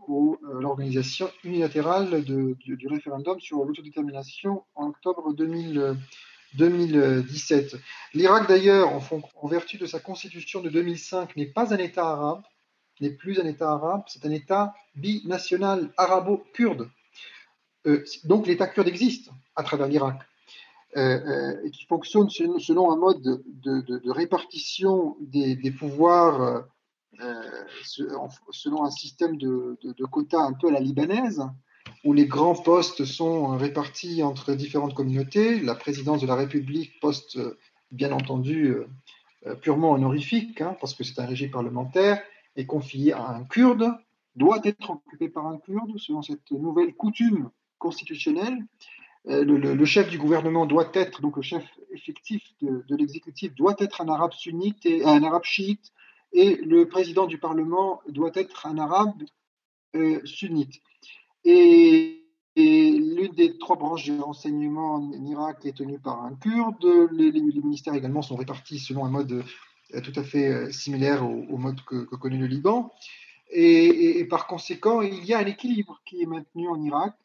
à 0.50 0.62
l'organisation 0.62 1.30
unilatérale 1.44 2.24
du, 2.24 2.56
référendum 2.88 3.40
sur 3.40 3.66
l'autodétermination 3.66 4.64
en 4.76 4.88
octobre 4.88 5.34
2017. 5.34 7.76
L'Irak 8.14 8.48
d'ailleurs, 8.48 8.92
en, 8.92 9.48
vertu 9.48 9.78
de 9.78 9.86
sa 9.86 10.00
constitution 10.00 10.62
de 10.62 10.70
2005, 10.70 11.36
n'est 11.36 11.48
pas 11.48 11.74
un 11.74 11.78
État 11.78 12.10
arabe, 12.10 12.44
n'est 13.02 13.12
plus 13.12 13.40
un 13.40 13.46
État 13.46 13.72
arabe, 13.72 14.04
c'est 14.08 14.26
un 14.26 14.32
État 14.32 14.74
binational 14.96 15.92
arabo-kurde. 15.98 16.90
Euh, 17.86 18.04
donc 18.24 18.48
l'État 18.48 18.68
kurde 18.68 18.88
existe 18.88 19.30
à 19.56 19.64
travers 19.64 19.88
l'Irak 19.88 20.16
euh, 20.16 20.20
euh, 20.20 20.24
et 20.96 21.72
qui 21.72 21.86
fonctionne 21.86 22.30
selon 22.30 22.92
un 22.92 22.98
mode 22.98 23.44
de, 23.46 24.12
répartition 24.12 25.18
des, 25.22 25.72
pouvoirs 25.72 26.66
selon 28.52 28.84
un 28.84 28.92
système 28.92 29.38
de, 29.38 29.78
quotas 30.12 30.42
un 30.42 30.54
peu 30.54 30.68
à 30.68 30.72
la 30.72 30.80
libanaise, 30.80 31.44
où 32.04 32.14
les 32.14 32.26
grands 32.26 32.56
postes 32.56 33.06
sont 33.06 33.58
répartis 33.58 34.24
entre 34.24 34.54
différentes 34.54 34.94
communautés. 34.94 35.60
La 35.60 35.76
présidence 35.76 36.22
de 36.22 36.28
la 36.28 36.36
République, 36.36 37.00
poste 37.00 37.40
bien 37.92 38.12
entendu 38.12 38.76
purement 39.62 39.92
honorifique, 39.92 40.62
hein, 40.62 40.76
parce 40.80 40.94
que 40.94 41.04
c'est 41.04 41.20
un 41.20 41.26
régime 41.26 41.52
parlementaire, 41.52 42.22
est 42.56 42.66
confié 42.66 43.14
à 43.14 43.30
un 43.30 43.44
Kurde, 43.46 43.92
doit 44.36 44.62
être 44.64 44.90
occupé 44.90 45.30
par 45.30 45.48
un 45.48 45.58
Kurde, 45.58 45.98
selon 45.98 46.22
cette 46.22 46.52
nouvelle 46.52 46.94
coutume 46.94 47.50
constitutionnel. 47.78 48.58
Euh, 49.30 49.46
le, 49.46 49.86
chef 49.86 50.10
du 50.10 50.18
gouvernement 50.18 50.66
doit 50.66 50.90
être, 50.94 51.22
donc 51.22 51.38
le 51.38 51.42
chef 51.42 51.64
effectif 51.92 52.44
de, 52.62 52.84
l'exécutif 52.96 53.56
doit 53.56 53.76
être 53.80 54.02
un 54.02 54.10
arabe 54.10 54.34
sunnite 54.34 54.86
et 54.86 55.06
un 55.06 55.24
arabe 55.24 55.46
chiite, 55.46 55.94
et 56.34 56.56
le 56.56 56.88
président 56.88 57.26
du 57.26 57.38
Parlement 57.38 58.02
doit 58.10 58.32
être 58.34 58.66
un 58.66 58.78
arabe 58.78 59.24
euh, 59.96 60.20
sunnite. 60.26 60.82
Et, 61.46 62.20
l'une 62.56 63.34
des 63.34 63.58
trois 63.58 63.78
branches 63.78 64.06
de 64.06 64.20
renseignement 64.20 64.96
en 64.96 65.26
Irak 65.26 65.66
est 65.66 65.76
tenue 65.76 65.98
par 65.98 66.24
un 66.24 66.36
kurde. 66.36 66.86
Les, 67.12 67.32
ministères 67.32 67.96
également 67.96 68.22
sont 68.22 68.36
répartis 68.36 68.78
selon 68.78 69.06
un 69.06 69.10
mode 69.10 69.44
euh, 69.96 70.02
tout 70.02 70.12
à 70.16 70.24
fait 70.24 70.72
similaire 70.72 71.28
au, 71.28 71.58
mode 71.58 71.82
que, 71.86 72.04
connaît 72.16 72.38
le 72.38 72.46
Liban. 72.46 72.92
et, 73.50 74.24
par 74.30 74.46
conséquent, 74.46 75.02
il 75.02 75.26
y 75.26 75.34
a 75.34 75.40
un 75.40 75.46
équilibre 75.46 76.00
qui 76.06 76.22
est 76.22 76.28
maintenu 76.28 76.68
en 76.68 76.80
Irak 76.80 77.16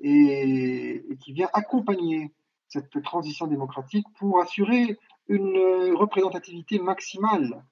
et, 0.00 1.04
qui 1.20 1.32
vient 1.32 1.48
accompagner 1.52 2.32
cette 2.68 3.02
transition 3.02 3.46
démocratique 3.46 4.06
pour 4.18 4.40
assurer 4.40 4.98
une 5.28 5.94
représentativité 5.94 6.78
maximale 6.78 7.64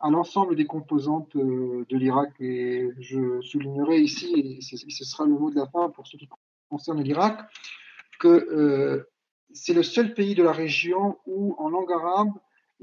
à 0.00 0.10
l'ensemble 0.10 0.54
des 0.56 0.66
composantes 0.66 1.34
euh, 1.36 1.84
de 1.88 1.96
l'Irak. 1.96 2.32
Et 2.40 2.88
je 2.98 3.40
soulignerai 3.40 3.98
ici, 4.00 4.60
et 4.60 4.60
ce 4.62 5.04
sera 5.04 5.24
le 5.24 5.32
mot 5.32 5.50
de 5.50 5.56
la 5.56 5.66
fin 5.66 5.90
pour 5.90 6.06
ce 6.06 6.16
qui 6.16 6.28
concerne 6.68 7.02
l'Irak, 7.02 7.40
que 8.20 8.28
euh, 8.28 9.08
c'est 9.52 9.74
le 9.74 9.82
seul 9.82 10.14
pays 10.14 10.34
de 10.34 10.42
la 10.42 10.52
région 10.52 11.18
où, 11.26 11.54
en 11.58 11.68
langue 11.68 11.92
arabe, 11.92 12.32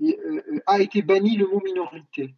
euh, 0.02 0.62
a 0.66 0.82
été 0.82 1.02
banni 1.02 1.38
le 1.38 1.48
mot 1.48 1.62
minorité. 1.64 2.36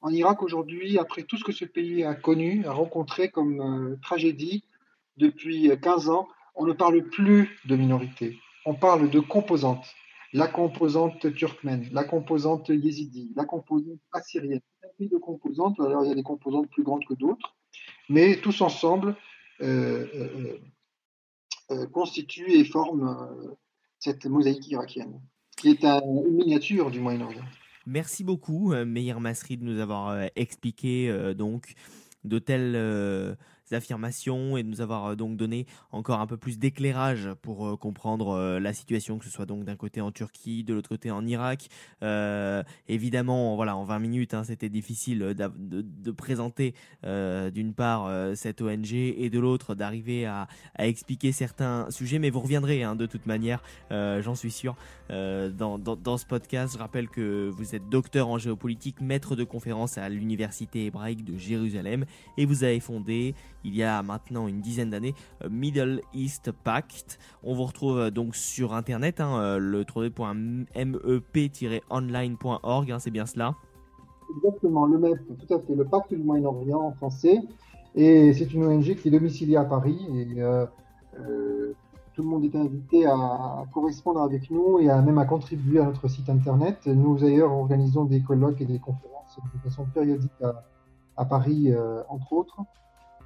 En 0.00 0.10
Irak 0.10 0.42
aujourd'hui, 0.42 0.98
après 0.98 1.22
tout 1.22 1.36
ce 1.36 1.44
que 1.44 1.52
ce 1.52 1.66
pays 1.66 2.04
a 2.04 2.14
connu, 2.14 2.64
a 2.66 2.72
rencontré 2.72 3.30
comme 3.30 3.98
tragédie, 4.00 4.64
depuis 5.20 5.70
15 5.80 6.08
ans, 6.08 6.28
on 6.56 6.66
ne 6.66 6.72
parle 6.72 7.02
plus 7.10 7.58
de 7.66 7.76
minorité, 7.76 8.38
on 8.66 8.74
parle 8.74 9.10
de 9.10 9.20
composantes. 9.20 9.86
La 10.32 10.46
composante 10.46 11.34
turkmène, 11.34 11.88
la 11.92 12.04
composante 12.04 12.68
yézidi, 12.68 13.32
la 13.34 13.44
composante 13.44 13.98
assyrienne. 14.12 14.60
A 14.84 15.04
de 15.04 15.16
composantes, 15.16 15.80
alors 15.80 16.04
il 16.04 16.08
y 16.08 16.12
a 16.12 16.14
des 16.14 16.22
composantes 16.22 16.68
plus 16.70 16.82
grandes 16.82 17.04
que 17.04 17.14
d'autres, 17.14 17.56
mais 18.08 18.36
tous 18.36 18.60
ensemble 18.60 19.16
euh, 19.60 20.06
euh, 20.14 20.58
euh, 21.70 21.86
constituent 21.86 22.52
et 22.52 22.64
forment 22.64 23.56
cette 23.98 24.26
mosaïque 24.26 24.68
irakienne, 24.68 25.20
qui 25.56 25.70
est 25.70 25.84
une 25.84 26.36
miniature 26.36 26.90
du 26.90 27.00
Moyen-Orient. 27.00 27.44
Merci 27.86 28.22
beaucoup, 28.22 28.72
Meir 28.84 29.20
Masri, 29.20 29.56
de 29.56 29.64
nous 29.64 29.80
avoir 29.80 30.28
expliqué 30.36 31.34
donc 31.34 31.74
de 32.24 32.38
telles 32.38 33.36
affirmations 33.74 34.56
et 34.56 34.62
de 34.62 34.68
nous 34.68 34.80
avoir 34.80 35.06
euh, 35.06 35.16
donc 35.16 35.36
donné 35.36 35.66
encore 35.92 36.20
un 36.20 36.26
peu 36.26 36.36
plus 36.36 36.58
d'éclairage 36.58 37.28
pour 37.42 37.66
euh, 37.66 37.76
comprendre 37.76 38.30
euh, 38.30 38.60
la 38.60 38.72
situation, 38.72 39.18
que 39.18 39.24
ce 39.24 39.30
soit 39.30 39.46
donc 39.46 39.64
d'un 39.64 39.76
côté 39.76 40.00
en 40.00 40.10
Turquie, 40.10 40.64
de 40.64 40.74
l'autre 40.74 40.88
côté 40.88 41.10
en 41.10 41.26
Irak. 41.26 41.68
évidemment, 42.88 43.56
voilà, 43.56 43.76
en 43.76 43.84
20 43.84 43.98
minutes, 43.98 44.34
hein, 44.34 44.44
c'était 44.44 44.68
difficile 44.68 45.18
de, 45.18 46.10
présenter 46.10 46.74
d'une 47.02 47.72
part 47.74 48.10
cette 48.36 48.60
ONG 48.60 48.92
et 48.92 49.30
de 49.30 49.38
l'autre 49.38 49.74
d'arriver 49.74 50.26
à, 50.26 50.48
expliquer 50.78 51.32
certains 51.32 51.90
sujets, 51.90 52.18
mais 52.18 52.30
vous 52.30 52.40
reviendrez 52.40 52.82
hein, 52.82 52.96
de 52.96 53.06
toute 53.06 53.26
manière, 53.26 53.62
j'en 53.90 54.34
suis 54.34 54.50
sûr, 54.50 54.76
dans, 55.08 55.78
dans, 55.78 56.16
ce 56.16 56.26
podcast. 56.26 56.74
Je 56.74 56.78
rappelle 56.78 57.08
que 57.08 57.48
vous 57.48 57.74
êtes 57.74 57.88
docteur 57.88 58.28
en 58.28 58.38
géopolitique, 58.38 59.00
maître 59.00 59.36
de 59.36 59.44
conférence 59.44 59.98
à 59.98 60.08
l'Université 60.08 60.86
hébraïque 60.86 61.24
de 61.24 61.36
Jérusalem 61.36 62.04
et 62.36 62.44
vous 62.44 62.64
avez 62.64 62.80
fondé 62.80 63.34
il 63.64 63.74
y 63.76 63.82
a 63.82 64.02
maintenant 64.02 64.48
une 64.48 64.60
dizaine 64.60 64.90
d'années, 64.90 65.14
euh, 65.42 65.48
Middle 65.50 66.02
East 66.14 66.52
Pact. 66.52 67.18
On 67.42 67.54
vous 67.54 67.64
retrouve 67.64 67.98
euh, 67.98 68.10
donc 68.10 68.36
sur 68.36 68.74
internet, 68.74 69.20
hein, 69.20 69.38
euh, 69.38 69.58
le 69.58 69.84
www.mep-online.org, 69.94 72.90
hein, 72.90 72.98
c'est 72.98 73.10
bien 73.10 73.26
cela 73.26 73.54
Exactement, 74.36 74.86
le 74.86 74.96
MEP, 74.98 75.18
tout 75.26 75.54
à 75.54 75.58
fait, 75.58 75.74
le 75.74 75.84
Pacte 75.84 76.14
du 76.14 76.22
Moyen-Orient 76.22 76.80
en 76.80 76.92
français. 76.92 77.40
Et 77.96 78.32
c'est 78.32 78.54
une 78.54 78.64
ONG 78.64 78.94
qui 78.94 79.08
est 79.08 79.10
domiciliée 79.10 79.56
à 79.56 79.64
Paris. 79.64 79.98
Et 80.14 80.36
tout 82.14 82.22
le 82.22 82.28
monde 82.28 82.44
est 82.44 82.54
invité 82.54 83.06
à, 83.06 83.64
correspondre 83.74 84.22
avec 84.22 84.48
nous 84.52 84.78
et 84.78 84.88
à 84.88 85.02
même 85.02 85.18
à 85.18 85.24
contribuer 85.24 85.80
à 85.80 85.84
notre 85.84 86.06
site 86.06 86.30
internet. 86.30 86.86
Nous 86.86 87.18
d'ailleurs 87.18 87.50
organisons 87.50 88.04
des 88.04 88.22
colloques 88.22 88.60
et 88.60 88.66
des 88.66 88.78
conférences 88.78 89.40
de 89.52 89.58
façon 89.68 89.84
périodique 89.86 90.30
à, 91.16 91.24
Paris, 91.24 91.74
entre 92.08 92.32
autres. 92.32 92.62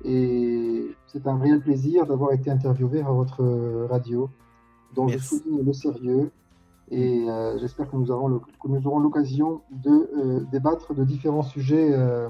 Et 0.05 0.95
c'est 1.07 1.27
un 1.27 1.39
réel 1.39 1.61
plaisir 1.61 2.07
d'avoir 2.07 2.33
été 2.33 2.51
interviewé 2.51 3.01
à 3.01 3.11
votre 3.11 3.43
radio, 3.89 4.29
dont 4.95 5.09
je 5.09 5.19
souligne 5.19 5.65
le 5.65 5.73
sérieux. 5.73 6.31
Et 6.91 7.29
euh, 7.29 7.59
j'espère 7.59 7.91
que 7.91 7.97
nous, 7.97 8.11
aurons 8.11 8.39
que 8.39 8.69
nous 8.69 8.87
aurons 8.87 8.99
l'occasion 8.99 9.63
de 9.71 9.91
euh, 9.91 10.45
débattre 10.53 10.95
de 10.95 11.05
différents 11.05 11.43
sujets 11.43 11.93
euh, 11.93 12.29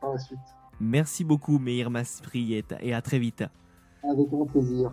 par 0.00 0.12
la 0.12 0.18
suite. 0.18 0.38
Merci 0.80 1.24
beaucoup, 1.24 1.58
Meir 1.58 1.90
Maspriet, 1.90 2.64
et 2.80 2.94
à 2.94 3.02
très 3.02 3.18
vite. 3.18 3.44
Avec 4.08 4.28
grand 4.28 4.46
plaisir. 4.46 4.92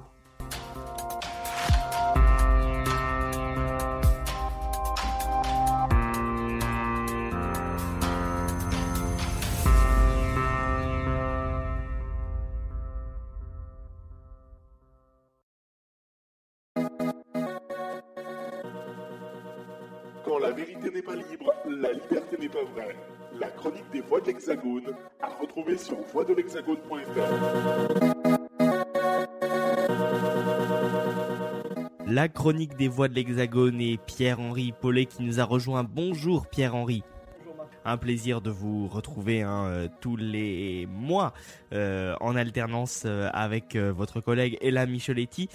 Chronique 32.36 32.76
des 32.76 32.90
voix 32.90 33.08
de 33.08 33.16
l'Hexagone 33.16 33.80
et 33.80 33.98
Pierre-Henri 33.98 34.74
Paulet 34.74 35.06
qui 35.06 35.24
nous 35.24 35.40
a 35.40 35.46
rejoint. 35.46 35.84
Bonjour 35.84 36.48
Pierre-Henri. 36.48 37.02
Un 37.86 37.98
plaisir 37.98 38.42
de 38.42 38.52
vous 38.52 38.88
retrouver 38.88 39.42
hein, 39.42 39.66
euh, 39.66 39.88
tous 40.02 40.18
les 40.18 40.86
mois 40.92 41.34
euh, 41.72 42.14
en 42.20 42.36
alternance 42.36 43.04
euh, 43.06 43.30
avec 43.34 43.78
votre 43.78 44.20
collègue 44.20 44.58
Ella 44.62 44.86
Micheletti. 44.86 45.50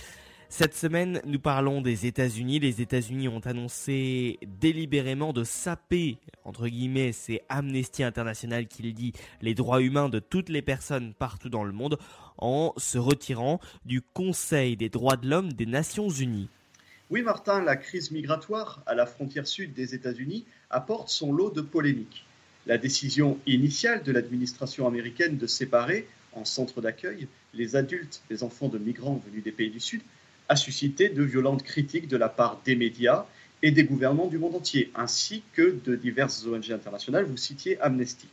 Cette 0.49 0.74
semaine, 0.74 1.20
nous 1.26 1.39
parlons 1.39 1.81
des 1.83 2.07
États-Unis. 2.07 2.59
Les 2.59 2.81
États-Unis 2.81 3.28
ont 3.28 3.41
annoncé 3.41 4.39
délibérément 4.61 5.33
de 5.33 5.45
saper, 5.45 6.18
entre 6.45 6.66
guillemets, 6.66 7.12
c'est 7.12 7.43
Amnesty 7.49 8.03
International 8.03 8.66
qui 8.66 8.83
le 8.83 8.93
dit, 8.93 9.12
les 9.43 9.55
droits 9.55 9.83
humains 9.83 10.09
de 10.09 10.18
toutes 10.18 10.49
les 10.49 10.62
personnes 10.62 11.14
partout 11.14 11.51
dans 11.51 11.62
le 11.62 11.72
monde 11.72 11.99
en 12.39 12.72
se 12.78 12.99
retirant 12.99 13.61
du 13.85 14.01
Conseil 14.03 14.76
des 14.76 14.89
droits 14.89 15.16
de 15.16 15.28
l'homme 15.28 15.53
des 15.53 15.66
Nations 15.66 16.09
Unies. 16.09 16.49
Oui, 17.11 17.22
Martin, 17.22 17.61
la 17.61 17.74
crise 17.74 18.12
migratoire 18.12 18.84
à 18.86 18.94
la 18.94 19.04
frontière 19.04 19.48
sud 19.48 19.74
des 19.74 19.96
États-Unis 19.96 20.44
apporte 20.70 21.08
son 21.08 21.32
lot 21.32 21.50
de 21.50 21.61
polémiques. 21.61 22.24
La 22.66 22.78
décision 22.78 23.36
initiale 23.46 24.04
de 24.04 24.12
l'administration 24.12 24.86
américaine 24.86 25.36
de 25.36 25.48
séparer, 25.48 26.06
en 26.34 26.44
centre 26.44 26.80
d'accueil, 26.80 27.26
les 27.52 27.74
adultes 27.74 28.22
des 28.30 28.44
enfants 28.44 28.68
de 28.68 28.78
migrants 28.78 29.20
venus 29.26 29.42
des 29.42 29.50
pays 29.50 29.70
du 29.70 29.80
Sud 29.80 30.02
a 30.48 30.54
suscité 30.54 31.08
de 31.08 31.24
violentes 31.24 31.64
critiques 31.64 32.06
de 32.06 32.16
la 32.16 32.28
part 32.28 32.61
des 32.64 32.76
médias 32.76 33.26
et 33.61 33.72
des 33.72 33.82
gouvernements 33.82 34.28
du 34.28 34.38
monde 34.38 34.54
entier, 34.54 34.92
ainsi 34.94 35.42
que 35.54 35.80
de 35.84 35.96
diverses 35.96 36.46
ONG 36.46 36.70
internationales. 36.70 37.24
Vous 37.24 37.36
citiez 37.36 37.80
Amnesty. 37.80 38.28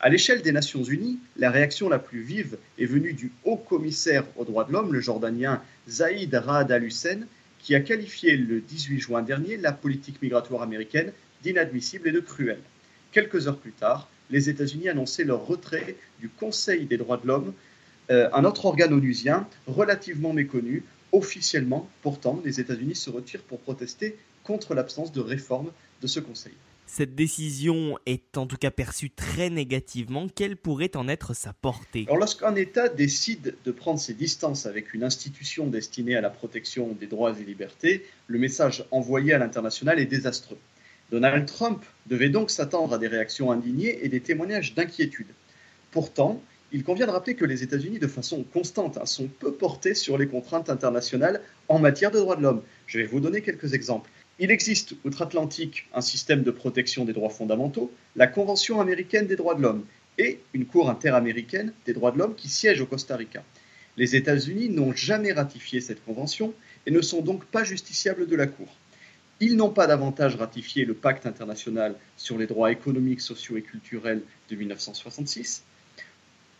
À 0.00 0.10
l'échelle 0.10 0.42
des 0.42 0.52
Nations 0.52 0.84
Unies, 0.84 1.18
la 1.38 1.50
réaction 1.50 1.88
la 1.88 1.98
plus 1.98 2.20
vive 2.20 2.58
est 2.78 2.84
venue 2.84 3.14
du 3.14 3.32
haut 3.44 3.56
commissaire 3.56 4.24
aux 4.36 4.44
droits 4.44 4.64
de 4.64 4.72
l'homme, 4.72 4.92
le 4.92 5.00
jordanien 5.00 5.62
Zaïd 5.88 6.34
Raad 6.34 6.70
al-Hussein, 6.70 7.20
qui 7.64 7.74
a 7.74 7.80
qualifié 7.80 8.36
le 8.36 8.60
18 8.60 9.00
juin 9.00 9.22
dernier 9.22 9.56
la 9.56 9.72
politique 9.72 10.22
migratoire 10.22 10.62
américaine 10.62 11.12
d'inadmissible 11.42 12.08
et 12.08 12.12
de 12.12 12.20
cruelle. 12.20 12.60
Quelques 13.10 13.48
heures 13.48 13.58
plus 13.58 13.72
tard, 13.72 14.08
les 14.30 14.48
États-Unis 14.48 14.88
annonçaient 14.88 15.24
leur 15.24 15.44
retrait 15.44 15.96
du 16.20 16.28
Conseil 16.28 16.86
des 16.86 16.96
droits 16.96 17.16
de 17.16 17.26
l'homme, 17.26 17.52
euh, 18.10 18.28
un 18.32 18.44
autre 18.44 18.66
organe 18.66 18.92
onusien 18.92 19.48
relativement 19.66 20.32
méconnu, 20.32 20.84
Officiellement, 21.14 21.88
pourtant, 22.02 22.42
les 22.44 22.58
États-Unis 22.58 22.96
se 22.96 23.08
retirent 23.08 23.44
pour 23.44 23.60
protester 23.60 24.18
contre 24.42 24.74
l'absence 24.74 25.12
de 25.12 25.20
réforme 25.20 25.70
de 26.02 26.08
ce 26.08 26.18
Conseil. 26.18 26.54
Cette 26.96 27.16
décision 27.16 27.98
est 28.06 28.38
en 28.38 28.46
tout 28.46 28.56
cas 28.56 28.70
perçue 28.70 29.10
très 29.10 29.50
négativement. 29.50 30.28
Quelle 30.28 30.56
pourrait 30.56 30.96
en 30.96 31.08
être 31.08 31.34
sa 31.34 31.52
portée? 31.52 32.04
Alors, 32.06 32.18
lorsqu'un 32.18 32.54
État 32.54 32.88
décide 32.88 33.56
de 33.64 33.72
prendre 33.72 33.98
ses 33.98 34.14
distances 34.14 34.64
avec 34.64 34.94
une 34.94 35.02
institution 35.02 35.66
destinée 35.66 36.14
à 36.14 36.20
la 36.20 36.30
protection 36.30 36.92
des 36.92 37.08
droits 37.08 37.34
et 37.36 37.42
libertés, 37.42 38.06
le 38.28 38.38
message 38.38 38.84
envoyé 38.92 39.32
à 39.32 39.38
l'international 39.38 39.98
est 39.98 40.04
désastreux. 40.04 40.58
Donald 41.10 41.46
Trump 41.46 41.84
devait 42.06 42.28
donc 42.28 42.52
s'attendre 42.52 42.94
à 42.94 42.98
des 42.98 43.08
réactions 43.08 43.50
indignées 43.50 43.98
et 44.04 44.08
des 44.08 44.20
témoignages 44.20 44.76
d'inquiétude. 44.76 45.34
Pourtant, 45.90 46.40
il 46.70 46.84
convient 46.84 47.06
de 47.06 47.10
rappeler 47.10 47.34
que 47.34 47.44
les 47.44 47.64
États-Unis, 47.64 47.98
de 47.98 48.06
façon 48.06 48.44
constante, 48.52 48.98
hein, 48.98 49.06
sont 49.06 49.26
peu 49.26 49.52
portés 49.52 49.94
sur 49.94 50.16
les 50.16 50.28
contraintes 50.28 50.70
internationales 50.70 51.40
en 51.66 51.80
matière 51.80 52.12
de 52.12 52.20
droits 52.20 52.36
de 52.36 52.42
l'homme. 52.42 52.62
Je 52.86 52.98
vais 52.98 53.06
vous 53.06 53.18
donner 53.18 53.40
quelques 53.40 53.74
exemples. 53.74 54.10
Il 54.38 54.50
existe 54.50 54.94
outre-Atlantique 55.04 55.88
un 55.94 56.00
système 56.00 56.42
de 56.42 56.50
protection 56.50 57.04
des 57.04 57.12
droits 57.12 57.30
fondamentaux, 57.30 57.92
la 58.16 58.26
Convention 58.26 58.80
américaine 58.80 59.26
des 59.26 59.36
droits 59.36 59.54
de 59.54 59.62
l'homme 59.62 59.84
et 60.18 60.40
une 60.54 60.66
Cour 60.66 60.90
interaméricaine 60.90 61.72
des 61.86 61.92
droits 61.92 62.10
de 62.10 62.18
l'homme 62.18 62.34
qui 62.34 62.48
siège 62.48 62.80
au 62.80 62.86
Costa 62.86 63.16
Rica. 63.16 63.44
Les 63.96 64.16
États-Unis 64.16 64.70
n'ont 64.70 64.92
jamais 64.92 65.32
ratifié 65.32 65.80
cette 65.80 66.04
convention 66.04 66.52
et 66.86 66.90
ne 66.90 67.00
sont 67.00 67.22
donc 67.22 67.44
pas 67.44 67.62
justiciables 67.62 68.26
de 68.26 68.34
la 68.34 68.48
Cour. 68.48 68.68
Ils 69.38 69.56
n'ont 69.56 69.70
pas 69.70 69.86
davantage 69.86 70.36
ratifié 70.36 70.84
le 70.84 70.94
pacte 70.94 71.26
international 71.26 71.94
sur 72.16 72.36
les 72.36 72.46
droits 72.46 72.72
économiques, 72.72 73.20
sociaux 73.20 73.56
et 73.56 73.62
culturels 73.62 74.22
de 74.50 74.56
1966 74.56 75.64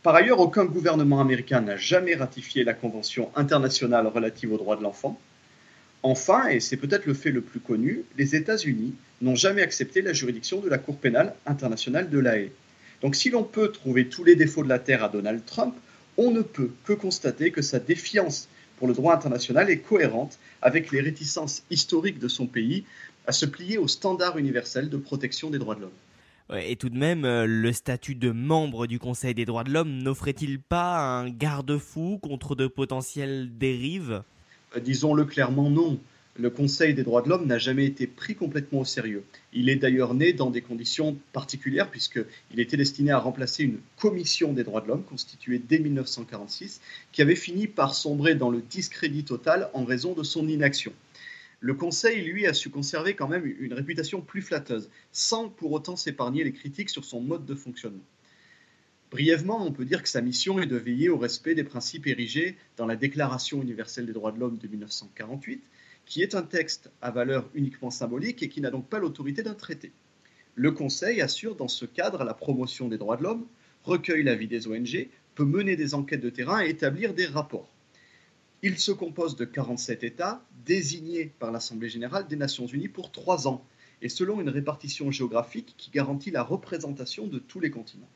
par 0.04 0.14
ailleurs, 0.14 0.38
aucun 0.38 0.66
gouvernement 0.66 1.18
américain 1.18 1.62
n'a 1.62 1.78
jamais 1.78 2.14
ratifié 2.14 2.62
la 2.62 2.74
Convention 2.74 3.30
internationale 3.36 4.06
relative 4.06 4.52
aux 4.52 4.58
droits 4.58 4.76
de 4.76 4.82
l'enfant. 4.82 5.18
Enfin, 6.06 6.48
et 6.48 6.60
c'est 6.60 6.76
peut-être 6.76 7.06
le 7.06 7.14
fait 7.14 7.30
le 7.30 7.40
plus 7.40 7.60
connu, 7.60 8.04
les 8.18 8.36
États-Unis 8.36 8.94
n'ont 9.22 9.36
jamais 9.36 9.62
accepté 9.62 10.02
la 10.02 10.12
juridiction 10.12 10.60
de 10.60 10.68
la 10.68 10.76
Cour 10.76 10.98
pénale 10.98 11.34
internationale 11.46 12.10
de 12.10 12.18
La 12.18 12.36
Haye. 12.36 12.50
Donc 13.00 13.16
si 13.16 13.30
l'on 13.30 13.42
peut 13.42 13.72
trouver 13.72 14.06
tous 14.08 14.22
les 14.22 14.36
défauts 14.36 14.62
de 14.62 14.68
la 14.68 14.78
Terre 14.78 15.02
à 15.02 15.08
Donald 15.08 15.46
Trump, 15.46 15.74
on 16.18 16.30
ne 16.30 16.42
peut 16.42 16.70
que 16.84 16.92
constater 16.92 17.52
que 17.52 17.62
sa 17.62 17.78
défiance 17.78 18.50
pour 18.76 18.86
le 18.86 18.92
droit 18.92 19.14
international 19.14 19.70
est 19.70 19.78
cohérente 19.78 20.38
avec 20.60 20.92
les 20.92 21.00
réticences 21.00 21.62
historiques 21.70 22.18
de 22.18 22.28
son 22.28 22.46
pays 22.46 22.84
à 23.26 23.32
se 23.32 23.46
plier 23.46 23.78
aux 23.78 23.88
standards 23.88 24.36
universels 24.36 24.90
de 24.90 24.98
protection 24.98 25.48
des 25.48 25.58
droits 25.58 25.74
de 25.74 25.80
l'homme. 25.80 26.60
Et 26.62 26.76
tout 26.76 26.90
de 26.90 26.98
même, 26.98 27.24
euh, 27.24 27.46
le 27.46 27.72
statut 27.72 28.14
de 28.14 28.30
membre 28.30 28.86
du 28.86 28.98
Conseil 28.98 29.32
des 29.32 29.46
droits 29.46 29.64
de 29.64 29.70
l'homme 29.70 30.02
n'offrait-il 30.02 30.60
pas 30.60 30.98
un 30.98 31.30
garde-fou 31.30 32.18
contre 32.18 32.54
de 32.54 32.66
potentielles 32.66 33.56
dérives? 33.56 34.22
Disons-le 34.82 35.24
clairement, 35.24 35.70
non. 35.70 36.00
Le 36.36 36.50
Conseil 36.50 36.94
des 36.94 37.04
droits 37.04 37.22
de 37.22 37.28
l'homme 37.28 37.46
n'a 37.46 37.58
jamais 37.58 37.84
été 37.84 38.08
pris 38.08 38.34
complètement 38.34 38.80
au 38.80 38.84
sérieux. 38.84 39.22
Il 39.52 39.68
est 39.68 39.76
d'ailleurs 39.76 40.14
né 40.14 40.32
dans 40.32 40.50
des 40.50 40.62
conditions 40.62 41.16
particulières 41.32 41.88
puisqu'il 41.88 42.58
était 42.58 42.76
destiné 42.76 43.12
à 43.12 43.18
remplacer 43.18 43.62
une 43.62 43.78
commission 44.00 44.52
des 44.52 44.64
droits 44.64 44.80
de 44.80 44.88
l'homme 44.88 45.04
constituée 45.04 45.60
dès 45.60 45.78
1946 45.78 46.80
qui 47.12 47.22
avait 47.22 47.36
fini 47.36 47.68
par 47.68 47.94
sombrer 47.94 48.34
dans 48.34 48.50
le 48.50 48.62
discrédit 48.62 49.22
total 49.22 49.70
en 49.74 49.84
raison 49.84 50.12
de 50.12 50.24
son 50.24 50.48
inaction. 50.48 50.92
Le 51.60 51.74
Conseil, 51.74 52.24
lui, 52.24 52.46
a 52.46 52.52
su 52.52 52.68
conserver 52.68 53.14
quand 53.14 53.28
même 53.28 53.46
une 53.60 53.72
réputation 53.72 54.20
plus 54.20 54.42
flatteuse, 54.42 54.90
sans 55.12 55.48
pour 55.48 55.70
autant 55.70 55.94
s'épargner 55.94 56.42
les 56.42 56.52
critiques 56.52 56.90
sur 56.90 57.04
son 57.04 57.20
mode 57.20 57.46
de 57.46 57.54
fonctionnement. 57.54 58.02
Brièvement, 59.14 59.64
on 59.64 59.70
peut 59.70 59.84
dire 59.84 60.02
que 60.02 60.08
sa 60.08 60.20
mission 60.20 60.58
est 60.58 60.66
de 60.66 60.74
veiller 60.74 61.08
au 61.08 61.16
respect 61.16 61.54
des 61.54 61.62
principes 61.62 62.08
érigés 62.08 62.56
dans 62.76 62.84
la 62.84 62.96
Déclaration 62.96 63.62
universelle 63.62 64.06
des 64.06 64.12
droits 64.12 64.32
de 64.32 64.40
l'homme 64.40 64.58
de 64.58 64.66
1948, 64.66 65.62
qui 66.04 66.20
est 66.20 66.34
un 66.34 66.42
texte 66.42 66.90
à 67.00 67.12
valeur 67.12 67.48
uniquement 67.54 67.92
symbolique 67.92 68.42
et 68.42 68.48
qui 68.48 68.60
n'a 68.60 68.72
donc 68.72 68.88
pas 68.88 68.98
l'autorité 68.98 69.44
d'un 69.44 69.54
traité. 69.54 69.92
Le 70.56 70.72
Conseil 70.72 71.20
assure 71.20 71.54
dans 71.54 71.68
ce 71.68 71.84
cadre 71.84 72.24
la 72.24 72.34
promotion 72.34 72.88
des 72.88 72.98
droits 72.98 73.16
de 73.16 73.22
l'homme, 73.22 73.46
recueille 73.84 74.24
l'avis 74.24 74.48
des 74.48 74.66
ONG, 74.66 75.08
peut 75.36 75.44
mener 75.44 75.76
des 75.76 75.94
enquêtes 75.94 76.20
de 76.20 76.30
terrain 76.30 76.64
et 76.64 76.70
établir 76.70 77.14
des 77.14 77.26
rapports. 77.26 77.72
Il 78.62 78.80
se 78.80 78.90
compose 78.90 79.36
de 79.36 79.44
47 79.44 80.02
États 80.02 80.44
désignés 80.66 81.32
par 81.38 81.52
l'Assemblée 81.52 81.88
générale 81.88 82.26
des 82.26 82.34
Nations 82.34 82.66
unies 82.66 82.88
pour 82.88 83.12
trois 83.12 83.46
ans, 83.46 83.64
et 84.02 84.08
selon 84.08 84.40
une 84.40 84.48
répartition 84.48 85.12
géographique 85.12 85.76
qui 85.78 85.92
garantit 85.92 86.32
la 86.32 86.42
représentation 86.42 87.28
de 87.28 87.38
tous 87.38 87.60
les 87.60 87.70
continents. 87.70 88.10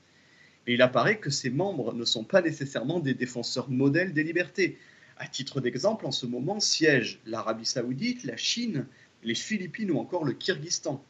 Et 0.68 0.74
il 0.74 0.82
apparaît 0.82 1.18
que 1.18 1.30
ces 1.30 1.48
membres 1.48 1.94
ne 1.94 2.04
sont 2.04 2.24
pas 2.24 2.42
nécessairement 2.42 3.00
des 3.00 3.14
défenseurs 3.14 3.70
modèles 3.70 4.12
des 4.12 4.22
libertés. 4.22 4.76
À 5.16 5.26
titre 5.26 5.62
d'exemple, 5.62 6.04
en 6.04 6.12
ce 6.12 6.26
moment 6.26 6.60
siègent 6.60 7.20
l'Arabie 7.24 7.64
saoudite, 7.64 8.22
la 8.24 8.36
Chine, 8.36 8.86
les 9.24 9.34
Philippines 9.34 9.90
ou 9.90 9.98
encore 9.98 10.24
le 10.24 10.34
Kyrgyzstan. 10.34 11.02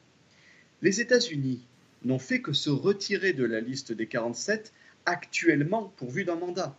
Les 0.80 1.00
États-Unis 1.00 1.66
n'ont 2.04 2.20
fait 2.20 2.40
que 2.40 2.52
se 2.52 2.70
retirer 2.70 3.32
de 3.32 3.44
la 3.44 3.60
liste 3.60 3.92
des 3.92 4.06
47 4.06 4.72
actuellement 5.06 5.92
pourvus 5.96 6.24
d'un 6.24 6.36
mandat 6.36 6.78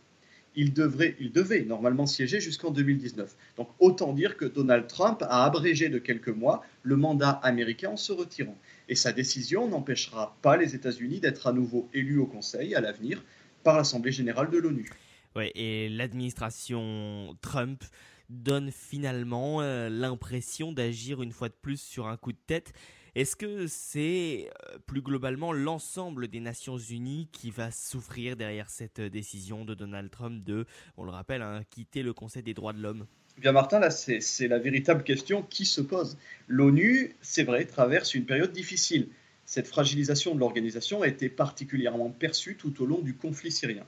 il, 0.59 0.73
devait 0.73 1.65
normalement 1.65 2.05
siéger 2.05 2.41
jusqu'en 2.41 2.71
2019. 2.71 3.35
Donc 3.57 3.69
autant 3.79 4.13
dire 4.13 4.35
que 4.35 4.45
Donald 4.45 4.87
Trump 4.87 5.23
a 5.23 5.45
abrégé 5.45 5.89
de 5.89 5.99
quelques 5.99 6.29
mois 6.29 6.63
le 6.83 6.97
mandat 6.97 7.31
américain 7.43 7.91
en 7.91 7.97
se 7.97 8.11
retirant. 8.11 8.57
Et 8.89 8.95
sa 8.95 9.13
décision 9.13 9.67
n'empêchera 9.67 10.37
pas 10.41 10.57
les 10.57 10.75
États-Unis 10.75 11.19
d'être 11.19 11.47
à 11.47 11.53
nouveau 11.53 11.89
élus 11.93 12.19
au 12.19 12.25
Conseil 12.25 12.75
à 12.75 12.81
l'avenir 12.81 13.23
par 13.63 13.77
l'Assemblée 13.77 14.11
générale 14.11 14.49
de 14.49 14.57
l'ONU. 14.57 14.89
Ouais, 15.35 15.51
et 15.55 15.87
l'administration 15.89 17.37
Trump 17.41 17.83
donne 18.29 18.71
finalement 18.71 19.61
euh, 19.61 19.89
l'impression 19.89 20.71
d'agir 20.71 21.21
une 21.21 21.31
fois 21.31 21.49
de 21.49 21.55
plus 21.61 21.81
sur 21.81 22.07
un 22.07 22.17
coup 22.17 22.31
de 22.31 22.37
tête 22.47 22.73
est-ce 23.15 23.35
que 23.35 23.67
c'est 23.67 24.49
euh, 24.71 24.77
plus 24.85 25.01
globalement 25.01 25.51
l'ensemble 25.51 26.27
des 26.27 26.39
Nations 26.39 26.77
Unies 26.77 27.27
qui 27.31 27.49
va 27.51 27.71
souffrir 27.71 28.35
derrière 28.35 28.69
cette 28.69 28.99
euh, 28.99 29.09
décision 29.09 29.65
de 29.65 29.73
Donald 29.73 30.11
Trump 30.11 30.43
de, 30.43 30.65
on 30.97 31.03
le 31.03 31.11
rappelle, 31.11 31.41
hein, 31.41 31.63
quitter 31.69 32.03
le 32.03 32.13
Conseil 32.13 32.43
des 32.43 32.53
droits 32.53 32.73
de 32.73 32.81
l'homme? 32.81 33.07
Eh 33.37 33.41
Bien 33.41 33.51
Martin, 33.51 33.79
là 33.79 33.89
c'est 33.89 34.47
la 34.47 34.59
véritable 34.59 35.03
question 35.03 35.41
qui 35.41 35.65
se 35.65 35.81
pose. 35.81 36.17
L'ONU, 36.47 37.15
c'est 37.21 37.43
vrai, 37.43 37.65
traverse 37.65 38.13
une 38.13 38.25
période 38.25 38.51
difficile. 38.51 39.09
Cette 39.45 39.67
fragilisation 39.67 40.35
de 40.35 40.39
l'organisation 40.39 41.01
a 41.01 41.07
été 41.07 41.29
particulièrement 41.29 42.11
perçue 42.11 42.55
tout 42.55 42.83
au 42.83 42.85
long 42.85 42.99
du 42.99 43.15
conflit 43.15 43.51
syrien. 43.51 43.85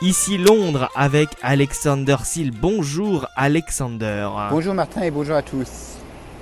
Ici 0.04 0.38
Londres 0.38 0.91
avec 0.93 1.30
Alexander 1.41 2.18
Seal. 2.24 2.52
Bonjour 2.52 3.28
Alexander. 3.36 4.30
Bonjour 4.52 4.76
Martin 4.76 5.02
et 5.02 5.10
bonjour 5.10 5.36
à 5.36 5.41
tous. 5.41 5.95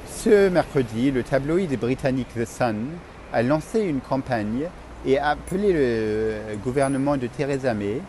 Ce 0.09 0.49
mercredi, 0.49 1.09
le 1.09 1.23
tabloïd 1.23 1.79
britannique 1.79 2.27
The 2.35 2.43
Sun 2.43 2.87
a 3.31 3.43
lancé 3.43 3.79
une 3.79 4.01
campagne 4.01 4.65
et 5.05 5.17
a 5.19 5.29
appelé 5.29 5.71
le 5.71 6.57
gouvernement 6.65 7.15
de 7.15 7.27
Theresa 7.27 7.73
May 7.73 8.01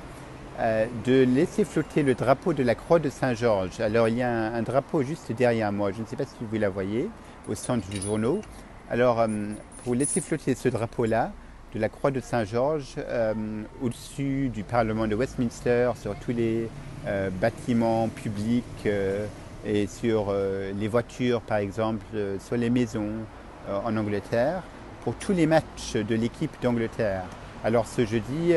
euh, 0.58 0.86
de 1.04 1.22
laisser 1.22 1.64
flotter 1.64 2.02
le 2.02 2.16
drapeau 2.16 2.52
de 2.52 2.64
la 2.64 2.74
Croix 2.74 2.98
de 2.98 3.08
Saint-Georges. 3.08 3.78
Alors 3.78 4.08
il 4.08 4.16
y 4.16 4.22
a 4.22 4.28
un, 4.28 4.62
drapeau 4.62 5.04
juste 5.04 5.30
derrière 5.30 5.70
moi, 5.70 5.92
je 5.92 6.00
ne 6.00 6.06
sais 6.06 6.16
pas 6.16 6.24
si 6.24 6.34
vous 6.40 6.58
la 6.58 6.70
voyez, 6.70 7.08
au 7.48 7.54
centre 7.54 7.88
du 7.88 8.00
journaux. 8.00 8.40
Alors 8.90 9.20
euh, 9.20 9.28
pour 9.84 9.94
laisser 9.94 10.20
flotter 10.20 10.56
ce 10.56 10.68
drapeau-là, 10.68 11.30
de 11.74 11.80
la 11.80 11.88
Croix 11.88 12.10
de 12.10 12.20
Saint-Georges 12.20 12.94
euh, 12.98 13.34
au-dessus 13.82 14.48
du 14.48 14.62
Parlement 14.62 15.06
de 15.06 15.14
Westminster, 15.14 15.92
sur 16.00 16.14
tous 16.16 16.32
les 16.32 16.68
euh, 17.06 17.30
bâtiments 17.30 18.08
publics 18.08 18.64
euh, 18.86 19.26
et 19.66 19.86
sur 19.86 20.32
les 20.32 20.86
voitures 20.86 21.40
par 21.40 21.58
exemple, 21.58 22.06
sur 22.38 22.56
les 22.56 22.70
maisons 22.70 23.10
en 23.68 23.96
Angleterre, 23.96 24.62
pour 25.02 25.16
tous 25.16 25.32
les 25.32 25.46
matchs 25.46 25.94
de 25.94 26.14
l'équipe 26.14 26.52
d'Angleterre. 26.62 27.24
Alors 27.64 27.88
ce 27.88 28.06
jeudi, 28.06 28.52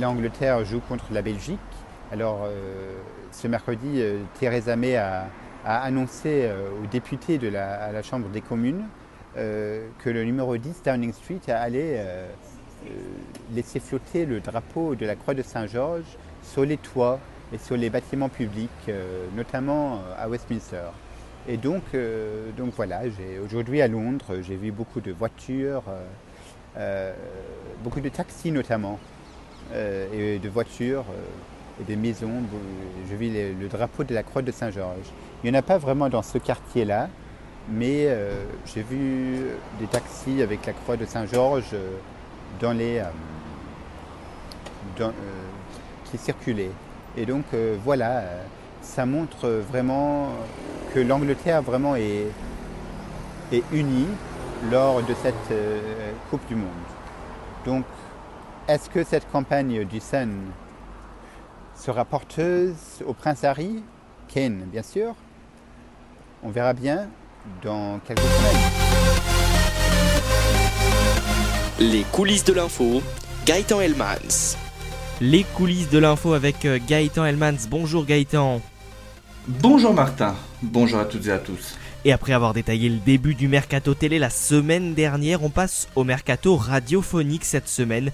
l'Angleterre 0.00 0.64
joue 0.64 0.78
contre 0.78 1.06
la 1.10 1.22
Belgique. 1.22 1.58
Alors 2.12 2.46
ce 3.32 3.48
mercredi, 3.48 4.00
Theresa 4.38 4.76
May 4.76 4.94
a, 4.94 5.26
annoncé 5.64 6.48
aux 6.80 6.86
députés 6.86 7.38
de 7.38 7.48
la, 7.48 8.00
Chambre 8.04 8.28
des 8.28 8.42
communes 8.42 8.84
que 9.34 10.10
le 10.10 10.24
numéro 10.24 10.56
10 10.56 10.82
Downing 10.84 11.12
Street 11.12 11.40
allait 11.52 11.96
euh, 11.98 12.26
euh, 12.86 12.88
laisser 13.54 13.78
flotter 13.78 14.24
le 14.24 14.40
drapeau 14.40 14.94
de 14.94 15.04
la 15.04 15.14
Croix 15.14 15.34
de 15.34 15.42
Saint-Georges 15.42 16.16
sur 16.42 16.64
les 16.64 16.78
toits 16.78 17.18
et 17.52 17.58
sur 17.58 17.76
les 17.76 17.90
bâtiments 17.90 18.30
publics, 18.30 18.70
euh, 18.88 19.26
notamment 19.36 20.00
à 20.18 20.28
Westminster. 20.28 20.84
Et 21.46 21.58
donc, 21.58 21.82
euh, 21.94 22.50
donc 22.56 22.72
voilà, 22.74 23.02
aujourd'hui 23.44 23.82
à 23.82 23.88
Londres, 23.88 24.36
j'ai 24.40 24.56
vu 24.56 24.72
beaucoup 24.72 25.00
de 25.00 25.12
voitures, 25.12 25.82
beaucoup 27.82 28.00
de 28.00 28.08
taxis 28.08 28.52
notamment, 28.52 28.98
et 29.74 30.38
de 30.38 30.48
voitures 30.48 31.04
et 31.80 31.84
des 31.84 31.96
maisons. 31.96 32.42
Je 33.10 33.16
vis 33.16 33.30
les, 33.30 33.52
le 33.52 33.68
drapeau 33.68 34.04
de 34.04 34.14
la 34.14 34.22
Croix 34.22 34.42
de 34.42 34.52
Saint-Georges. 34.52 35.10
Il 35.42 35.50
n'y 35.50 35.56
en 35.56 35.58
a 35.58 35.62
pas 35.62 35.78
vraiment 35.78 36.08
dans 36.08 36.22
ce 36.22 36.38
quartier-là, 36.38 37.08
mais 37.70 38.06
euh, 38.08 38.44
j'ai 38.66 38.82
vu 38.82 39.46
des 39.78 39.86
taxis 39.86 40.42
avec 40.42 40.66
la 40.66 40.72
croix 40.72 40.96
de 40.96 41.04
Saint-Georges 41.04 41.72
euh, 41.74 41.98
euh, 42.64 43.02
qui 46.04 46.18
circulaient. 46.18 46.72
Et 47.16 47.26
donc 47.26 47.44
voilà, 47.84 48.22
ça 48.82 49.04
montre 49.04 49.48
vraiment 49.48 50.28
que 50.94 51.00
l'Angleterre 51.00 51.62
vraiment 51.62 51.96
est, 51.96 52.26
est, 53.52 53.64
unie 53.72 54.06
lors 54.70 55.02
de 55.02 55.14
cette 55.14 55.34
Coupe 56.30 56.46
du 56.46 56.54
Monde. 56.54 56.68
Donc, 57.64 57.84
est-ce 58.68 58.88
que 58.88 59.02
cette 59.02 59.28
campagne 59.32 59.84
du 59.84 59.98
Sun 59.98 60.30
sera 61.74 62.04
porteuse 62.04 63.02
au 63.04 63.12
Prince 63.12 63.42
Harry? 63.42 63.82
Kane, 64.28 64.66
bien 64.70 64.84
sûr. 64.84 65.16
On 66.44 66.50
verra 66.50 66.74
bien 66.74 67.08
dans 67.62 68.00
quelques 68.06 68.20
semaines. 68.20 68.56
Les 71.78 72.02
coulisses 72.12 72.44
de 72.44 72.52
l'info, 72.52 73.02
Gaëtan 73.46 73.80
Elmans. 73.80 74.56
Les 75.20 75.44
coulisses 75.44 75.88
de 75.88 75.98
l'info 75.98 76.34
avec 76.34 76.64
euh, 76.64 76.78
Gaëtan 76.86 77.24
Elmans. 77.24 77.68
Bonjour 77.68 78.04
Gaëtan. 78.04 78.60
Bonjour 79.48 79.94
Martin. 79.94 80.34
Bonjour 80.62 81.00
à 81.00 81.04
toutes 81.04 81.26
et 81.26 81.32
à 81.32 81.38
tous. 81.38 81.76
Et 82.04 82.12
après 82.12 82.32
avoir 82.32 82.54
détaillé 82.54 82.88
le 82.88 82.98
début 82.98 83.34
du 83.34 83.48
mercato 83.48 83.94
télé 83.94 84.18
la 84.18 84.30
semaine 84.30 84.94
dernière, 84.94 85.42
on 85.42 85.50
passe 85.50 85.88
au 85.96 86.04
mercato 86.04 86.56
radiophonique 86.56 87.44
cette 87.44 87.68
semaine 87.68 88.10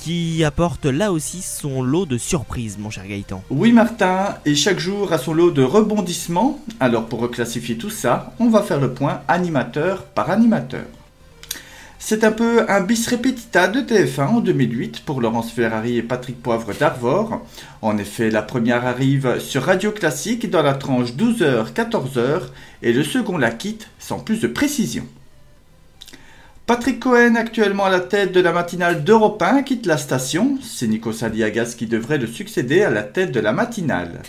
qui 0.00 0.42
apporte 0.44 0.86
là 0.86 1.12
aussi 1.12 1.42
son 1.42 1.82
lot 1.82 2.06
de 2.06 2.16
surprises, 2.16 2.78
mon 2.78 2.90
cher 2.90 3.06
Gaëtan. 3.06 3.42
Oui, 3.50 3.72
Martin, 3.72 4.36
et 4.46 4.54
chaque 4.54 4.78
jour 4.78 5.12
a 5.12 5.18
son 5.18 5.34
lot 5.34 5.50
de 5.50 5.62
rebondissements. 5.62 6.58
Alors, 6.80 7.06
pour 7.06 7.20
reclassifier 7.20 7.76
tout 7.76 7.90
ça, 7.90 8.32
on 8.38 8.48
va 8.48 8.62
faire 8.62 8.80
le 8.80 8.94
point 8.94 9.20
animateur 9.28 10.04
par 10.04 10.30
animateur. 10.30 10.84
C'est 11.98 12.24
un 12.24 12.32
peu 12.32 12.64
un 12.70 12.80
bis 12.80 13.06
repetita 13.08 13.68
de 13.68 13.80
TF1 13.80 14.26
en 14.26 14.40
2008 14.40 15.02
pour 15.04 15.20
Laurence 15.20 15.52
Ferrari 15.52 15.98
et 15.98 16.02
Patrick 16.02 16.42
Poivre 16.42 16.72
d'Arvor. 16.72 17.42
En 17.82 17.98
effet, 17.98 18.30
la 18.30 18.40
première 18.40 18.86
arrive 18.86 19.38
sur 19.38 19.64
Radio 19.64 19.92
Classique 19.92 20.48
dans 20.48 20.62
la 20.62 20.72
tranche 20.72 21.12
12h-14h 21.12 22.44
et 22.82 22.94
le 22.94 23.04
second 23.04 23.36
la 23.36 23.50
quitte 23.50 23.88
sans 23.98 24.18
plus 24.18 24.40
de 24.40 24.48
précision. 24.48 25.04
Patrick 26.70 27.00
Cohen, 27.00 27.34
actuellement 27.34 27.86
à 27.86 27.90
la 27.90 27.98
tête 27.98 28.30
de 28.30 28.38
la 28.38 28.52
matinale 28.52 29.02
d'Europe 29.02 29.42
1, 29.42 29.64
quitte 29.64 29.86
la 29.86 29.96
station. 29.96 30.56
C'est 30.62 30.86
Nico 30.86 31.12
Saliagas 31.12 31.74
qui 31.76 31.88
devrait 31.88 32.16
le 32.16 32.28
succéder 32.28 32.82
à 32.84 32.90
la 32.90 33.02
tête 33.02 33.32
de 33.32 33.40
la 33.40 33.52
matinale. 33.52 34.22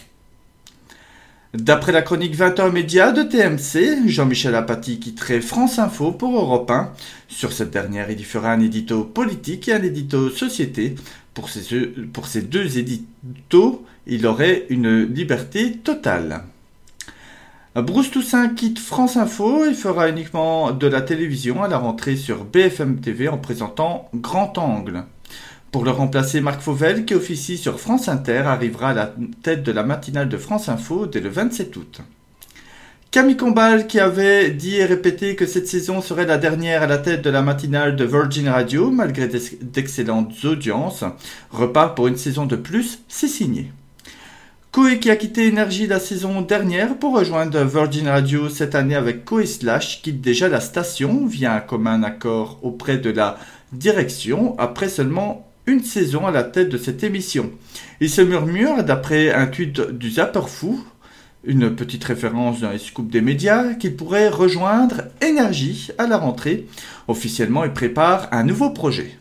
D'après 1.54 1.92
la 1.92 2.02
chronique 2.02 2.36
20h 2.36 2.72
Média 2.72 3.12
de 3.12 3.22
TMC, 3.22 4.10
Jean-Michel 4.10 4.56
Apathy 4.56 5.00
quitterait 5.00 5.40
France 5.40 5.78
Info 5.78 6.14
pour 6.14 6.36
Europe 6.36 6.72
1. 6.72 6.92
Sur 7.28 7.54
cette 7.54 7.70
dernière, 7.70 8.10
il 8.10 8.20
y 8.20 8.24
fera 8.24 8.52
un 8.52 8.60
édito 8.60 9.04
politique 9.04 9.68
et 9.68 9.74
un 9.74 9.84
édito 9.84 10.32
société. 10.32 10.96
Pour 11.36 11.48
ces, 11.48 11.78
pour 12.12 12.26
ces 12.26 12.42
deux 12.42 12.80
éditos, 12.80 13.86
il 14.08 14.26
aurait 14.26 14.66
une 14.70 15.04
liberté 15.04 15.74
totale. 15.74 16.42
Bruce 17.74 18.12
Toussaint 18.12 18.50
quitte 18.50 18.80
France 18.80 19.16
Info 19.16 19.64
et 19.64 19.74
fera 19.74 20.10
uniquement 20.10 20.72
de 20.74 20.88
la 20.88 21.02
télévision 21.02 21.64
à 21.64 21.70
la 21.70 21.78
rentrée 21.78 22.18
sur 22.18 22.44
BFM 22.44 23.00
TV 23.00 23.30
en 23.30 23.38
présentant 23.38 24.10
Grand 24.14 24.58
Angle. 24.58 25.06
Pour 25.72 25.86
le 25.86 25.92
remplacer, 25.92 26.42
Marc 26.42 26.60
Fauvel, 26.60 27.06
qui 27.06 27.16
officie 27.16 27.58
sur 27.58 27.80
France 27.80 28.10
Inter, 28.10 28.40
arrivera 28.40 28.90
à 28.90 28.94
la 28.94 29.14
tête 29.42 29.64
de 29.64 29.72
la 29.72 29.84
matinale 29.84 30.28
de 30.28 30.36
France 30.36 30.68
Info 30.68 31.06
dès 31.06 31.22
le 31.22 31.30
27 31.30 31.78
août. 31.78 32.02
Camille 33.10 33.38
Combal, 33.38 33.88
qui 33.88 34.02
avait 34.02 34.52
dit 34.52 34.76
et 34.76 34.86
répété 34.86 35.38
que 35.38 35.46
cette 35.46 35.70
saison 35.70 36.02
serait 36.02 36.26
la 36.26 36.38
dernière 36.38 36.84
à 36.84 36.88
la 36.88 36.98
tête 36.98 37.22
de 37.22 37.30
la 37.30 37.42
matinale 37.42 37.96
de 37.96 38.04
Virgin 38.04 38.50
Radio, 38.50 38.92
malgré 38.92 39.30
d'excellentes 39.30 40.44
audiences, 40.44 41.06
repart 41.52 41.96
pour 41.96 42.08
une 42.08 42.18
saison 42.18 42.46
de 42.46 42.58
plus, 42.58 43.00
c'est 43.08 43.30
signé. 43.30 43.72
Koé 44.72 45.00
qui 45.00 45.10
a 45.10 45.18
quitté 45.18 45.48
Énergie 45.48 45.86
la 45.86 46.00
saison 46.00 46.42
dernière 46.42 46.96
pour 46.96 47.14
rejoindre 47.14 47.62
Virgin 47.66 48.08
Radio 48.08 48.48
cette 48.48 48.74
année 48.74 48.96
avec 48.96 49.26
Koé 49.26 49.46
Slash 49.46 50.02
quitte 50.02 50.22
déjà 50.22 50.48
la 50.48 50.62
station 50.62 51.26
via 51.26 51.54
un 51.54 51.60
commun 51.60 52.04
accord 52.04 52.58
auprès 52.62 52.98
de 52.98 53.10
la 53.10 53.38
direction 53.74 54.56
après 54.58 54.88
seulement 54.88 55.46
une 55.66 55.84
saison 55.84 56.26
à 56.26 56.32
la 56.32 56.44
tête 56.44 56.70
de 56.70 56.78
cette 56.78 57.04
émission. 57.04 57.52
Il 58.00 58.10
se 58.10 58.22
murmure, 58.22 58.82
d'après 58.86 59.34
un 59.34 59.48
tweet 59.48 59.82
du 59.92 60.10
Zapper 60.10 60.48
Fou, 60.48 60.82
une 61.44 61.76
petite 61.76 62.06
référence 62.06 62.62
dans 62.62 62.72
les 62.72 62.80
scoops 62.80 63.12
des 63.12 63.20
médias, 63.20 63.74
qu'il 63.74 63.98
pourrait 63.98 64.30
rejoindre 64.30 65.02
Énergie 65.20 65.90
à 65.98 66.08
la 66.08 66.16
rentrée. 66.16 66.66
Officiellement, 67.10 67.66
il 67.66 67.74
prépare 67.74 68.30
un 68.32 68.46
nouveau 68.46 68.70
projet. 68.70 69.18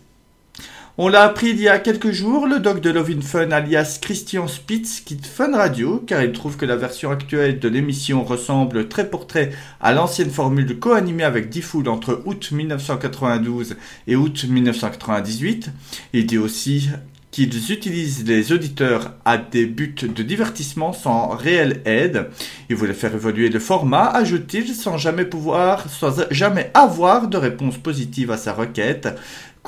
On 0.98 1.08
l'a 1.08 1.22
appris 1.22 1.50
il 1.50 1.60
y 1.60 1.68
a 1.68 1.78
quelques 1.78 2.10
jours, 2.10 2.48
le 2.48 2.58
doc 2.58 2.80
de 2.80 2.90
Love 2.90 3.22
Fun 3.22 3.52
alias 3.52 3.98
Christian 4.02 4.48
Spitz 4.48 5.00
quitte 5.00 5.24
Fun 5.24 5.56
Radio 5.56 6.02
car 6.04 6.22
il 6.22 6.32
trouve 6.32 6.56
que 6.56 6.66
la 6.66 6.74
version 6.74 7.12
actuelle 7.12 7.60
de 7.60 7.68
l'émission 7.68 8.24
ressemble 8.24 8.88
très 8.88 9.08
pour 9.08 9.28
trait 9.28 9.52
à 9.80 9.92
l'ancienne 9.92 10.30
formule 10.30 10.78
co-animée 10.80 11.22
avec 11.22 11.48
Diffoul 11.48 11.88
entre 11.88 12.20
août 12.24 12.50
1992 12.50 13.76
et 14.08 14.16
août 14.16 14.44
1998. 14.48 15.70
Il 16.12 16.26
dit 16.26 16.38
aussi 16.38 16.90
qu'ils 17.30 17.72
utilisent 17.72 18.24
les 18.26 18.52
auditeurs 18.52 19.14
à 19.24 19.38
des 19.38 19.66
buts 19.66 19.94
de 20.02 20.22
divertissement 20.22 20.92
sans 20.92 21.28
réelle 21.28 21.80
aide. 21.84 22.28
Il 22.68 22.76
voulait 22.76 22.92
faire 22.92 23.14
évoluer 23.14 23.48
le 23.48 23.60
format, 23.60 24.06
ajoute-t-il, 24.06 24.74
sans 24.74 24.98
jamais 24.98 25.24
pouvoir, 25.24 25.88
sans 25.88 26.26
jamais 26.30 26.70
avoir 26.74 27.28
de 27.28 27.36
réponse 27.36 27.78
positive 27.78 28.32
à 28.32 28.36
sa 28.36 28.52
requête. 28.52 29.08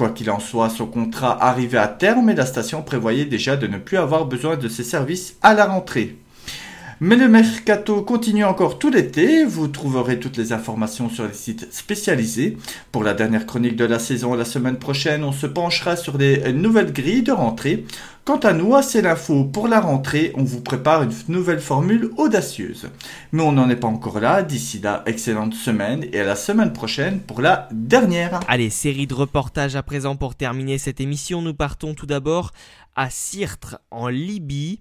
Quoi 0.03 0.11
qu'il 0.11 0.33
en 0.33 0.41
soit, 0.41 0.69
son 0.69 0.87
contrat 0.87 1.41
arrivait 1.41 1.79
à 1.79 1.87
terme 1.87 2.29
et 2.29 2.35
la 2.35 2.45
station 2.45 2.83
prévoyait 2.83 3.25
déjà 3.25 3.57
de 3.57 3.69
ne 3.69 3.79
plus 3.79 3.99
avoir 3.99 4.27
besoin 4.27 4.57
de 4.57 4.67
ses 4.67 4.83
services 4.83 5.37
à 5.43 5.55
la 5.55 5.65
rentrée. 5.65 6.17
Mais 6.99 7.15
le 7.15 7.29
mercato 7.29 8.03
continue 8.03 8.45
encore 8.45 8.81
tout 8.81 8.91
l'été. 8.91 9.45
Vous 9.45 9.69
trouverez 9.69 10.19
toutes 10.19 10.37
les 10.37 10.53
informations 10.53 11.09
sur 11.09 11.29
les 11.29 11.33
sites 11.33 11.73
spécialisés. 11.73 12.57
Pour 12.91 13.05
la 13.05 13.15
dernière 13.15 13.47
chronique 13.47 13.77
de 13.77 13.85
la 13.85 14.01
saison 14.01 14.35
la 14.35 14.45
semaine 14.45 14.77
prochaine, 14.77 15.23
on 15.23 15.31
se 15.31 15.47
penchera 15.47 15.95
sur 15.95 16.19
les 16.19 16.53
nouvelles 16.53 16.93
grilles 16.93 17.23
de 17.23 17.31
rentrée. 17.31 17.85
Quant 18.25 18.39
à 18.39 18.53
nous, 18.53 18.81
c'est 18.83 19.03
l'info 19.03 19.43
pour 19.43 19.67
la 19.67 19.81
rentrée. 19.81 20.31
On 20.37 20.45
vous 20.45 20.61
prépare 20.61 21.03
une 21.03 21.11
nouvelle 21.27 21.59
formule 21.59 22.13
audacieuse. 22.17 22.89
Mais 23.33 23.43
on 23.43 23.51
n'en 23.51 23.69
est 23.69 23.75
pas 23.75 23.89
encore 23.89 24.21
là. 24.21 24.45
D'ici 24.45 24.79
là, 24.79 25.03
excellente 25.07 25.55
semaine 25.55 26.07
et 26.13 26.21
à 26.21 26.25
la 26.25 26.37
semaine 26.37 26.73
prochaine 26.73 27.19
pour 27.19 27.41
la 27.41 27.69
dernière. 27.73 28.39
Allez, 28.47 28.71
série 28.71 29.09
de 29.09 29.15
reportages 29.15 29.75
à 29.75 29.83
présent 29.83 30.15
pour 30.15 30.37
terminer 30.37 30.79
cette 30.79 31.01
émission. 31.01 31.43
Nous 31.43 31.53
partons 31.53 31.95
tout 31.95 32.07
d'abord 32.07 32.53
à 32.95 33.11
Sirtre 33.11 33.81
en 33.91 34.07
Libye 34.07 34.79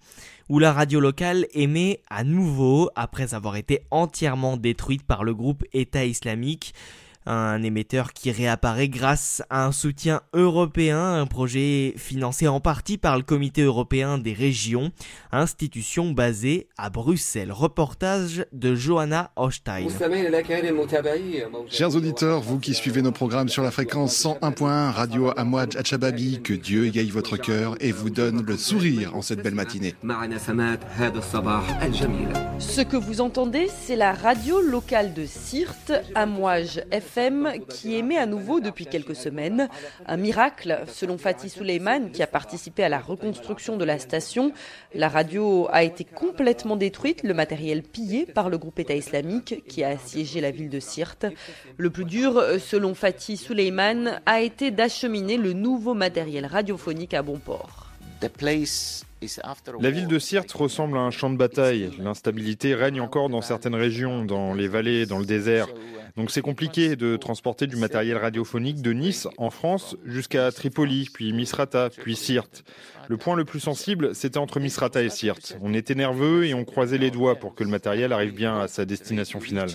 où 0.48 0.60
la 0.60 0.72
radio 0.72 1.00
locale 1.00 1.48
émet 1.56 2.02
à 2.12 2.24
nouveau 2.24 2.92
après 2.96 3.34
avoir 3.34 3.56
été 3.56 3.82
entièrement 3.90 4.56
détruite 4.56 5.02
par 5.02 5.24
le 5.24 5.34
groupe 5.34 5.64
État 5.74 6.06
islamique 6.06 6.76
un 7.26 7.62
émetteur 7.62 8.14
qui 8.14 8.32
réapparaît 8.32 8.90
grâce 8.90 9.44
à 9.50 9.66
un 9.66 9.72
soutien 9.72 10.22
européen, 10.34 11.00
un 11.00 11.26
projet 11.26 11.94
financé 11.98 12.48
en 12.48 12.60
partie 12.60 12.98
par 12.98 13.18
le 13.18 13.24
Comité 13.24 13.62
européen 13.62 14.18
des 14.18 14.34
régions, 14.34 14.92
institution 15.32 16.12
basée 16.12 16.68
à 16.78 16.90
Bruxelles. 16.90 17.52
Reportage 17.52 18.46
de 18.52 18.76
Johanna 18.76 19.32
Hochstein. 19.36 19.88
Chers 21.70 21.96
auditeurs, 21.96 22.42
vous 22.42 22.60
qui 22.60 22.74
suivez 22.74 23.02
nos 23.02 23.12
programmes 23.12 23.50
sur 23.50 23.64
la 23.64 23.72
fréquence 23.72 24.24
101.1 24.24 24.92
Radio 24.92 25.32
Amouadj 25.38 25.78
Achababi, 25.78 26.42
que 26.42 26.54
Dieu 26.54 26.88
égaye 26.88 27.10
votre 27.10 27.38
cœur 27.38 27.76
et 27.80 27.92
vous 27.92 28.10
donne 28.10 28.44
le 28.46 28.58
sourire 28.58 29.16
en 29.16 29.22
cette 29.22 29.44
belle 29.44 29.56
matinée. 29.56 29.94
Ce 32.60 32.82
que 32.82 32.98
vous 32.98 33.22
entendez, 33.22 33.68
c'est 33.68 33.96
la 33.96 34.14
radio 34.14 34.62
locale 34.62 35.14
de 35.14 35.26
Sirte, 35.26 35.94
Amouage 36.16 36.82
FM 36.92 37.11
qui 37.70 37.96
émet 37.96 38.18
à 38.18 38.26
nouveau 38.26 38.60
depuis 38.60 38.86
quelques 38.86 39.16
semaines. 39.16 39.70
Un 40.06 40.18
miracle, 40.18 40.84
selon 40.88 41.18
Fatih 41.18 41.50
Souleyman, 41.50 42.12
qui 42.12 42.24
a 42.24 42.28
participé 42.28 42.84
à 42.84 42.90
la 42.90 43.00
reconstruction 43.00 43.78
de 43.78 43.86
la 43.86 44.00
station. 44.00 44.52
La 44.94 45.10
radio 45.10 45.68
a 45.72 45.84
été 45.84 46.04
complètement 46.04 46.76
détruite, 46.76 47.24
le 47.24 47.34
matériel 47.34 47.84
pillé 47.84 48.26
par 48.26 48.50
le 48.50 48.58
groupe 48.58 48.80
État 48.80 48.96
islamique 48.96 49.64
qui 49.68 49.84
a 49.84 49.90
assiégé 49.90 50.42
la 50.42 50.52
ville 50.52 50.70
de 50.70 50.80
Sirte. 50.80 51.26
Le 51.78 51.90
plus 51.90 52.06
dur, 52.06 52.44
selon 52.60 52.94
Fatih 52.94 53.38
Souleyman, 53.38 54.22
a 54.26 54.42
été 54.42 54.72
d'acheminer 54.72 55.38
le 55.38 55.54
nouveau 55.54 55.94
matériel 55.94 56.46
radiophonique 56.46 57.14
à 57.14 57.22
bon 57.22 57.40
port. 57.40 57.88
La 59.80 59.92
ville 59.92 60.08
de 60.08 60.20
Sirte 60.20 60.52
ressemble 60.52 60.98
à 60.98 61.02
un 61.02 61.12
champ 61.12 61.30
de 61.30 61.38
bataille. 61.38 61.92
L'instabilité 62.00 62.76
règne 62.76 63.02
encore 63.02 63.30
dans 63.30 63.42
certaines 63.42 63.76
régions, 63.76 64.26
dans 64.26 64.54
les 64.54 64.68
vallées, 64.68 65.06
dans 65.06 65.20
le 65.20 65.26
désert. 65.26 65.68
Donc 66.18 66.32
c'est 66.32 66.42
compliqué 66.42 66.96
de 66.96 67.16
transporter 67.16 67.68
du 67.68 67.76
matériel 67.76 68.18
radiophonique 68.18 68.82
de 68.82 68.94
Nice, 68.94 69.28
en 69.38 69.50
France, 69.50 69.96
jusqu'à 70.06 70.52
Tripoli, 70.52 71.08
puis 71.14 71.34
Misrata, 71.34 71.90
puis 71.90 72.16
Sirte. 72.16 72.64
Le 73.08 73.18
point 73.18 73.36
le 73.36 73.44
plus 73.44 73.60
sensible, 73.60 74.16
c'était 74.16 74.38
entre 74.38 74.60
Misrata 74.60 75.04
et 75.04 75.10
Sirte. 75.10 75.58
On 75.62 75.74
était 75.74 75.96
nerveux 75.96 76.46
et 76.46 76.54
on 76.54 76.64
croisait 76.64 76.98
les 76.98 77.12
doigts 77.12 77.36
pour 77.36 77.56
que 77.56 77.64
le 77.64 77.70
matériel 77.70 78.14
arrive 78.14 78.34
bien 78.34 78.62
à 78.62 78.68
sa 78.68 78.86
destination 78.86 79.42
finale. 79.42 79.70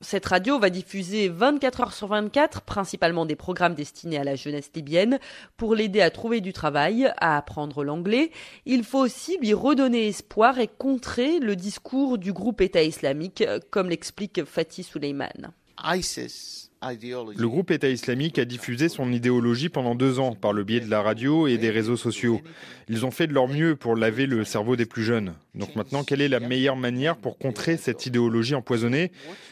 Cette 0.00 0.26
radio 0.26 0.58
va 0.58 0.70
diffuser 0.70 1.28
24 1.28 1.80
heures 1.80 1.92
sur 1.92 2.08
24, 2.08 2.62
principalement 2.62 3.26
des 3.26 3.34
programmes 3.34 3.74
destinés 3.74 4.18
à 4.18 4.24
la 4.24 4.36
jeunesse 4.36 4.70
libyenne, 4.74 5.18
pour 5.56 5.74
l'aider 5.74 6.00
à 6.00 6.10
trouver 6.10 6.40
du 6.40 6.52
travail, 6.52 7.10
à 7.16 7.36
apprendre 7.36 7.82
l'anglais. 7.82 8.30
Il 8.66 8.84
faut 8.84 9.00
aussi 9.00 9.38
lui 9.38 9.52
redonner 9.52 10.06
espoir 10.06 10.60
et 10.60 10.68
contrer 10.68 11.40
le 11.40 11.56
discours 11.56 12.18
du 12.18 12.32
groupe 12.32 12.60
État 12.60 12.82
islamique, 12.82 13.42
comme 13.70 13.88
l'explique 13.88 14.44
Fatih 14.44 14.84
Souleyman. 14.96 15.52
ISIS 15.78 16.65
Le 16.92 17.46
groupe 17.46 17.70
État 17.70 17.88
islamique 17.88 18.38
a 18.38 18.44
diffusé 18.44 18.88
son 18.88 19.12
idéologie 19.12 19.68
pendant 19.68 19.94
deux 19.94 20.18
ans 20.18 20.34
par 20.34 20.52
le 20.52 20.64
biais 20.64 20.80
de 20.80 20.90
la 20.90 21.02
radio 21.02 21.46
et 21.46 21.58
des 21.58 21.70
réseaux 21.70 21.96
sociaux. 21.96 22.40
Ils 22.88 23.04
ont 23.04 23.10
fait 23.10 23.26
de 23.26 23.32
leur 23.32 23.48
mieux 23.48 23.74
pour 23.74 23.96
laver 23.96 24.26
le 24.26 24.44
cerveau 24.44 24.76
des 24.76 24.86
plus 24.86 25.02
jeunes. 25.02 25.34
Donc 25.54 25.74
maintenant, 25.74 26.04
quelle 26.04 26.20
est 26.20 26.28
la 26.28 26.38
meilleure 26.38 26.76
manière 26.76 27.16
pour 27.16 27.38
contrer 27.38 27.76
cette 27.76 28.06
idéologie 28.06 28.54
empoisonnée? 28.54 29.10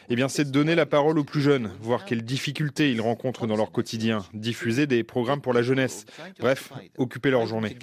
Eh 0.09 0.17
bien, 0.17 0.29
c'est 0.29 0.45
de 0.45 0.51
donner 0.51 0.75
la 0.75 0.87
parole 0.87 1.19
aux 1.19 1.25
plus 1.25 1.41
jeunes, 1.41 1.71
voir 1.81 2.05
quelles 2.05 2.23
difficultés 2.23 2.93
ils 2.93 3.01
rencontrent 3.01 3.47
dans 3.47 3.57
leur 3.57 3.73
quotidien, 3.73 4.25
diffuser 4.35 4.87
des 4.87 5.03
programmes 5.03 5.41
pour 5.41 5.53
la 5.53 5.63
jeunesse. 5.63 6.05
Bref, 6.39 6.73
occuper 6.99 7.31
leur 7.31 7.47
journée. 7.47 7.77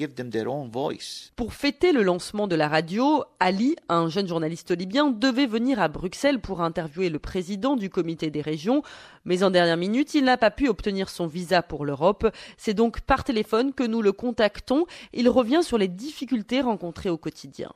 Pour 1.35 1.53
fêter 1.53 1.91
le 1.91 2.03
lancement 2.03 2.47
de 2.47 2.55
la 2.55 2.67
radio, 2.67 3.23
Ali, 3.39 3.75
un 3.89 4.07
jeune 4.07 4.27
journaliste 4.27 4.71
libyen, 4.71 5.09
devait 5.09 5.47
venir 5.47 5.79
à 5.79 5.87
Bruxelles 5.87 6.39
pour 6.39 6.61
interviewer 6.61 7.09
le 7.09 7.19
président 7.19 7.75
du 7.75 7.89
comité 7.89 8.29
des 8.29 8.41
régions. 8.41 8.83
Mais 9.25 9.40
en 9.43 9.51
dernière 9.51 9.77
minute, 9.77 10.13
il 10.13 10.23
n'a 10.23 10.37
pas 10.37 10.51
pu 10.51 10.67
obtenir 10.67 11.09
son 11.09 11.27
visa 11.27 11.61
pour 11.61 11.85
l'Europe. 11.85 12.27
C'est 12.57 12.73
donc 12.73 13.01
par 13.01 13.23
téléphone 13.23 13.73
que 13.73 13.83
nous 13.83 14.01
le 14.01 14.11
contactons. 14.11 14.85
Il 15.13 15.29
revient 15.29 15.61
sur 15.63 15.77
les 15.77 15.87
difficultés 15.87 16.61
rencontrées 16.61 17.09
au 17.09 17.17
quotidien. 17.17 17.71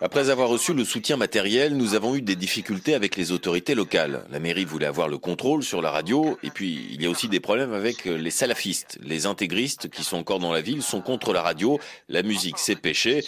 Après 0.00 0.30
avoir 0.30 0.48
reçu 0.48 0.74
le 0.74 0.84
soutien 0.84 1.16
matériel, 1.16 1.76
nous 1.76 1.94
avons 1.94 2.16
eu 2.16 2.22
des 2.22 2.34
difficultés 2.34 2.94
avec 2.94 3.16
les 3.16 3.30
autorités 3.32 3.74
locales. 3.74 4.24
La 4.30 4.40
mairie 4.40 4.64
voulait 4.64 4.86
avoir 4.86 5.08
le 5.08 5.18
contrôle 5.18 5.62
sur 5.62 5.82
la 5.82 5.90
radio, 5.90 6.38
et 6.42 6.50
puis 6.50 6.88
il 6.90 7.02
y 7.02 7.06
a 7.06 7.10
aussi 7.10 7.28
des 7.28 7.38
problèmes 7.38 7.74
avec 7.74 8.06
les 8.06 8.30
salafistes. 8.30 8.98
Les 9.02 9.26
intégristes 9.26 9.88
qui 9.88 10.02
sont 10.02 10.16
encore 10.16 10.40
dans 10.40 10.52
la 10.52 10.62
ville 10.62 10.82
sont 10.82 11.00
contre 11.00 11.32
la 11.32 11.42
radio, 11.42 11.78
la 12.08 12.22
musique 12.22 12.58
c'est 12.58 12.76
péché. 12.76 13.24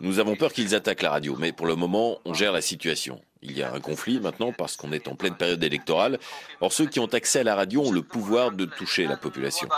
Nous 0.00 0.18
avons 0.18 0.36
peur 0.36 0.52
qu'ils 0.52 0.74
attaquent 0.74 1.02
la 1.02 1.10
radio, 1.10 1.36
mais 1.38 1.52
pour 1.52 1.66
le 1.66 1.76
moment, 1.76 2.18
on 2.24 2.34
gère 2.34 2.52
la 2.52 2.60
situation. 2.60 3.20
Il 3.42 3.56
y 3.56 3.62
a 3.62 3.72
un 3.72 3.80
conflit 3.80 4.20
maintenant 4.20 4.52
parce 4.52 4.76
qu'on 4.76 4.90
est 4.92 5.06
en 5.06 5.14
pleine 5.14 5.36
période 5.36 5.62
électorale. 5.62 6.18
Or, 6.60 6.72
ceux 6.72 6.86
qui 6.86 6.98
ont 6.98 7.06
accès 7.06 7.40
à 7.40 7.44
la 7.44 7.54
radio 7.54 7.82
ont 7.82 7.92
le 7.92 8.02
pouvoir 8.02 8.52
de 8.52 8.64
toucher 8.64 9.06
la 9.06 9.16
population. 9.16 9.68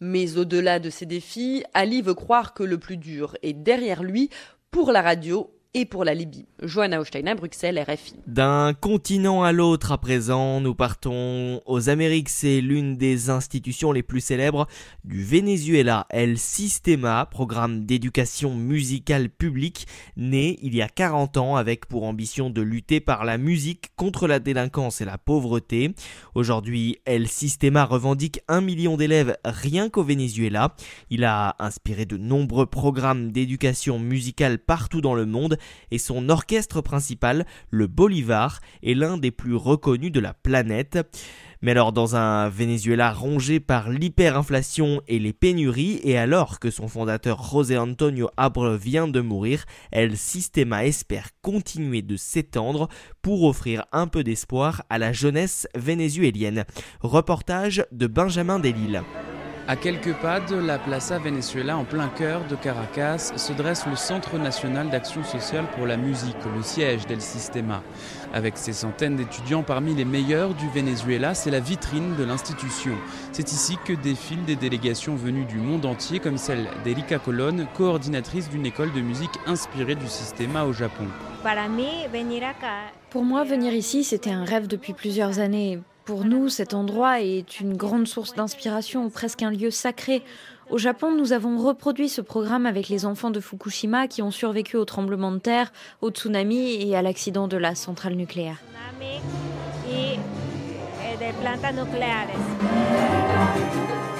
Mais 0.00 0.36
au-delà 0.36 0.78
de 0.78 0.90
ces 0.90 1.06
défis, 1.06 1.64
Ali 1.74 2.02
veut 2.02 2.14
croire 2.14 2.54
que 2.54 2.62
le 2.62 2.78
plus 2.78 2.98
dur 2.98 3.36
est 3.42 3.54
derrière 3.54 4.02
lui 4.02 4.30
pour 4.70 4.92
la 4.92 5.02
radio 5.02 5.55
et 5.76 5.84
pour 5.84 6.04
la 6.04 6.14
Libye. 6.14 6.46
Johanna 6.62 6.98
Hochstein 6.98 7.26
à 7.26 7.34
Bruxelles, 7.34 7.78
RFI. 7.78 8.14
D'un 8.26 8.72
continent 8.72 9.42
à 9.42 9.52
l'autre 9.52 9.92
à 9.92 9.98
présent, 9.98 10.58
nous 10.62 10.74
partons 10.74 11.60
aux 11.66 11.90
Amériques. 11.90 12.30
C'est 12.30 12.62
l'une 12.62 12.96
des 12.96 13.28
institutions 13.28 13.92
les 13.92 14.02
plus 14.02 14.22
célèbres 14.22 14.66
du 15.04 15.22
Venezuela, 15.22 16.06
El 16.08 16.38
Sistema, 16.38 17.26
programme 17.30 17.84
d'éducation 17.84 18.54
musicale 18.54 19.28
publique 19.28 19.86
né 20.16 20.58
il 20.62 20.74
y 20.74 20.80
a 20.80 20.88
40 20.88 21.36
ans 21.36 21.56
avec 21.56 21.84
pour 21.84 22.04
ambition 22.04 22.48
de 22.48 22.62
lutter 22.62 23.00
par 23.00 23.26
la 23.26 23.36
musique 23.36 23.90
contre 23.96 24.26
la 24.26 24.38
délinquance 24.38 25.02
et 25.02 25.04
la 25.04 25.18
pauvreté. 25.18 25.94
Aujourd'hui, 26.34 26.96
El 27.04 27.28
Sistema 27.28 27.84
revendique 27.84 28.40
un 28.48 28.62
million 28.62 28.96
d'élèves 28.96 29.36
rien 29.44 29.90
qu'au 29.90 30.04
Venezuela. 30.04 30.74
Il 31.10 31.22
a 31.24 31.54
inspiré 31.58 32.06
de 32.06 32.16
nombreux 32.16 32.64
programmes 32.64 33.30
d'éducation 33.30 33.98
musicale 33.98 34.58
partout 34.58 35.02
dans 35.02 35.14
le 35.14 35.26
monde 35.26 35.58
et 35.90 35.98
son 35.98 36.28
orchestre 36.28 36.80
principal, 36.80 37.46
le 37.70 37.86
Bolivar, 37.86 38.60
est 38.82 38.94
l'un 38.94 39.18
des 39.18 39.30
plus 39.30 39.54
reconnus 39.54 40.12
de 40.12 40.20
la 40.20 40.34
planète. 40.34 40.98
Mais 41.62 41.70
alors 41.70 41.92
dans 41.92 42.16
un 42.16 42.48
Venezuela 42.48 43.12
rongé 43.12 43.60
par 43.60 43.90
l'hyperinflation 43.90 45.00
et 45.08 45.18
les 45.18 45.32
pénuries, 45.32 46.00
et 46.04 46.18
alors 46.18 46.60
que 46.60 46.70
son 46.70 46.86
fondateur 46.86 47.42
José 47.42 47.78
Antonio 47.78 48.28
Abre 48.36 48.76
vient 48.76 49.08
de 49.08 49.20
mourir, 49.20 49.64
El 49.90 50.16
Sistema 50.16 50.84
espère 50.84 51.30
continuer 51.42 52.02
de 52.02 52.16
s'étendre 52.16 52.88
pour 53.22 53.44
offrir 53.44 53.84
un 53.92 54.06
peu 54.06 54.22
d'espoir 54.22 54.84
à 54.90 54.98
la 54.98 55.12
jeunesse 55.12 55.66
vénézuélienne. 55.74 56.64
Reportage 57.00 57.84
de 57.90 58.06
Benjamin 58.06 58.58
Delille. 58.58 59.02
À 59.68 59.74
quelques 59.74 60.14
pas 60.14 60.38
de 60.38 60.54
la 60.54 60.78
Plaza 60.78 61.18
Venezuela, 61.18 61.76
en 61.76 61.82
plein 61.82 62.06
cœur 62.06 62.44
de 62.48 62.54
Caracas, 62.54 63.32
se 63.36 63.52
dresse 63.52 63.84
le 63.86 63.96
Centre 63.96 64.38
national 64.38 64.90
d'action 64.90 65.24
sociale 65.24 65.64
pour 65.74 65.86
la 65.86 65.96
musique, 65.96 66.36
le 66.54 66.62
siège 66.62 67.04
d'El 67.06 67.20
Sistema. 67.20 67.82
Avec 68.32 68.58
ses 68.58 68.72
centaines 68.72 69.16
d'étudiants 69.16 69.64
parmi 69.64 69.92
les 69.96 70.04
meilleurs 70.04 70.54
du 70.54 70.68
Venezuela, 70.68 71.34
c'est 71.34 71.50
la 71.50 71.58
vitrine 71.58 72.14
de 72.14 72.22
l'institution. 72.22 72.94
C'est 73.32 73.50
ici 73.50 73.76
que 73.84 73.92
défilent 73.92 74.44
des 74.44 74.54
délégations 74.54 75.16
venues 75.16 75.46
du 75.46 75.56
monde 75.56 75.84
entier, 75.84 76.20
comme 76.20 76.38
celle 76.38 76.68
d'Erika 76.84 77.18
Colonne, 77.18 77.66
coordinatrice 77.74 78.48
d'une 78.48 78.66
école 78.66 78.92
de 78.92 79.00
musique 79.00 79.36
inspirée 79.46 79.96
du 79.96 80.06
Sistema 80.06 80.62
au 80.62 80.72
Japon. 80.72 81.06
Pour 83.10 83.24
moi, 83.24 83.42
venir 83.42 83.74
ici, 83.74 84.04
c'était 84.04 84.30
un 84.30 84.44
rêve 84.44 84.68
depuis 84.68 84.92
plusieurs 84.92 85.40
années. 85.40 85.80
Pour 86.06 86.24
nous, 86.24 86.48
cet 86.48 86.72
endroit 86.72 87.20
est 87.20 87.58
une 87.58 87.76
grande 87.76 88.06
source 88.06 88.32
d'inspiration, 88.34 89.10
presque 89.10 89.42
un 89.42 89.50
lieu 89.50 89.72
sacré. 89.72 90.22
Au 90.70 90.78
Japon, 90.78 91.12
nous 91.12 91.32
avons 91.32 91.58
reproduit 91.58 92.08
ce 92.08 92.20
programme 92.20 92.64
avec 92.64 92.88
les 92.88 93.06
enfants 93.06 93.32
de 93.32 93.40
Fukushima 93.40 94.06
qui 94.06 94.22
ont 94.22 94.30
survécu 94.30 94.76
au 94.76 94.84
tremblement 94.84 95.32
de 95.32 95.38
terre, 95.38 95.72
au 96.02 96.10
tsunami 96.10 96.74
et 96.80 96.94
à 96.94 97.02
l'accident 97.02 97.48
de 97.48 97.56
la 97.56 97.74
centrale 97.74 98.14
nucléaire. 98.14 98.58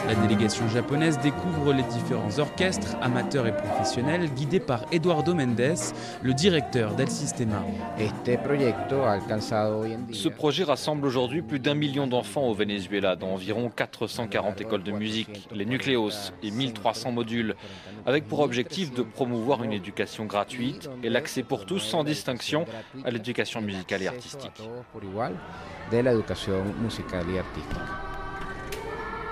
La 0.07 0.15
délégation 0.15 0.69
japonaise 0.69 1.19
découvre 1.19 1.73
les 1.73 1.83
différents 1.83 2.39
orchestres, 2.39 2.97
amateurs 3.03 3.49
et 3.49 3.57
professionnels, 3.57 4.33
guidés 4.35 4.61
par 4.61 4.85
Eduardo 4.93 5.35
Mendes, 5.35 5.75
le 6.23 6.33
directeur 6.33 6.95
d'El 6.95 7.11
Sistema. 7.11 7.65
Ce 10.13 10.29
projet 10.29 10.63
rassemble 10.63 11.07
aujourd'hui 11.07 11.43
plus 11.43 11.59
d'un 11.59 11.75
million 11.75 12.07
d'enfants 12.07 12.47
au 12.47 12.55
Venezuela, 12.55 13.17
dans 13.17 13.31
environ 13.31 13.69
440 13.69 14.61
écoles 14.61 14.85
de 14.85 14.93
musique, 14.93 15.49
les 15.53 15.67
nucléos 15.67 16.11
et 16.41 16.53
1300 16.53 17.11
modules, 17.11 17.57
avec 18.07 18.29
pour 18.29 18.41
objectif 18.41 18.95
de 18.95 19.03
promouvoir 19.03 19.65
une 19.65 19.73
éducation 19.73 20.25
gratuite 20.27 20.89
et 21.03 21.11
l'accès 21.11 21.43
pour 21.43 21.67
tous 21.67 21.81
sans 21.81 22.05
distinction 22.05 22.65
à 23.05 23.11
l'éducation 23.11 23.61
musicale 23.61 24.03
et 24.03 24.09
artistique. 24.09 24.63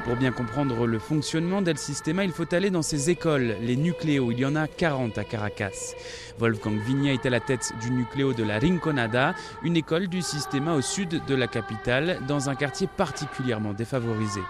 Pour 0.04 0.16
bien 0.16 0.32
comprendre 0.32 0.86
le 0.86 0.98
fonctionnement 0.98 1.62
d'El 1.62 1.78
Sistema, 1.78 2.24
il 2.24 2.32
faut 2.32 2.54
aller 2.54 2.68
dans 2.68 2.82
ses 2.82 3.08
écoles, 3.08 3.56
les 3.62 3.74
nucléos. 3.74 4.32
Il 4.32 4.38
y 4.38 4.44
en 4.44 4.54
a 4.54 4.68
40 4.68 5.16
à 5.16 5.24
Caracas. 5.24 5.94
Wolfgang 6.38 6.78
Vigna 6.78 7.14
est 7.14 7.24
à 7.24 7.30
la 7.30 7.40
tête 7.40 7.72
du 7.80 7.90
nucléo 7.90 8.34
de 8.34 8.44
la 8.44 8.58
Rinconada, 8.58 9.34
une 9.62 9.78
école 9.78 10.08
du 10.08 10.20
Sistema 10.20 10.74
au 10.74 10.82
sud 10.82 11.22
de 11.26 11.34
la 11.34 11.46
capitale, 11.46 12.18
dans 12.28 12.50
un 12.50 12.54
quartier 12.54 12.86
particulièrement 12.86 13.72
défavorisé. 13.72 14.40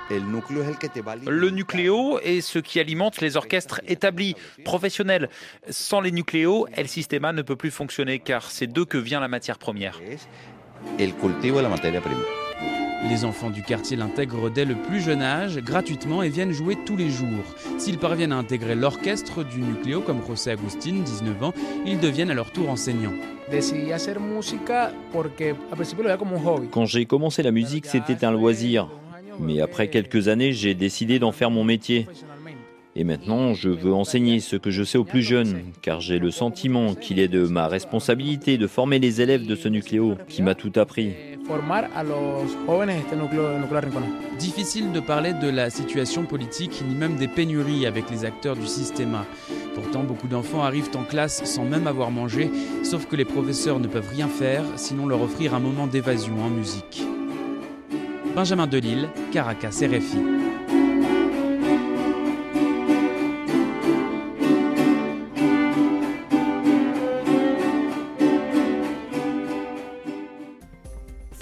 Le 1.30 1.50
nucléo 1.50 2.18
est 2.18 2.40
ce 2.40 2.58
qui 2.58 2.80
alimente 2.80 3.20
les 3.20 3.36
orchestres 3.36 3.80
établis, 3.86 4.34
professionnels. 4.64 5.30
Sans 5.70 6.00
les 6.00 6.10
nucléos, 6.10 6.66
El 6.72 6.88
Sistema 6.88 7.32
ne 7.32 7.42
peut 7.42 7.56
plus 7.56 7.70
fonctionner 7.70 8.18
car 8.18 8.50
c'est 8.50 8.66
d'eux 8.66 8.86
que 8.86 8.98
vient 8.98 9.20
la 9.20 9.28
matière 9.28 9.58
première. 9.58 10.00
Les 13.08 13.26
enfants 13.26 13.50
du 13.50 13.62
quartier 13.62 13.96
l'intègrent 13.98 14.50
dès 14.50 14.64
le 14.64 14.74
plus 14.74 15.00
jeune 15.00 15.20
âge, 15.20 15.58
gratuitement, 15.58 16.22
et 16.22 16.30
viennent 16.30 16.52
jouer 16.52 16.76
tous 16.86 16.96
les 16.96 17.10
jours. 17.10 17.44
S'ils 17.76 17.98
parviennent 17.98 18.32
à 18.32 18.36
intégrer 18.36 18.74
l'orchestre 18.74 19.44
du 19.44 19.60
Nucléo, 19.60 20.00
comme 20.00 20.20
José 20.26 20.52
Agustin, 20.52 21.02
19 21.04 21.42
ans, 21.42 21.54
ils 21.84 22.00
deviennent 22.00 22.30
à 22.30 22.34
leur 22.34 22.50
tour 22.50 22.70
enseignants. 22.70 23.12
Quand 26.70 26.86
j'ai 26.86 27.04
commencé 27.04 27.42
la 27.42 27.50
musique, 27.50 27.84
c'était 27.84 28.24
un 28.24 28.32
loisir. 28.32 28.88
Mais 29.38 29.60
après 29.60 29.88
quelques 29.88 30.28
années, 30.28 30.52
j'ai 30.52 30.74
décidé 30.74 31.18
d'en 31.18 31.32
faire 31.32 31.50
mon 31.50 31.64
métier. 31.64 32.06
Et 32.96 33.02
maintenant, 33.02 33.54
je 33.54 33.70
veux 33.70 33.92
enseigner 33.92 34.38
ce 34.38 34.54
que 34.54 34.70
je 34.70 34.84
sais 34.84 34.98
aux 34.98 35.04
plus 35.04 35.22
jeunes, 35.22 35.62
car 35.82 36.00
j'ai 36.00 36.20
le 36.20 36.30
sentiment 36.30 36.94
qu'il 36.94 37.18
est 37.18 37.26
de 37.26 37.44
ma 37.44 37.66
responsabilité 37.66 38.56
de 38.56 38.68
former 38.68 39.00
les 39.00 39.20
élèves 39.20 39.46
de 39.46 39.56
ce 39.56 39.68
nucléo 39.68 40.16
qui 40.28 40.42
m'a 40.42 40.54
tout 40.54 40.72
appris. 40.76 41.12
Difficile 44.38 44.92
de 44.92 45.00
parler 45.00 45.32
de 45.32 45.50
la 45.50 45.70
situation 45.70 46.24
politique 46.24 46.84
ni 46.88 46.94
même 46.94 47.16
des 47.16 47.26
pénuries 47.28 47.84
avec 47.84 48.08
les 48.10 48.24
acteurs 48.24 48.56
du 48.56 48.66
système. 48.66 49.18
Pourtant, 49.74 50.04
beaucoup 50.04 50.28
d'enfants 50.28 50.62
arrivent 50.62 50.90
en 50.94 51.02
classe 51.02 51.44
sans 51.44 51.64
même 51.64 51.88
avoir 51.88 52.12
mangé, 52.12 52.48
sauf 52.84 53.06
que 53.06 53.16
les 53.16 53.24
professeurs 53.24 53.80
ne 53.80 53.88
peuvent 53.88 54.08
rien 54.10 54.28
faire 54.28 54.62
sinon 54.76 55.06
leur 55.06 55.20
offrir 55.20 55.54
un 55.54 55.60
moment 55.60 55.88
d'évasion 55.88 56.40
en 56.40 56.48
musique. 56.48 57.02
Benjamin 58.36 58.68
Delille, 58.68 59.08
Caracas 59.32 59.82
RFI. 59.82 60.53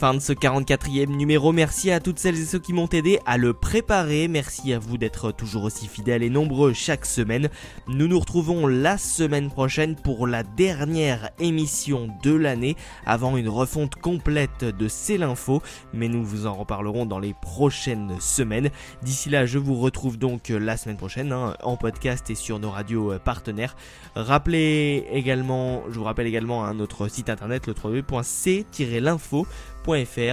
Fin 0.02 0.14
de 0.14 0.18
ce 0.18 0.32
44e 0.32 1.14
numéro, 1.14 1.52
merci 1.52 1.92
à 1.92 2.00
toutes 2.00 2.18
celles 2.18 2.40
et 2.40 2.44
ceux 2.44 2.58
qui 2.58 2.72
m'ont 2.72 2.88
aidé 2.88 3.20
à 3.24 3.36
le 3.36 3.52
préparer, 3.52 4.26
merci 4.26 4.72
à 4.72 4.80
vous 4.80 4.98
d'être 4.98 5.30
toujours 5.30 5.62
aussi 5.62 5.86
fidèles 5.86 6.24
et 6.24 6.28
nombreux 6.28 6.72
chaque 6.72 7.06
semaine. 7.06 7.48
Nous 7.86 8.08
nous 8.08 8.18
retrouvons 8.18 8.66
la 8.66 8.98
semaine 8.98 9.48
prochaine 9.48 9.94
pour 9.94 10.26
la 10.26 10.42
dernière 10.42 11.30
émission 11.38 12.08
de 12.24 12.34
l'année 12.34 12.74
avant 13.06 13.36
une 13.36 13.48
refonte 13.48 13.94
complète 13.94 14.64
de 14.64 14.88
C'est 14.88 15.18
l'info, 15.18 15.62
mais 15.94 16.08
nous 16.08 16.24
vous 16.24 16.48
en 16.48 16.54
reparlerons 16.54 17.06
dans 17.06 17.20
les 17.20 17.34
prochaines 17.40 18.16
semaines. 18.18 18.70
D'ici 19.04 19.30
là, 19.30 19.46
je 19.46 19.60
vous 19.60 19.76
retrouve 19.76 20.18
donc 20.18 20.48
la 20.48 20.76
semaine 20.76 20.96
prochaine 20.96 21.30
hein, 21.30 21.54
en 21.62 21.76
podcast 21.76 22.28
et 22.28 22.34
sur 22.34 22.58
nos 22.58 22.70
radios 22.70 23.16
partenaires. 23.24 23.76
Rappelez 24.16 25.06
également, 25.12 25.84
je 25.90 25.98
vous 26.00 26.04
rappelle 26.04 26.26
également 26.26 26.64
hein, 26.64 26.74
notre 26.74 27.06
site 27.06 27.30
internet 27.30 27.68
le 27.68 27.74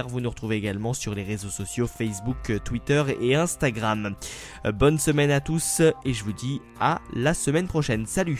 vous 0.08 0.20
nous 0.20 0.30
retrouvez 0.30 0.56
également 0.56 0.94
sur 0.94 1.14
les 1.14 1.24
réseaux 1.24 1.48
sociaux 1.48 1.86
Facebook, 1.86 2.52
Twitter 2.64 3.02
et 3.20 3.34
Instagram. 3.34 4.14
Bonne 4.74 4.98
semaine 4.98 5.30
à 5.30 5.40
tous 5.40 5.82
et 6.04 6.12
je 6.12 6.24
vous 6.24 6.32
dis 6.32 6.60
à 6.78 7.00
la 7.14 7.34
semaine 7.34 7.66
prochaine. 7.66 8.06
Salut 8.06 8.38